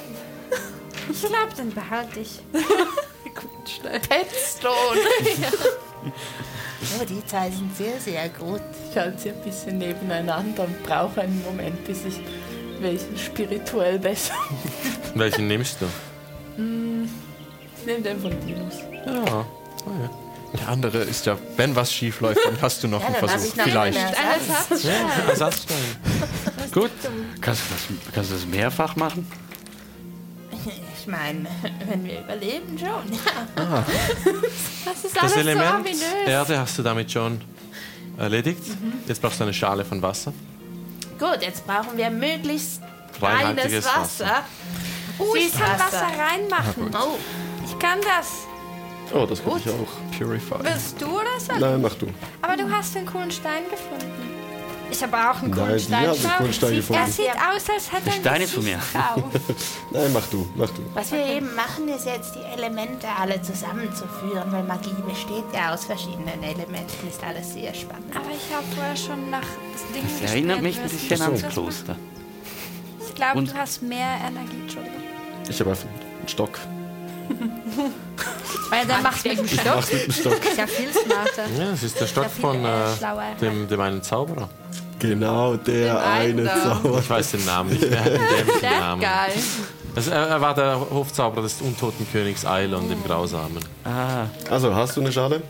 [1.11, 2.39] Ich glaube, den behalte ich.
[4.09, 4.99] Petstone.
[6.99, 8.59] Oh, die zwei sind sehr, sehr gut.
[8.89, 12.19] Ich halte sie ein bisschen nebeneinander und brauche einen Moment, bis ich
[12.79, 14.33] welchen spirituell besser.
[15.13, 15.85] Welchen nimmst du?
[16.55, 18.73] Ich nehme den von Linus.
[19.05, 19.45] Ja.
[19.85, 20.09] Oh, ja.
[20.59, 23.47] Der andere ist ja, wenn was schief läuft, dann hast du noch Ja, einen Versuch.
[23.49, 23.97] ich noch Vielleicht.
[23.99, 24.83] einen Ersatz.
[24.83, 25.77] ja Ersatzstein.
[26.71, 26.91] Gut.
[27.41, 29.31] Kannst du, das, kannst du das mehrfach machen?
[31.01, 31.47] Ich meine,
[31.89, 32.87] wenn wir überleben schon.
[33.57, 33.85] Ja.
[34.83, 36.03] Das ist Das alles so Element ominös.
[36.27, 37.39] Erde hast du damit schon
[38.17, 38.61] erledigt.
[39.07, 40.33] Jetzt brauchst du eine Schale von Wasser.
[41.19, 42.81] Gut, jetzt brauchen wir möglichst
[43.21, 44.43] reines Wasser.
[45.19, 45.79] Oh, ich kann.
[45.79, 46.91] Wasser reinmachen.
[46.95, 47.17] Oh,
[47.65, 48.31] Ich kann das.
[49.13, 50.17] Oh, das kann ich auch.
[50.17, 50.55] Purify.
[50.63, 51.07] Willst du
[51.39, 51.53] so?
[51.59, 52.07] Nein, mach du.
[52.41, 54.30] Aber du hast den coolen Stein gefunden.
[54.91, 56.07] Ich habe auch einen coolen Nein, die Stein.
[56.09, 57.11] hat einen coolen Stein Er gefunden.
[57.11, 58.79] sieht aus, als hätte er ein Stein ist von mir.
[59.91, 60.81] Nein, mach du, mach du.
[60.93, 65.85] was wir eben machen, ist jetzt die Elemente alle zusammenzuführen, weil Magie besteht ja aus
[65.85, 67.07] verschiedenen Elementen.
[67.07, 68.13] Ist alles sehr spannend.
[68.15, 69.41] Aber ich habe vorher schon nach
[69.93, 71.95] Dingen Das erinnert mich ein bisschen ich ans das Kloster.
[73.07, 75.01] Ich glaube, du hast mehr Energie, Entschuldigung.
[75.49, 76.59] Ich habe einfach einen Stock.
[78.71, 79.65] Weil dann macht mit dem Stock.
[79.75, 80.33] Mach's mit dem Stock.
[80.45, 81.45] Ist ja viel smarter.
[81.57, 84.49] Ja, das ist der Stock viel, von äh, äh, dem, dem einen Zauberer.
[84.97, 86.81] Genau, der einen eine da.
[86.81, 86.99] Zauber.
[86.99, 88.01] Ich weiß den Namen nicht mehr.
[88.03, 88.19] Den
[88.61, 89.01] Der Namen.
[89.01, 89.33] geil.
[89.95, 93.59] Also, er, er war der Hofzauberer des untoten Königs Eilon, dem Grausamen.
[93.83, 95.41] Ah, Also, hast du eine Schale?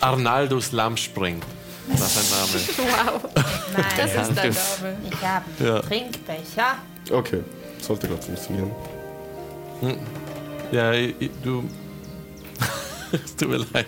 [0.00, 1.40] Arnaldus Lammspring.
[1.88, 2.90] Das ist sein Name.
[3.12, 3.20] Wow.
[3.76, 4.58] Nein, Das ist der Danke.
[4.82, 4.96] Name.
[5.10, 5.80] ich habe einen Ja.
[5.82, 6.74] Trinkbecher.
[7.12, 7.40] Okay,
[7.80, 8.70] sollte gerade funktionieren.
[10.72, 11.64] Ja, ich, ich- du.
[13.12, 13.86] Es tut mir leid.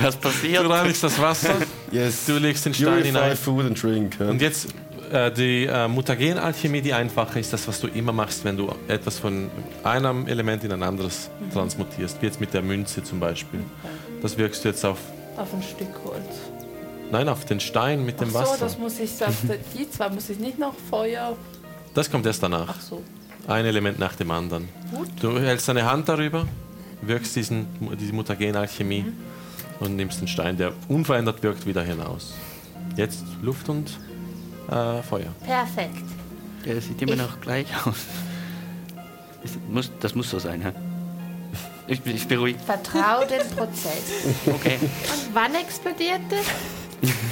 [0.00, 0.68] was Du passiert?
[0.68, 1.54] reinigst das Wasser,
[1.90, 2.26] Yes.
[2.26, 3.36] du legst den Stein Purify hinein.
[3.36, 4.16] Food and Drink.
[4.20, 4.28] Ja?
[4.30, 4.68] Und jetzt
[5.12, 9.18] äh, die äh, Mutagenalchemie, die einfache, ist das, was du immer machst, wenn du etwas
[9.18, 9.50] von
[9.84, 12.20] einem Element in ein anderes transmutierst.
[12.20, 13.60] Wie jetzt mit der Münze zum Beispiel.
[14.20, 14.98] Das wirkst du jetzt auf.
[15.36, 16.24] Auf ein Stück Holz.
[17.10, 18.56] Nein, auf den Stein mit dem Ach so, Wasser.
[18.60, 19.34] das muss ich sagen.
[19.78, 21.36] Die zwei muss ich nicht noch Feuer.
[21.94, 22.68] Das kommt erst danach.
[22.76, 23.02] Ach so.
[23.46, 24.68] Ein Element nach dem anderen.
[25.22, 26.46] Du hältst deine Hand darüber,
[27.02, 27.66] wirkst diesen,
[27.98, 29.12] diese Mutagenalchemie
[29.80, 32.34] und nimmst den Stein, der unverändert wirkt, wieder hinaus.
[32.96, 33.90] Jetzt Luft und
[34.70, 35.32] äh, Feuer.
[35.44, 36.04] Perfekt.
[36.64, 38.06] Der sieht immer noch gleich aus.
[39.42, 40.72] Ist, muss, das muss so sein, hä?
[41.86, 42.60] Ich, ich beruhigt.
[42.60, 44.26] Vertrau den Prozess.
[44.46, 44.78] Okay.
[44.82, 46.46] Und wann explodiert das?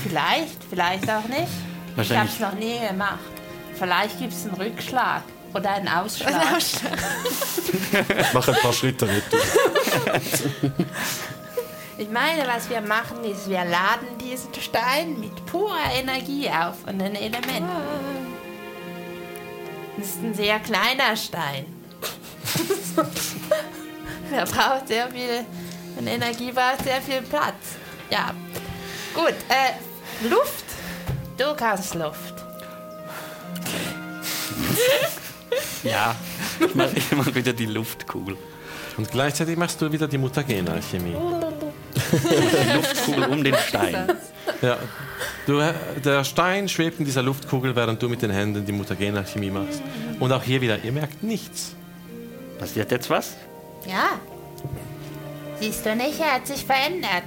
[0.03, 1.49] Vielleicht, vielleicht auch nicht.
[2.01, 3.19] Ich habe es noch nie gemacht.
[3.75, 5.23] Vielleicht gibt es einen Rückschlag
[5.57, 6.35] oder einen Ausschlag.
[8.33, 9.25] Mach ein paar Schritte mit.
[11.99, 16.99] Ich meine, was wir machen, ist, wir laden diesen Stein mit purer Energie auf von
[16.99, 17.69] den Elementen.
[19.97, 21.65] Das ist ein sehr kleiner Stein.
[24.33, 25.47] er braucht sehr viel,
[25.97, 27.55] und Energie braucht sehr viel Platz.
[28.11, 28.35] Ja,
[29.15, 29.35] gut.
[29.49, 29.73] Äh,
[30.29, 30.65] Luft.
[31.39, 32.35] Du kannst Luft.
[35.83, 36.17] Ja.
[36.61, 38.37] Ich mache mach wieder die Luftkugel.
[38.97, 41.17] Und gleichzeitig machst du wieder die Mutagenalchemie.
[41.95, 44.13] Die Luftkugel um den Stein.
[44.63, 44.79] Ja.
[45.47, 45.75] Du, äh,
[46.05, 49.83] der Stein schwebt in dieser Luftkugel, während du mit den Händen die Mutagenalchemie machst.
[50.19, 51.75] Und auch hier wieder, ihr merkt nichts.
[52.59, 53.35] Passiert jetzt was?
[53.87, 54.19] Ja.
[55.61, 57.25] Siehst du nicht, er hat sich verändert.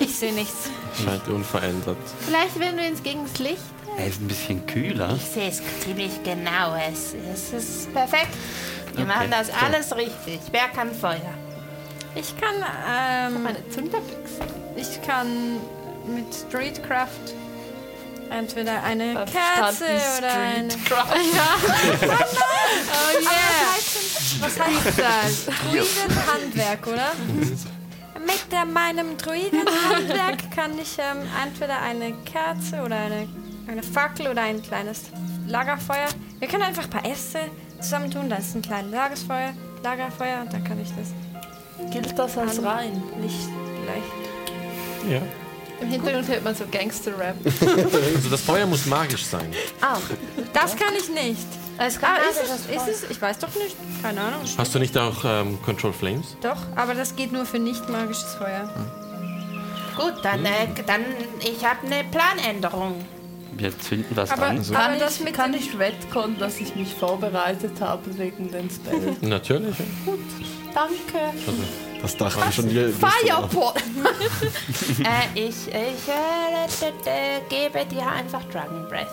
[0.00, 0.70] Ich sehe nichts.
[1.04, 1.96] Scheint unverändert.
[2.20, 3.58] Vielleicht, wenn du ins gegen das Licht.
[3.98, 5.14] Er ist ein bisschen kühler.
[5.16, 6.74] Ich sehe es ziemlich genau.
[6.76, 8.28] Es, es ist perfekt.
[8.94, 9.52] Wir Okay, machen das so.
[9.54, 10.40] alles richtig.
[10.52, 11.34] Wer kann Feuer?
[12.14, 12.54] Ich kann,
[12.88, 14.40] ähm, Meine Zunderbüchse.
[14.76, 15.56] ich kann
[16.06, 17.34] mit Streetcraft
[18.30, 20.68] entweder eine Verstanden, Kerze oder eine.
[21.34, 21.56] Ja.
[22.92, 24.40] oh yeah.
[24.40, 25.46] Was heißt das?
[25.70, 27.12] Druidenhandwerk, oder?
[28.24, 33.28] Mit der, meinem Druidenhandwerk kann ich ähm, entweder eine Kerze oder eine,
[33.68, 35.04] eine Fackel oder ein kleines
[35.46, 36.08] Lagerfeuer.
[36.38, 37.40] Wir können einfach ein paar Äste
[37.80, 38.28] zusammentun.
[38.28, 41.12] Das ist ein kleines Lagerfeuer, Lagerfeuer und dann kann ich das
[41.92, 43.02] Gilt das als rein?
[43.22, 43.48] Licht
[43.84, 45.12] gleich.
[45.12, 45.22] Ja.
[45.80, 47.36] Im Hintergrund hört man so Gangster-Rap.
[48.16, 49.52] Also das Feuer muss magisch sein.
[49.80, 49.96] Ah,
[50.52, 51.46] das kann ich nicht.
[51.78, 53.10] Es kann Ah, ist, das es, ist es?
[53.10, 53.76] Ich weiß doch nicht.
[54.02, 54.40] Keine Ahnung.
[54.56, 56.36] Hast du nicht auch ähm, Control Flames?
[56.40, 58.68] Doch, aber das geht nur für nicht magisches Feuer.
[59.96, 61.02] Gut, dann, äh, dann
[61.40, 63.04] ich habe eine Planänderung.
[63.58, 64.58] Wir zünden was Aber, an.
[64.60, 68.70] aber Kann, das ich, mit kann ich retcon, dass ich mich vorbereitet habe wegen den
[68.70, 69.16] Spell?
[69.20, 69.76] Natürlich.
[69.78, 70.12] ja.
[70.74, 71.34] Danke.
[72.00, 73.74] Das dachte ich schon Fireball!
[75.00, 79.08] äh, ich ich äh, d- gebe dir einfach Dragon Breath.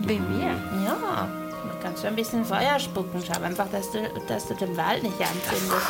[0.00, 0.46] Wegen mir.
[0.86, 3.22] Ja, dann kannst du ein bisschen Feuer spucken.
[3.26, 5.86] Schau einfach, dass du, dass du den Wald nicht anzündest.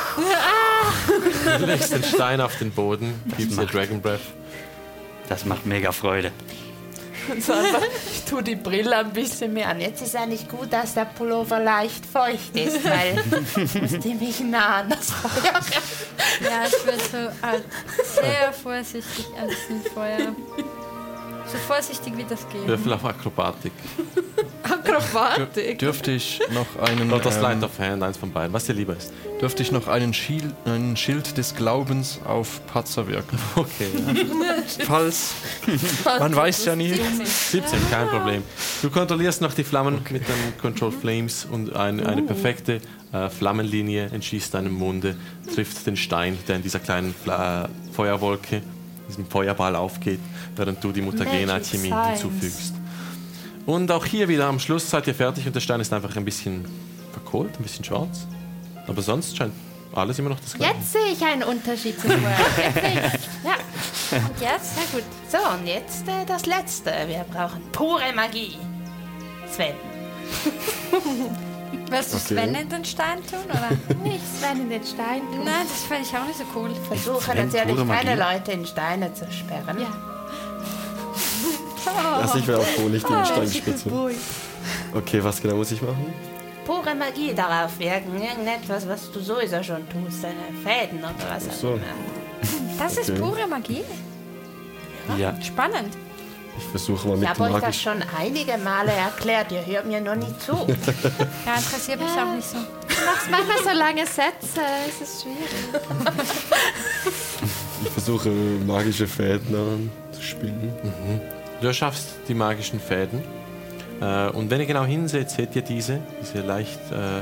[1.61, 4.21] Du legst den Stein auf den Boden, gibst dir Dragon Breath.
[5.29, 6.33] Das macht mega Freude.
[7.41, 7.83] So einfach,
[8.13, 9.81] ich tue die Brille ein bisschen mehr an.
[9.81, 13.23] jetzt ist eigentlich gut, dass der Pullover leicht feucht ist, weil
[13.65, 15.61] ich muss ziemlich nah an das Feuer.
[16.41, 17.65] Ja, ich bin so halt
[18.03, 20.35] sehr vorsichtig an diesem Feuer.
[21.51, 22.67] So vorsichtig wie das geht.
[22.67, 23.73] Würfel auf Akrobatik.
[24.63, 25.79] Akrobatik.
[25.79, 28.75] Dürfte ich noch einen, Oder das Light ähm, of Hand, eins von beiden, was dir
[28.75, 29.13] lieber ist.
[29.41, 33.39] dürfte ich noch einen Schild, einen Schild des Glaubens auf Patzer wirken?
[33.57, 33.89] Okay.
[34.87, 35.35] Falls.
[36.05, 36.93] Man weiß ja nie.
[37.25, 38.43] 17, kein Problem.
[38.83, 42.81] Du kontrollierst noch die Flammen mit den Control Flames und ein, eine perfekte
[43.13, 45.17] äh, Flammenlinie entschießt deinem Munde,
[45.55, 48.63] trifft den Stein, der in dieser kleinen Fla Feuerwolke,
[49.09, 50.21] diesem Feuerball aufgeht,
[50.57, 52.75] während du die Mutagen-Alchemie hinzufügst.
[53.67, 56.25] Und auch hier wieder am Schluss seid ihr fertig und der Stein ist einfach ein
[56.25, 56.65] bisschen
[57.13, 58.27] verkohlt, ein bisschen schwarz.
[58.87, 59.53] Aber sonst scheint
[59.93, 60.75] alles immer noch das gleiche.
[60.75, 63.13] Jetzt sehe ich einen Unterschied zu vorher.
[63.45, 63.55] Ja.
[64.11, 64.73] Und jetzt?
[64.77, 65.05] Na gut.
[65.31, 66.91] So, und jetzt äh, das Letzte.
[67.07, 68.57] Wir brauchen pure Magie.
[69.51, 69.75] Sven.
[71.91, 72.35] Willst du Okay.
[72.35, 73.71] Sven in den Stein tun, oder?
[74.05, 75.45] Nicht Sven in den Stein tun.
[75.45, 76.71] Nein, das fände ich auch nicht so cool.
[76.87, 79.81] Versuche natürlich keine Leute in Steine zu sperren.
[79.81, 79.89] Ja.
[82.21, 84.15] Also ich wäre auch froh, nicht in den Stein gespitzt wird.
[84.95, 86.13] Okay, was genau muss ich machen?
[86.67, 88.21] Pure Magie darauf wirken.
[88.21, 90.23] Irgendetwas, was du sowieso schon tust.
[90.23, 91.69] Deine Fäden oder was Ach auch so.
[91.75, 92.79] immer.
[92.79, 93.19] Das ist Okay.
[93.21, 93.85] pure Magie.
[95.17, 95.35] Ja.
[95.43, 95.97] Spannend.
[96.59, 99.53] Ich versuche mal Ich mit habe dem euch das schon einige Male erklärt.
[99.53, 100.53] Ihr hört mir noch nicht zu.
[101.47, 102.57] Ja, interessiert mich auch nicht so.
[102.57, 105.49] Du machst manchmal so lange Sätze, es ist schwierig.
[107.85, 108.29] Ich versuche
[108.67, 110.73] magische Fäden daran zu spielen.
[111.61, 113.23] Du erschaffst die magischen Fäden.
[114.01, 117.21] Äh, und wenn ihr genau hinseht, seht ihr diese, diese leicht äh,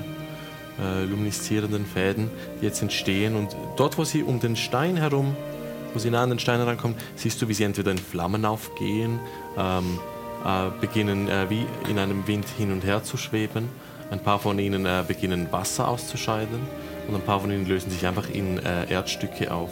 [0.83, 2.31] äh, lumineszierenden Fäden,
[2.61, 3.37] die jetzt entstehen.
[3.37, 5.37] Und dort, wo sie um den Stein herum,
[5.97, 9.19] wo sie nah an den Stein herankommen, siehst du, wie sie entweder in Flammen aufgehen,
[9.57, 9.99] ähm,
[10.45, 13.71] äh, beginnen äh, wie in einem Wind hin und her zu schweben.
[14.11, 16.61] Ein paar von ihnen äh, beginnen Wasser auszuscheiden
[17.09, 19.71] und ein paar von ihnen lösen sich einfach in äh, Erdstücke auf.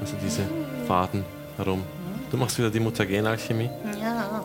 [0.00, 0.42] Also diese
[0.86, 1.24] Faden
[1.56, 1.82] herum.
[2.30, 3.70] Du machst wieder die Mutagenalchemie.
[4.00, 4.44] Ja.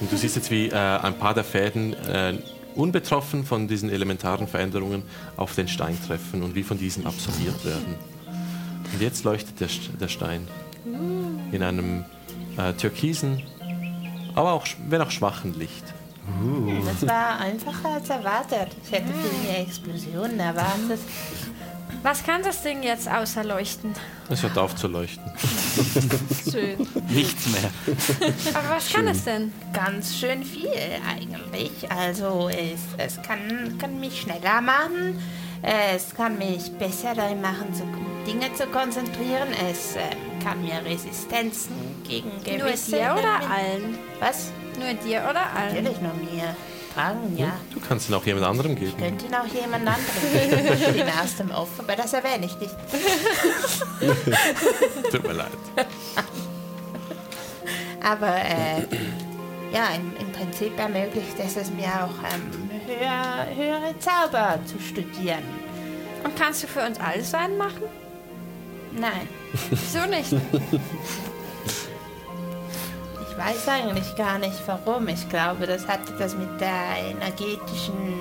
[0.00, 2.34] Und du siehst jetzt, wie äh, ein paar der Fäden äh,
[2.76, 5.02] unbetroffen von diesen elementaren Veränderungen
[5.36, 8.15] auf den Stein treffen und wie von diesen absorbiert werden.
[8.92, 10.46] Und jetzt leuchtet der, St- der Stein
[11.52, 12.04] in einem
[12.56, 13.42] äh, türkisen,
[14.34, 15.84] aber auch, wenn auch schwachen Licht.
[16.84, 18.68] Das war einfacher als erwartet.
[18.84, 20.98] Ich hätte viel mehr Explosionen erwartet.
[22.02, 23.92] Was kann das Ding jetzt außer leuchten?
[24.28, 25.24] Es hört auf zu leuchten.
[26.50, 26.86] Schön.
[27.08, 27.70] Nichts mehr.
[28.54, 29.52] Aber was kann es denn?
[29.72, 30.68] Ganz schön viel
[31.08, 31.90] eigentlich.
[31.90, 35.18] Also es, es kann, kann mich schneller machen.
[35.62, 37.82] Es kann mich besser darin machen, zu,
[38.26, 39.48] Dinge zu konzentrieren.
[39.70, 40.02] Es ähm,
[40.42, 41.74] kann mir Resistenzen
[42.06, 42.90] gegen Nur gewisse...
[42.92, 43.98] dir oder Elemente- allen?
[44.20, 44.50] Was?
[44.78, 45.74] Nur dir oder allen?
[45.76, 46.56] Natürlich nur mir.
[46.94, 47.52] Tragen, ja.
[47.74, 48.96] Du kannst ihn auch jemand anderem geben.
[48.96, 50.80] Könnte ihn auch jemand anderem geben.
[50.80, 52.74] Ich bin aus dem Off, aber das erwähne ich nicht.
[55.12, 55.50] Tut mir leid.
[58.02, 58.86] Aber äh,
[59.74, 65.42] ja, im, im Prinzip ermöglicht es es mir auch, ähm, höher, höhere Zauber zu studieren.
[66.24, 67.82] Und kannst du für uns alles einen machen?
[68.98, 69.28] Nein,
[69.70, 70.32] Wieso nicht?
[73.30, 75.08] ich weiß eigentlich gar nicht warum.
[75.08, 78.20] Ich glaube, das hat etwas mit der energetischen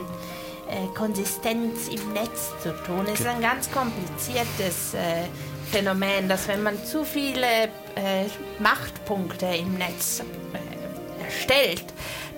[0.70, 3.06] äh, Konsistenz im Netz zu tun.
[3.12, 5.24] Es ist ein ganz kompliziertes äh,
[5.72, 7.46] Phänomen, dass wenn man zu viele
[7.96, 8.26] äh,
[8.60, 10.22] Machtpunkte im Netz
[10.54, 11.86] äh, erstellt,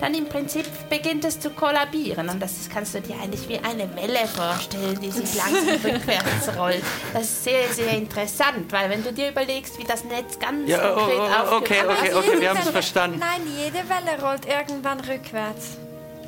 [0.00, 2.28] dann im Prinzip beginnt es zu kollabieren.
[2.28, 6.82] Und das kannst du dir eigentlich wie eine Welle vorstellen, die sich langsam rückwärts rollt.
[7.12, 10.92] Das ist sehr, sehr interessant, weil wenn du dir überlegst, wie das Netz ganz Ja,
[10.92, 13.18] oh, konkret oh, okay, aufgebaut okay, ist, okay, wir Jede haben es verstanden.
[13.18, 15.76] Nein, jede Welle rollt irgendwann rückwärts.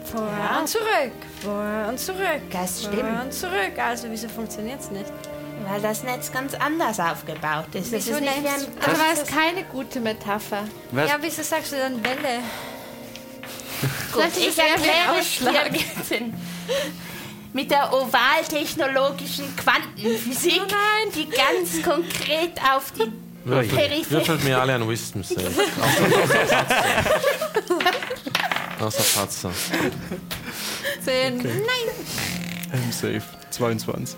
[0.04, 0.58] Vor Ja.
[0.58, 2.42] und zurück, vor und zurück.
[2.50, 3.22] Das vor stimmt.
[3.22, 3.78] und zurück.
[3.78, 5.12] Also wieso funktioniert es nicht?
[5.68, 7.92] weil das Netz ganz anders aufgebaut ist.
[7.92, 10.64] Es Wieso ist nicht wie ein Aber war es keine gute Metapher.
[10.90, 11.08] Was?
[11.08, 12.40] Ja, wieso sagst du dann Welle?
[14.12, 15.38] Gut, ich erkläre es
[16.08, 16.32] dir
[17.52, 20.62] mit der ovaltechnologischen Quantenphysik,
[21.14, 23.10] die ganz konkret auf die
[23.42, 24.10] Würfelt, Peripherie...
[24.10, 25.50] würfelt mir alle ein Wisdom Save.
[28.80, 29.50] Außer Patzer.
[31.02, 31.40] Zehn.
[31.40, 33.22] Ähm, safe.
[33.50, 34.16] 22.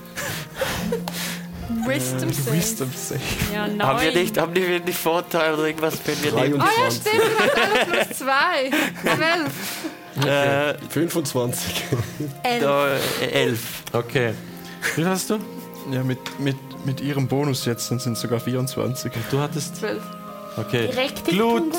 [1.86, 2.56] Wisdom Save.
[2.56, 3.20] Wisdom Save.
[3.52, 3.82] Ja, neun.
[3.82, 6.60] Haben wir nicht, haben wir nicht Vorteil oder irgendwas, wenn wir nehmen?
[6.60, 7.12] Oh ja, 23.
[7.12, 8.70] stimmt, hast alle plus zwei.
[9.02, 10.26] Zwölf.
[10.26, 11.84] Äh, 25.
[12.60, 13.82] da, äh, elf.
[13.92, 14.34] Okay.
[14.82, 15.38] Wie viel hast du?
[15.90, 19.12] Ja, mit, mit, mit ihrem Bonus jetzt dann sind es sogar 24.
[19.30, 19.76] Du hattest.
[19.76, 20.02] Zwölf.
[20.56, 20.88] Okay.
[20.88, 21.74] Direkte Glut,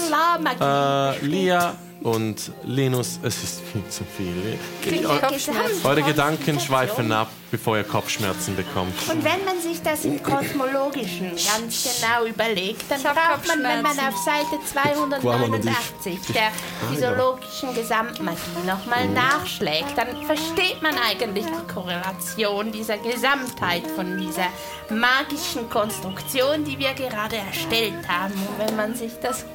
[0.60, 4.60] äh, Lia und Linus, es ist viel zu viel.
[4.84, 8.94] Gesamt- Eure Gedanken schweifen ab, bevor ihr Kopfschmerzen bekommt.
[9.10, 13.98] Und wenn man sich das im Kosmologischen ganz genau überlegt, dann braucht man, wenn man
[14.00, 16.52] auf Seite 289 der
[16.90, 24.48] physiologischen Gesamtmagie nochmal nachschlägt, dann versteht man eigentlich die Korrelation dieser Gesamtheit von dieser
[24.90, 28.34] magischen Konstruktion, die wir gerade erstellt haben.
[28.34, 29.46] Und wenn man sich das...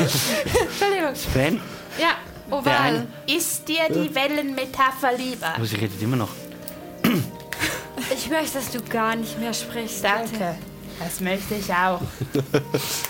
[0.00, 1.14] Entschuldigung.
[1.14, 1.60] Sven?
[1.98, 2.16] Ja,
[2.50, 3.06] oval.
[3.26, 5.54] Ist dir die Wellenmetapher lieber?
[5.60, 6.30] Oh, sie redet immer noch.
[8.14, 10.04] Ich möchte, dass du gar nicht mehr sprichst.
[10.04, 10.56] Danke.
[11.00, 12.00] Das möchte ich auch.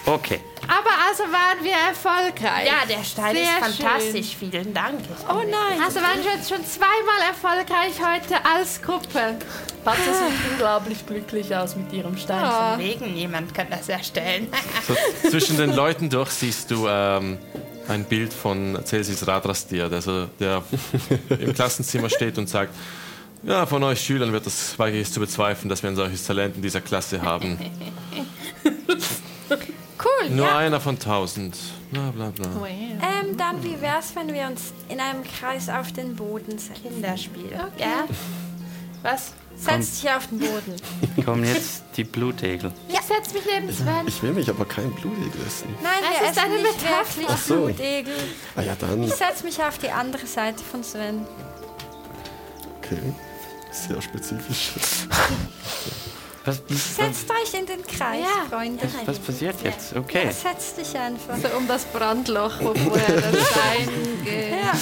[0.06, 0.40] Okay.
[0.66, 2.66] Aber also waren wir erfolgreich.
[2.66, 4.36] Ja, der Stein Sehr ist fantastisch.
[4.39, 5.01] Vielen Dank.
[5.01, 5.81] Ich Oh nein.
[5.85, 9.36] Also waren wir jetzt schon zweimal erfolgreich heute als Gruppe.
[9.85, 12.44] Patze sieht unglaublich glücklich aus mit ihrem Stein.
[12.51, 14.48] Von wegen, jemand kann das erstellen.
[14.86, 17.39] So, zwischen den Leuten durch siehst du ähm,
[17.89, 20.62] ein Bild von Celsius Radrastier, der, so, der
[21.39, 22.74] im Klassenzimmer steht und sagt,
[23.46, 26.24] ja, von euch Schülern wird das, wage ich es zu bezweifeln, dass wir ein solches
[26.24, 27.58] Talent in dieser Klasse haben.
[30.04, 30.30] Cool.
[30.30, 30.58] Nur ja.
[30.58, 31.56] einer von tausend.
[31.90, 32.46] Bla bla bla.
[32.66, 36.82] Ähm, dann wie wär's, wenn wir uns in einem Kreis auf den Boden setzen?
[36.82, 37.50] Kinderspiel.
[37.78, 38.04] Ja?
[39.02, 39.32] Was?
[39.56, 40.76] Setz dich auf den Boden.
[41.24, 42.72] Kommen jetzt die Blutegel.
[42.88, 44.06] Ich setz mich neben Sven.
[44.08, 45.68] Ich will mich aber kein Blutegel essen.
[45.82, 47.06] Nein, Es wir ist essen eine nicht Metapher.
[47.16, 47.54] wirklich Ach so.
[47.66, 48.14] Blutegel.
[48.56, 49.02] Ah ja, dann.
[49.04, 51.24] Ich setz mich auf die andere Seite von Sven.
[52.78, 53.14] Okay.
[53.74, 54.70] Sehr spezifisch.
[56.46, 58.44] Was, was, Setzt euch in den Kreis, Ja.
[58.55, 58.86] Freunde.
[59.06, 59.96] was passiert jetzt?
[59.96, 60.30] Okay.
[60.30, 61.38] Setz dich einfach.
[61.38, 63.88] So um das Brandloch, wo vorher der Stein
[64.22, 64.51] geht.
[64.51, 64.72] Ja.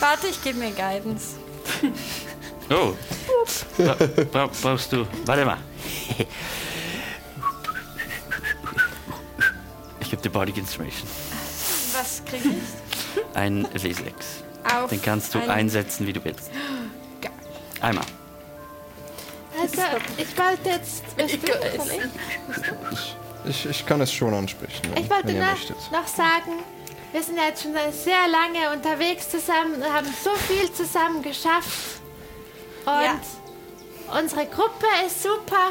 [0.00, 1.36] Warte, ich gebe mir Guidance.
[2.70, 2.94] Oh.
[3.78, 3.94] Bra
[4.32, 5.06] bra brauchst du.
[5.26, 5.58] Warte mal.
[10.00, 11.08] Ich gebe dir Body Inspiration.
[11.92, 13.36] Was krieg ich?
[13.36, 14.42] Ein Leselex.
[14.74, 16.50] Auf Den kannst du einsetzen, wie du willst.
[17.80, 18.04] Einmal.
[19.60, 19.82] Also,
[20.16, 21.04] ich wollte jetzt.
[21.16, 21.90] Was von
[22.92, 23.16] ich?
[23.46, 26.62] Ich, ich kann es schon ansprechen, wenn, Ich wollte noch, noch sagen,
[27.12, 32.00] wir sind jetzt schon sehr lange unterwegs zusammen und haben so viel zusammen geschafft.
[32.84, 35.70] Und unsere Gruppe ist super.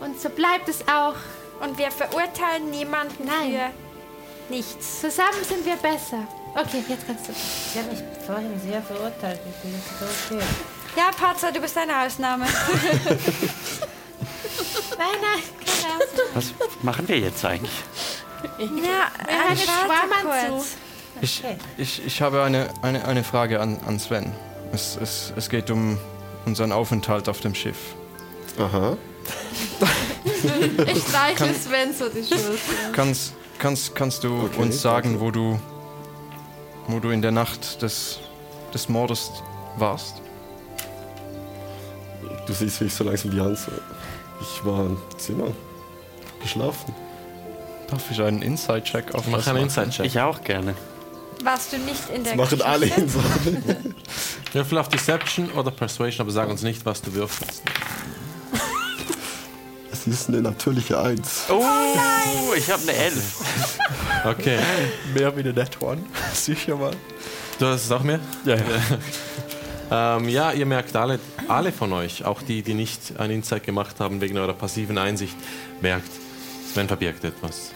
[0.00, 1.16] Und so bleibt es auch.
[1.60, 3.52] Und wir verurteilen niemanden Nein.
[3.52, 5.00] für nichts.
[5.00, 6.26] Zusammen sind wir besser.
[6.54, 7.32] Okay, jetzt kannst du.
[7.32, 9.40] Ich habe mich vorhin sehr verurteilt.
[9.48, 9.98] Ich bin jetzt
[10.28, 10.44] so okay.
[10.96, 12.46] Ja, Patzer, du bist eine Ausnahme.
[14.98, 16.08] Nein, nein, keine Ahnung.
[16.34, 16.52] Was
[16.82, 17.70] machen wir jetzt eigentlich?
[18.58, 20.50] Ja, hören jetzt Schwarmanzug.
[20.50, 20.66] kurz.
[21.22, 21.42] Ich,
[21.78, 24.32] ich, ich habe eine, eine, eine Frage an, an Sven.
[24.72, 25.98] Es, es, es geht um
[26.44, 27.78] unseren Aufenthalt auf dem Schiff.
[28.58, 28.96] Aha.
[30.86, 32.58] Ich streiche Sven so die Schulter.
[32.92, 35.58] Kannst, kannst, kannst du Okay, uns sagen, wo du,
[36.88, 38.18] wo du in der Nacht des,
[38.74, 39.30] des Mordes
[39.76, 40.20] warst?
[42.46, 43.70] Du siehst, wie ich so langsam die Hand so.
[44.40, 45.48] Ich war im Zimmer.
[46.42, 46.94] Geschlafen.
[47.88, 49.62] Darf ich einen Inside-Check auf Mach einen machen?
[49.64, 50.06] Inside-Check.
[50.06, 50.74] Ich auch gerne.
[51.44, 53.22] Warst du nicht in der Das machen alle in so.
[54.52, 57.62] Würfel auf Deception oder Persuasion, aber sag uns nicht, was du würfelst.
[59.92, 61.44] Es ist eine natürliche Eins.
[61.50, 63.34] Oh, ich habe eine Elf.
[64.24, 64.58] Okay.
[65.14, 66.02] Mehr wie eine Net One.
[66.32, 66.92] Sicher mal.
[67.58, 68.18] Du hast es auch mehr?
[68.46, 68.62] Ja, ja.
[69.90, 71.18] Ähm, ja, ihr merkt alle,
[71.48, 75.36] alle von euch, auch die, die nicht ein Insight gemacht haben wegen eurer passiven Einsicht,
[75.80, 76.10] merkt,
[76.72, 77.72] Sven verbirgt etwas.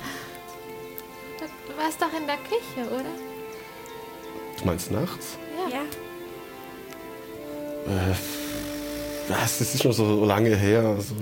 [1.39, 3.05] Du warst doch in der Küche, oder?
[4.59, 5.37] Du meinst nachts?
[5.71, 5.81] Ja.
[7.93, 8.15] Äh,
[9.29, 10.85] das ist schon so lange her.
[10.85, 11.15] Also,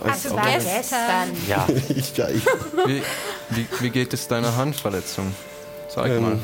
[0.00, 0.66] Also nicht.
[0.76, 1.30] gestern.
[1.48, 2.44] Ja, ich, ja, ich,
[2.86, 3.02] Wie,
[3.50, 5.34] wie, wie geht es deiner Handverletzung?
[5.88, 6.32] Sag mal.
[6.32, 6.40] ähm,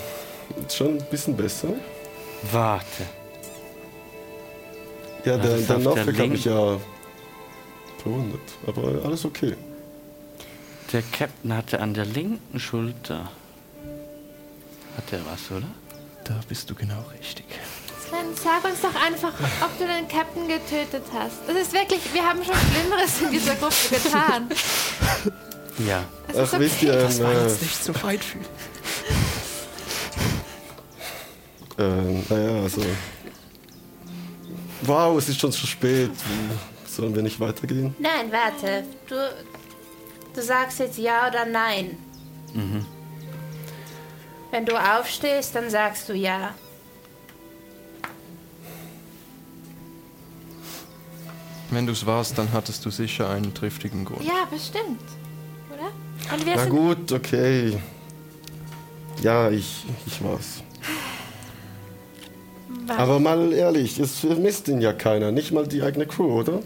[0.68, 1.68] schon ein bisschen besser.
[2.52, 3.04] warte.
[5.26, 6.80] Ja, Das der, der auf der Nordweg habe ich ja
[8.02, 8.40] verwundet.
[8.66, 9.56] Aber alles okay.
[10.92, 13.30] Der Captain hatte an der linken Schulter.
[14.96, 15.66] Hat er was, oder?
[16.24, 17.44] Da bist du genau richtig.
[18.08, 19.32] Sven, sag uns doch einfach,
[19.62, 21.38] ob du den Captain getötet hast.
[21.48, 24.48] Das ist wirklich, wir haben schon Schlimmeres in dieser Gruppe getan.
[25.86, 26.04] Ja.
[26.28, 27.20] Es ist Ach, wisst ihr, okay.
[27.20, 28.44] ähm, äh, nicht so weit fühlen.
[31.78, 32.80] äh, naja, also.
[34.86, 36.10] Wow, es ist schon zu spät.
[36.86, 37.94] Sollen wir nicht weitergehen?
[37.98, 38.84] Nein, warte.
[39.08, 39.14] Du,
[40.34, 41.96] du sagst jetzt ja oder nein.
[44.50, 46.54] Wenn du aufstehst, dann sagst du ja.
[51.70, 54.24] Wenn du es warst, dann hattest du sicher einen triftigen Grund.
[54.24, 55.00] Ja, bestimmt.
[55.70, 55.90] Oder?
[56.34, 57.78] Und wir Na sind gut, okay.
[59.20, 60.62] Ja, ich, ich war's.
[62.88, 66.60] Aber mal ehrlich, es vermisst ihn ja keiner, nicht mal die eigene Crew, oder?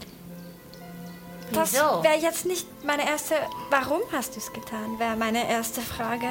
[1.52, 3.34] Das wäre jetzt nicht meine erste.
[3.70, 4.98] Warum hast du es getan?
[4.98, 6.26] Wäre meine erste Frage.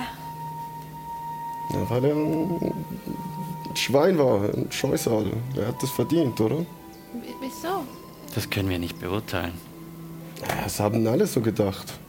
[1.72, 2.74] Ja, weil er ein
[3.76, 5.26] Schwein war, ein Scheusal.
[5.56, 6.66] Er hat das verdient, oder?
[7.42, 7.84] Wieso?
[8.34, 9.54] Das können wir nicht beurteilen.
[10.42, 12.00] Ja, das haben alle so gedacht.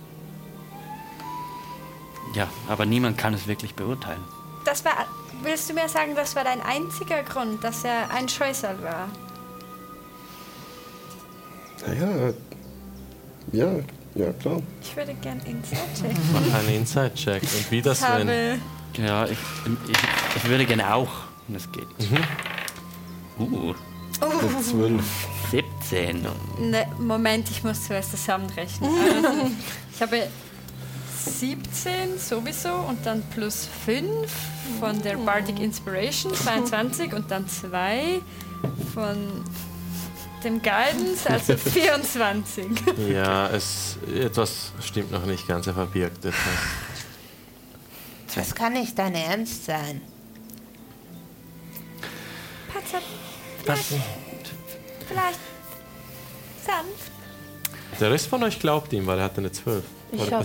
[2.34, 4.22] Ja, aber niemand kann es wirklich beurteilen.
[4.64, 4.92] Das war.
[5.42, 9.08] Willst du mir sagen, das war dein einziger Grund, dass er ein Scheusal war?
[11.86, 12.32] Naja,
[13.52, 13.68] ja,
[14.14, 14.60] ja, klar.
[14.82, 16.20] Ich würde gern Inside checken.
[16.32, 17.42] Mach einen Inside-Check.
[17.42, 18.58] Und wie das, habe.
[18.98, 19.38] Ja, ich,
[19.88, 19.98] ich,
[20.36, 21.10] ich würde gerne auch,
[21.48, 21.86] wenn es geht.
[23.38, 23.72] Uh,
[24.20, 25.04] Mit zwölf.
[25.50, 26.26] 17.
[26.58, 28.90] Ne, Moment, ich muss zuerst zusammenrechnen.
[28.90, 29.50] Also,
[29.94, 30.28] ich habe
[31.24, 34.06] 17 sowieso und dann plus 5
[34.78, 38.20] von der Bardic Inspiration, 22 und dann 2
[38.94, 39.44] von
[40.44, 42.66] dem Guidance, also 24.
[43.12, 45.66] Ja, es, etwas stimmt noch nicht ganz.
[45.66, 46.34] Er verbirgt etwas.
[48.34, 50.00] Das kann nicht dein Ernst sein.
[52.72, 53.00] Patzer,
[53.66, 53.80] Was?
[55.08, 55.38] vielleicht
[56.64, 57.10] sanft.
[58.00, 59.82] Der Rest von euch glaubt ihm, weil er hatte eine 12.
[60.12, 60.44] Ich habe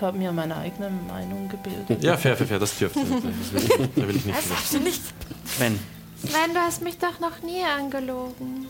[0.00, 2.02] hab mir meine eigene Meinung gebildet.
[2.02, 3.04] Ja, fair, fair, fair, das dürft ihr.
[3.04, 4.50] Das will ich, da will ich nicht wissen.
[4.50, 5.02] Darfst du nicht?
[5.44, 5.78] Sven,
[6.22, 8.66] Sven, du hast mich doch noch nie angelogen.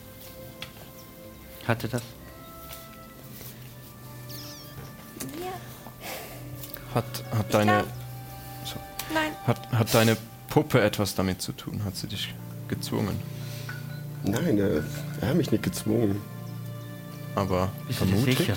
[1.67, 2.03] hatte das?
[6.95, 7.05] Hat,
[7.37, 7.85] hat, deine,
[9.13, 9.33] Nein.
[9.47, 10.17] hat, hat deine
[10.49, 11.85] Puppe etwas damit zu tun?
[11.85, 12.33] Hat sie dich
[12.69, 13.21] gezwungen?
[14.23, 14.85] Nein, er,
[15.21, 16.21] er hat mich nicht gezwungen.
[17.35, 18.57] Aber Bist du sicher?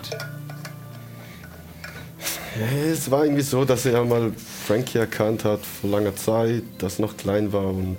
[2.60, 4.32] Es war irgendwie so, dass er mal
[4.66, 7.98] Frankie erkannt hat vor langer Zeit, das noch klein war und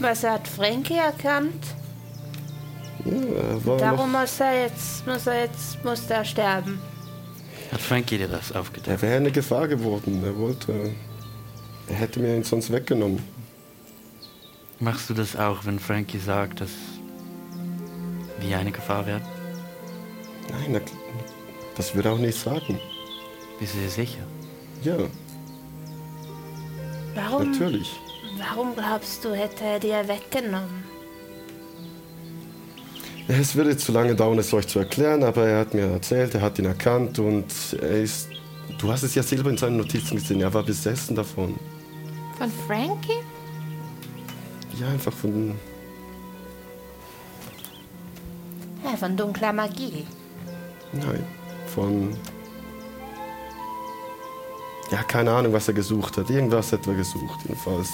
[0.00, 1.64] Was hat Frankie erkannt?
[3.04, 6.80] ja, er war Darum noch, muss er jetzt, muss er jetzt, muss er sterben.
[7.70, 9.00] Hat Frankie dir das er aufgetan?
[9.00, 10.22] wäre eine Gefahr geworden.
[10.24, 10.90] Er wollte,
[11.88, 13.22] er hätte mir ihn sonst weggenommen.
[14.80, 16.70] Machst du das auch, wenn Frankie sagt, dass
[18.40, 19.24] wir eine Gefahr werden?
[20.50, 20.80] Nein, na,
[21.76, 22.78] das würde er auch nicht sagen.
[23.58, 24.22] Bist du dir sicher?
[24.82, 24.96] Ja,
[27.14, 27.92] Warum, natürlich.
[28.38, 30.84] warum glaubst du, hätte er dir weggenommen?
[33.26, 36.42] Es würde zu lange dauern, es euch zu erklären, aber er hat mir erzählt, er
[36.42, 37.46] hat ihn erkannt und
[37.80, 38.28] er ist.
[38.78, 41.54] Du hast es ja selber in seinen Notizen gesehen, er war besessen davon.
[42.36, 43.22] Von Frankie?
[44.78, 45.54] Ja, einfach von.
[48.84, 50.04] Ja, von dunkler Magie.
[50.92, 51.24] Nein,
[51.74, 52.16] von.
[54.90, 56.30] Ja, keine Ahnung, was er gesucht hat.
[56.30, 57.88] Irgendwas hat er gesucht, jedenfalls.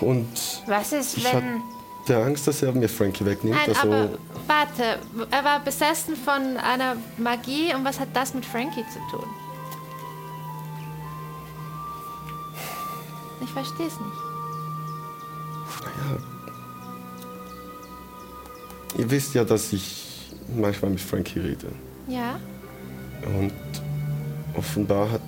[0.00, 0.28] Und
[0.66, 1.62] Was ist, ich wenn...
[2.02, 3.56] hatte Angst, dass er mir Frankie wegnimmt.
[3.56, 4.10] Nein, also, aber
[4.46, 4.98] warte,
[5.30, 9.28] er war besessen von einer Magie und was hat das mit Frankie zu tun?
[13.42, 14.24] Ich verstehe es nicht.
[15.80, 16.18] naja.
[18.96, 20.13] Ihr wisst ja, dass ich
[20.48, 21.68] manchmal mit Frankie rede.
[22.08, 22.36] Ja?
[23.38, 23.52] Und
[24.56, 25.20] offenbar hat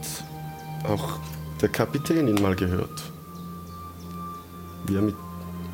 [0.89, 1.19] auch
[1.61, 3.03] der Kapitän ihn mal gehört.
[4.89, 5.17] wie er mit,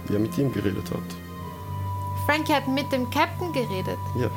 [0.06, 1.00] wie er mit ihm geredet hat.
[2.26, 3.98] Frankie hat mit dem Captain geredet.
[4.18, 4.30] Ja.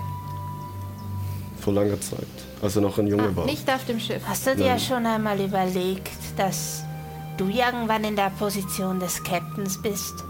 [1.61, 2.27] Vor langer Zeit,
[2.61, 3.45] als er noch ein Junge Ah, war.
[3.45, 4.21] nicht auf dem Schiff.
[4.27, 4.79] Hast du dir Nein.
[4.79, 6.83] schon einmal überlegt, dass
[7.37, 10.25] du irgendwann in der Position des Captains bist?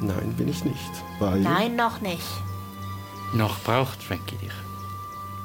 [0.00, 0.90] Nein, bin ich nicht.
[1.18, 2.20] Weil Nein, noch nicht.
[3.32, 4.52] Noch braucht Frankie dich.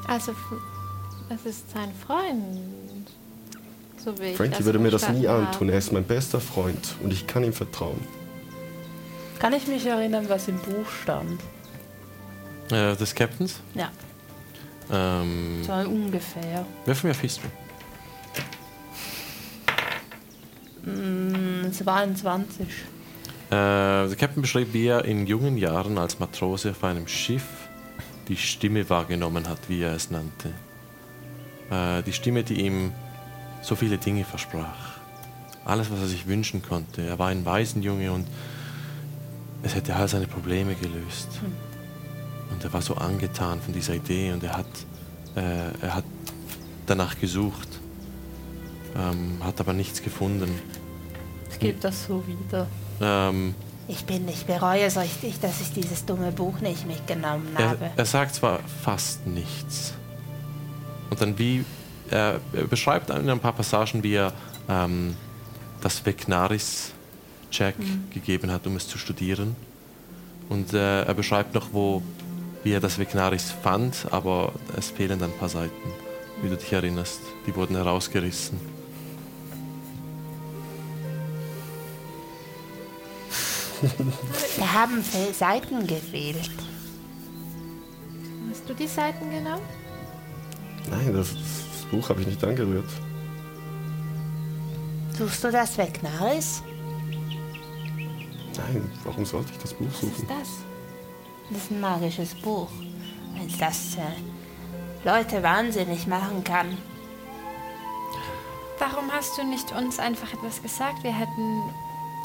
[0.08, 0.34] Also,
[1.30, 3.10] es ist sein Freund.
[4.04, 5.70] So wie ich Frankie würde mir das nie antun.
[5.70, 8.00] Er ist mein bester Freund und ich kann ihm vertrauen.
[9.40, 11.42] Kann ich mich erinnern, was im Buch stand?
[12.72, 13.60] Äh, des Captains.
[13.76, 13.90] Ja,
[14.92, 16.66] Ähm, so ungefähr.
[16.86, 17.50] Wirf mir auf History.
[20.84, 22.68] Mm, 22.
[23.50, 27.44] Äh, der Captain beschrieb, wie er in jungen Jahren als Matrose auf einem Schiff
[28.28, 30.54] die Stimme wahrgenommen hat, wie er es nannte.
[31.70, 32.92] Äh, die Stimme, die ihm
[33.62, 34.98] so viele Dinge versprach.
[35.66, 37.02] Alles, was er sich wünschen konnte.
[37.02, 38.28] Er war ein Waisenjunge und
[39.64, 41.28] es hätte all seine Probleme gelöst.
[42.52, 44.66] Und er war so angetan von dieser Idee und er hat,
[45.36, 46.06] äh, er hat
[46.86, 47.68] danach gesucht,
[48.96, 50.50] ähm, hat aber nichts gefunden.
[51.52, 52.68] Ich gebe das so wieder.
[53.02, 53.56] Ähm,
[53.90, 57.90] Ich bin, ich bereue es richtig, dass ich dieses dumme Buch nicht mitgenommen Er, habe.
[57.96, 59.94] er sagt zwar fast nichts.
[61.10, 61.64] Und dann wie,
[62.10, 64.34] er, er beschreibt in ein paar Passagen, wie er
[64.68, 65.16] ähm,
[65.82, 67.76] das Vecnaris-Check
[68.14, 69.56] gegeben hat, um es zu studieren.
[70.50, 72.02] Und äh, er beschreibt noch, wo,
[72.64, 75.72] wie er das Vecnaris fand, aber es fehlen dann ein paar Seiten,
[76.42, 77.22] wie du dich erinnerst.
[77.46, 78.60] Die wurden herausgerissen.
[84.58, 86.50] Wir haben Seiten gefehlt.
[88.50, 89.62] Hast du die Seiten genommen?
[90.90, 92.90] Nein, das, das Buch habe ich nicht angerührt.
[95.18, 96.64] Suchst du das weg, Naris?
[98.58, 100.14] Nein, warum sollte ich das Buch Was suchen?
[100.14, 100.50] ist das?
[101.50, 102.70] Das ist ein magisches Buch.
[103.36, 106.78] Weil das äh, Leute wahnsinnig machen kann.
[108.80, 111.04] Warum hast du nicht uns einfach etwas gesagt?
[111.04, 111.62] Wir hätten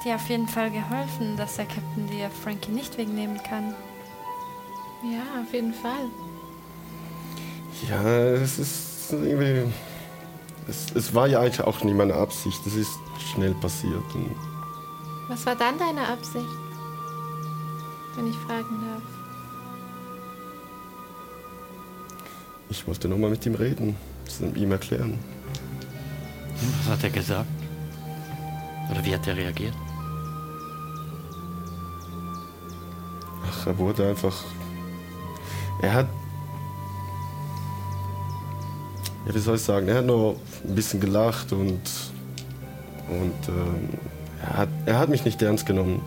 [0.04, 3.74] dir auf jeden Fall geholfen, dass der Captain dir Frankie nicht wegnehmen kann.
[5.02, 6.10] Ja, auf jeden Fall.
[7.88, 9.72] Ja, es ist irgendwie.
[10.68, 12.60] Es, es war ja eigentlich auch nie meine Absicht.
[12.66, 12.98] Es ist
[13.32, 14.14] schnell passiert.
[14.14, 14.36] Und
[15.28, 16.46] Was war dann deine Absicht?
[18.16, 19.22] Wenn ich fragen darf.
[22.72, 23.96] ich wollte nochmal mit ihm reden,
[24.26, 25.18] es ihm erklären.
[26.84, 27.48] Was hat er gesagt?
[28.90, 29.74] Oder wie hat er reagiert?
[33.52, 34.34] Ach, er wurde einfach.
[35.80, 36.06] Er hat.
[39.26, 39.88] Ja, wie soll ich sagen?
[39.88, 41.80] Er hat nur ein bisschen gelacht und.
[43.08, 43.88] Und ähm,
[44.40, 46.00] er, hat, er hat mich nicht ernst genommen.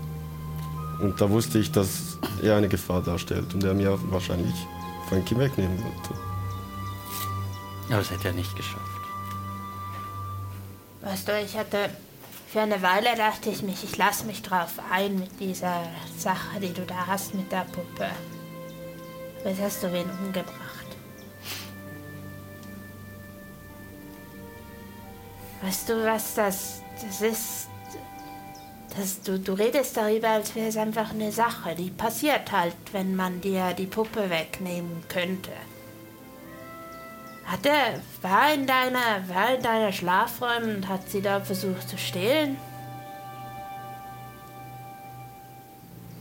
[1.02, 4.56] Und da wusste ich, dass er eine Gefahr darstellt und er mir wahrscheinlich
[5.10, 6.20] Frankie wegnehmen wollte.
[7.90, 8.82] Aber das hätte er nicht geschafft.
[11.02, 11.90] Weißt du, ich hatte.
[12.56, 15.84] Für eine Weile dachte ich mich, ich lasse mich drauf ein mit dieser
[16.18, 18.10] Sache, die du da hast mit der Puppe.
[19.42, 20.88] Aber jetzt hast du wen umgebracht.
[25.64, 27.68] Weißt du, was das, das ist?
[28.96, 33.18] Das, du, du redest darüber, als wäre es einfach eine Sache, die passiert halt, wenn
[33.18, 35.52] man dir die Puppe wegnehmen könnte.
[37.46, 41.98] Hat er, war in deiner, war in deiner Schlafräumen und hat sie da versucht zu
[41.98, 42.58] stehlen?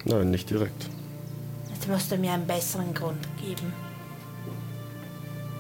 [0.05, 0.90] Nein, nicht direkt.
[1.72, 3.72] Jetzt musst du mir einen besseren Grund geben.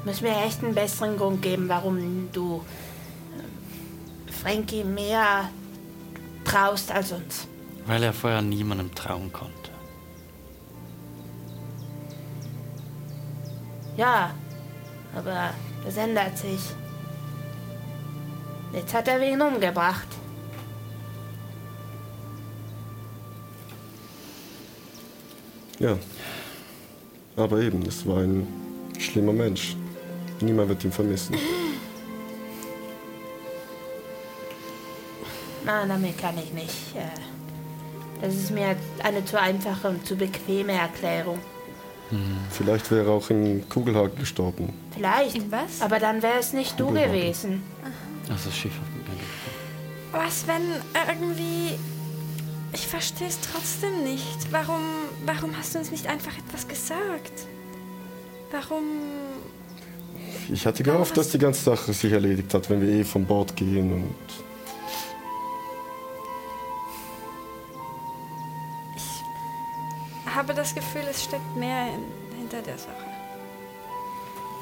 [0.02, 2.62] Du musst mir echt einen besseren Grund geben, warum du
[3.38, 5.48] ähm, Frankie mehr
[6.44, 7.48] traust als uns.
[7.86, 9.70] Weil er vorher niemandem trauen konnte.
[13.96, 14.34] Ja,
[15.16, 15.54] aber
[15.84, 16.60] das ändert sich.
[18.72, 20.08] Jetzt hat er wen umgebracht.
[25.78, 25.96] Ja.
[27.36, 28.46] Aber eben, es war ein
[28.98, 29.76] schlimmer Mensch.
[30.40, 31.36] Niemand wird ihn vermissen.
[35.64, 36.94] Nein, damit kann ich nicht.
[36.96, 41.38] äh, Das ist mir eine zu einfache und zu bequeme Erklärung.
[42.50, 44.72] Vielleicht wäre er auch in Kugelhaken gestorben.
[44.92, 45.36] Vielleicht.
[45.36, 45.80] In was?
[45.80, 47.62] Aber dann wäre es nicht du gewesen.
[48.30, 48.70] Also dem
[50.12, 50.62] Was, wenn
[51.08, 51.78] irgendwie...
[52.72, 54.50] Ich verstehe es trotzdem nicht.
[54.50, 54.82] Warum,
[55.24, 57.46] warum hast du uns nicht einfach etwas gesagt?
[58.50, 58.84] Warum...
[60.52, 63.56] Ich hatte gehofft, dass die ganze Sache sich erledigt hat, wenn wir eh von Bord
[63.56, 64.43] gehen und.
[70.44, 72.92] Habe das Gefühl, es steckt mehr in, hinter der Sache.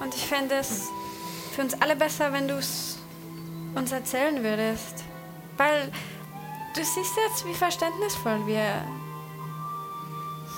[0.01, 0.89] Und ich fände es
[1.55, 2.99] für uns alle besser, wenn du es
[3.75, 5.03] uns erzählen würdest.
[5.57, 5.91] Weil
[6.75, 8.85] du siehst jetzt, wie verständnisvoll wir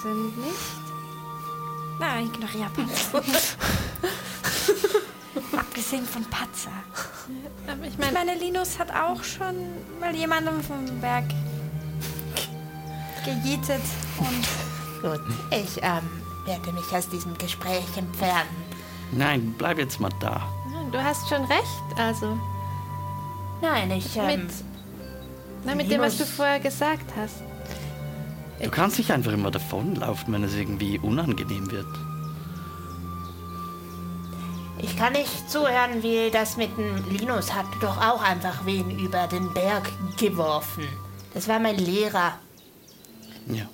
[0.02, 0.54] sind, nicht?
[2.00, 3.22] Nein, ignoriere Patzer.
[5.58, 6.70] Abgesehen von Patzer.
[7.66, 9.54] Aber ich Ich meine, meine, Linus hat auch schon
[10.00, 11.24] mal jemandem vom Berg
[13.24, 13.82] gejietet
[14.18, 14.73] und
[15.04, 15.20] Gut,
[15.50, 16.08] ich ähm,
[16.46, 18.48] werde mich aus diesem Gespräch entfernen.
[19.12, 20.48] Nein, bleib jetzt mal da.
[20.90, 21.98] du hast schon recht.
[21.98, 22.38] Also,
[23.60, 24.50] Nein, ich ähm, mit,
[25.66, 27.42] na, mit dem, was du vorher gesagt hast.
[28.62, 31.86] Du kannst nicht einfach immer davonlaufen, wenn es irgendwie unangenehm wird.
[34.78, 39.26] Ich kann nicht zuhören, wie das mit dem Linus hat doch auch einfach wen über
[39.26, 40.84] den Berg geworfen.
[41.34, 42.38] Das war mein Lehrer.
[43.48, 43.66] Ja.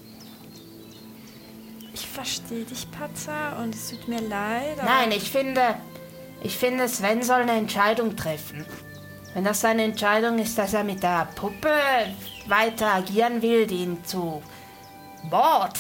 [2.01, 4.79] Ich verstehe dich, Patzer, und es tut mir leid.
[4.79, 5.77] aber- Nein, ich finde,
[6.43, 8.65] ich finde, Sven soll eine Entscheidung treffen.
[9.35, 11.71] Wenn das seine Entscheidung ist, dass er mit der Puppe
[12.47, 14.43] weiter agieren will, die ihn zu
[15.31, 15.79] Mord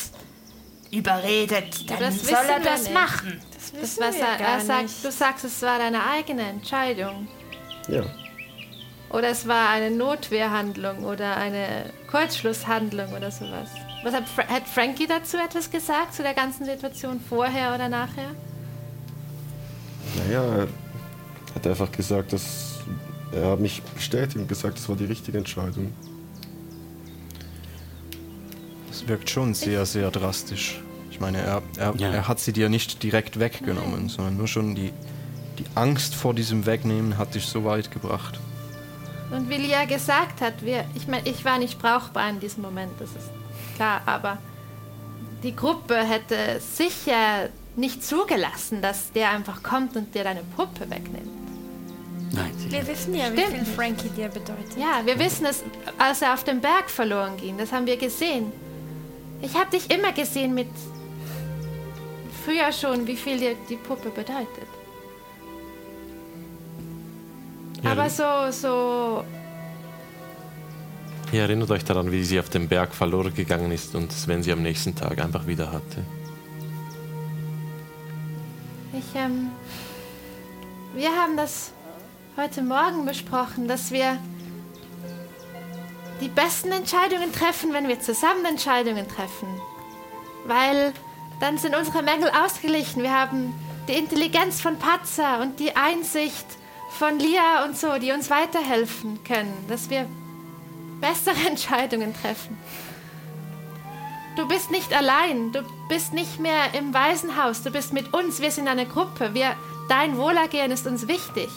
[0.91, 2.95] überredet, dann das soll er das nicht.
[2.95, 3.41] machen.
[3.55, 5.05] Das Das, wissen was wir er, gar er sagt, nicht.
[5.05, 7.29] du sagst, es war deine eigene Entscheidung.
[7.89, 8.03] Ja.
[9.11, 13.69] Oder es war eine Notwehrhandlung oder eine Kurzschlusshandlung oder sowas.
[14.03, 18.31] Was hat, Fra hat Frankie dazu etwas gesagt, zu der ganzen Situation vorher oder nachher?
[20.17, 20.69] Naja, er
[21.55, 22.79] hat einfach gesagt, dass
[23.33, 25.93] er hat mich bestätigt und gesagt, das war die richtige Entscheidung.
[28.89, 30.81] Das wirkt schon sehr, sehr drastisch.
[31.11, 32.11] Ich meine, er, er, Ja.
[32.11, 34.93] er hat sie dir nicht direkt weggenommen, sondern nur schon die,
[35.59, 38.41] die Angst vor diesem Wegnehmen hat dich so weit gebracht.
[39.31, 42.93] Und wie Lia gesagt hat, wir, ich meine, ich war nicht brauchbar in diesem Moment,
[42.99, 43.31] das ist
[43.81, 44.39] klar, aber
[45.43, 51.31] die Gruppe hätte sicher nicht zugelassen, dass der einfach kommt und dir deine Puppe wegnimmt.
[52.33, 52.73] Nein, sicher.
[52.73, 53.57] Wir wissen ja, wie Stimmt.
[53.57, 54.77] viel Frankie dir bedeutet.
[54.77, 55.65] Ja, wir wissen es,
[55.99, 58.53] als er auf dem Berg verloren ging, das haben wir gesehen.
[59.41, 60.69] Ich habe dich immer gesehen mit
[62.45, 64.69] früher schon, wie viel dir die Puppe bedeutet.
[67.83, 69.25] Ja, Aber so, so,
[71.33, 74.53] Ihr erinnert euch daran, wie sie auf dem Berg verloren gegangen ist und Sven sie
[74.53, 76.05] am nächsten Tag einfach wieder hatte.
[78.93, 79.51] ich, ähm,
[80.95, 81.71] wir haben das
[82.37, 84.19] heute Morgen besprochen, dass wir
[86.21, 89.49] die besten Entscheidungen treffen, wenn wir zusammen Entscheidungen treffen.
[90.47, 90.93] Weil
[91.41, 93.03] dann sind unsere Mängel ausgeglichen.
[93.03, 93.55] Wir haben
[93.89, 96.47] die Intelligenz von Patzer und die Einsicht
[96.99, 100.07] von Lia und so, die uns weiterhelfen können, dass wir
[101.01, 102.57] bessere Entscheidungen treffen.
[104.37, 108.51] Du bist nicht allein, du bist nicht mehr im Waisenhaus, du bist mit uns, wir
[108.51, 109.35] sind eine Gruppe.
[109.35, 109.57] Wir,
[109.89, 111.49] dein Wohlergehen ist uns wichtig.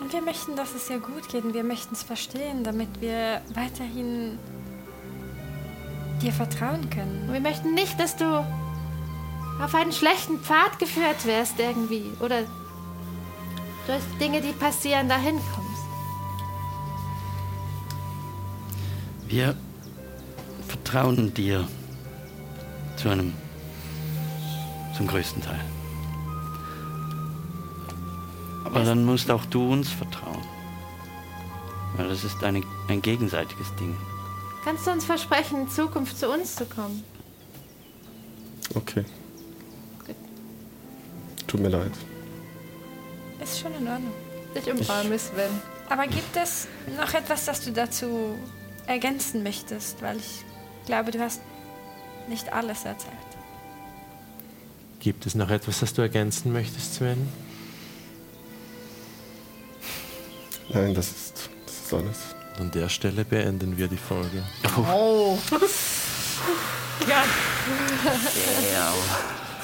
[0.00, 3.42] Und wir möchten, dass es ihr gut geht und wir möchten es verstehen, damit wir
[3.54, 4.38] weiterhin
[6.22, 7.24] dir vertrauen können.
[7.26, 8.24] Und wir möchten nicht, dass du
[9.60, 12.42] auf einen schlechten Pfad geführt wirst irgendwie oder
[13.86, 15.67] durch Dinge, die passieren, dahin kommst.
[19.28, 19.54] Wir
[20.66, 21.68] vertrauen dir
[22.96, 23.34] zu einem,
[24.96, 25.60] zum größten Teil.
[28.64, 30.42] Aber dann musst auch du uns vertrauen.
[31.96, 33.94] Weil das ist eine, ein gegenseitiges Ding.
[34.64, 37.04] Kannst du uns versprechen, in Zukunft zu uns zu kommen?
[38.74, 39.04] Okay.
[41.46, 41.92] Tut mir leid.
[43.42, 44.12] Ist schon in Ordnung.
[44.54, 45.50] Ich umarme Sven.
[45.90, 46.66] Aber gibt es
[46.98, 48.38] noch etwas, das du dazu
[48.88, 50.02] ergänzen möchtest?
[50.02, 50.44] Weil ich
[50.86, 51.40] glaube, du hast
[52.28, 53.14] nicht alles erzählt.
[55.00, 57.28] Gibt es noch etwas, das du ergänzen möchtest, Sven?
[60.70, 62.18] Nein, das ist, das ist alles.
[62.58, 64.42] An der Stelle beenden wir die Folge.
[64.76, 65.38] Oh,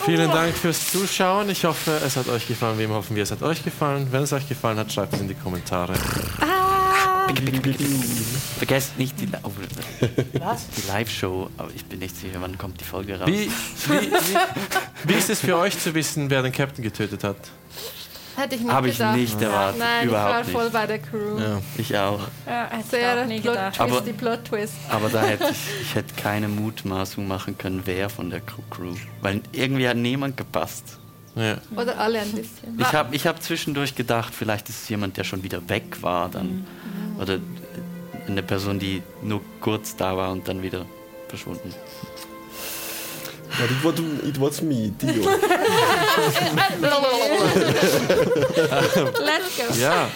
[0.05, 1.51] Vielen Dank fürs Zuschauen.
[1.51, 2.79] Ich hoffe, es hat euch gefallen.
[2.79, 4.09] Wem hoffen wir, es hat euch gefallen.
[4.11, 5.95] Wenn es euch gefallen hat, schreibt es in die Kommentare.
[8.59, 9.51] Vergesst nicht die, oh,
[10.41, 10.67] was?
[10.71, 11.51] die Live-Show.
[11.57, 13.29] Aber ich bin nicht sicher, wann kommt die Folge raus.
[13.29, 14.37] Wie, wie, wie,
[15.05, 17.37] wie ist es für euch zu wissen, wer den Captain getötet hat?
[18.37, 19.17] Hätte ich nicht Habe ich gedacht.
[19.17, 19.79] nicht erwartet.
[19.79, 20.73] Nein, Überhaupt ich war voll nicht.
[20.73, 21.39] bei der Crew.
[21.39, 21.61] Ja.
[21.79, 22.19] Ich auch.
[22.47, 23.81] Ja, hätte ich Sehr auch nie Plot gedacht.
[23.81, 24.73] Aber- Twisty Plot Twist.
[24.91, 28.95] Aber da hätte ich, ich hätte keine Mutmaßung machen können, wer von der Crew- Crew.
[29.23, 30.99] Weil irgendwie hat niemand gepasst.
[31.36, 31.59] Ja.
[31.77, 32.78] Oder alle ein bisschen.
[32.78, 36.28] Ich habe ich hab zwischendurch gedacht, vielleicht ist es jemand, der schon wieder weg war
[36.28, 36.66] dann.
[37.20, 37.39] Oder
[38.27, 40.86] eine Person, die nur kurz da war und dann wieder
[41.28, 41.74] verschwunden.
[43.59, 45.23] But it was, it was me, Dio.
[49.20, 49.62] Let's go.
[49.78, 50.09] Ja,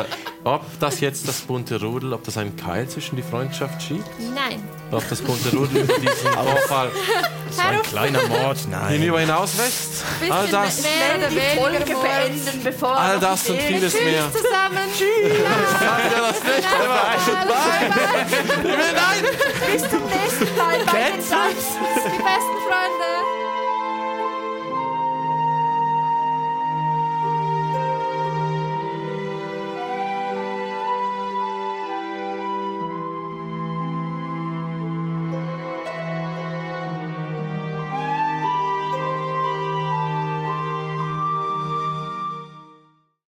[0.00, 0.04] äh,
[0.44, 4.04] ob das jetzt das bunte Rudel, ob das einen Keil zwischen die Freundschaft schiebt,
[4.34, 4.62] Nein.
[4.90, 6.90] ob das bunte Rudel über diesen Vorfall
[7.50, 8.88] So ein kleiner Mord, nein.
[8.94, 10.04] hinüber hinaus wächst.
[10.30, 14.24] All das, mehr Die Folge beenden, bevor all das und vieles mehr.
[14.32, 14.84] Tschüss zusammen.
[14.96, 15.38] Tschüss.
[19.72, 21.66] Bis zum nächsten Mal bei den Ducks.
[22.04, 23.33] Die besten Freunde.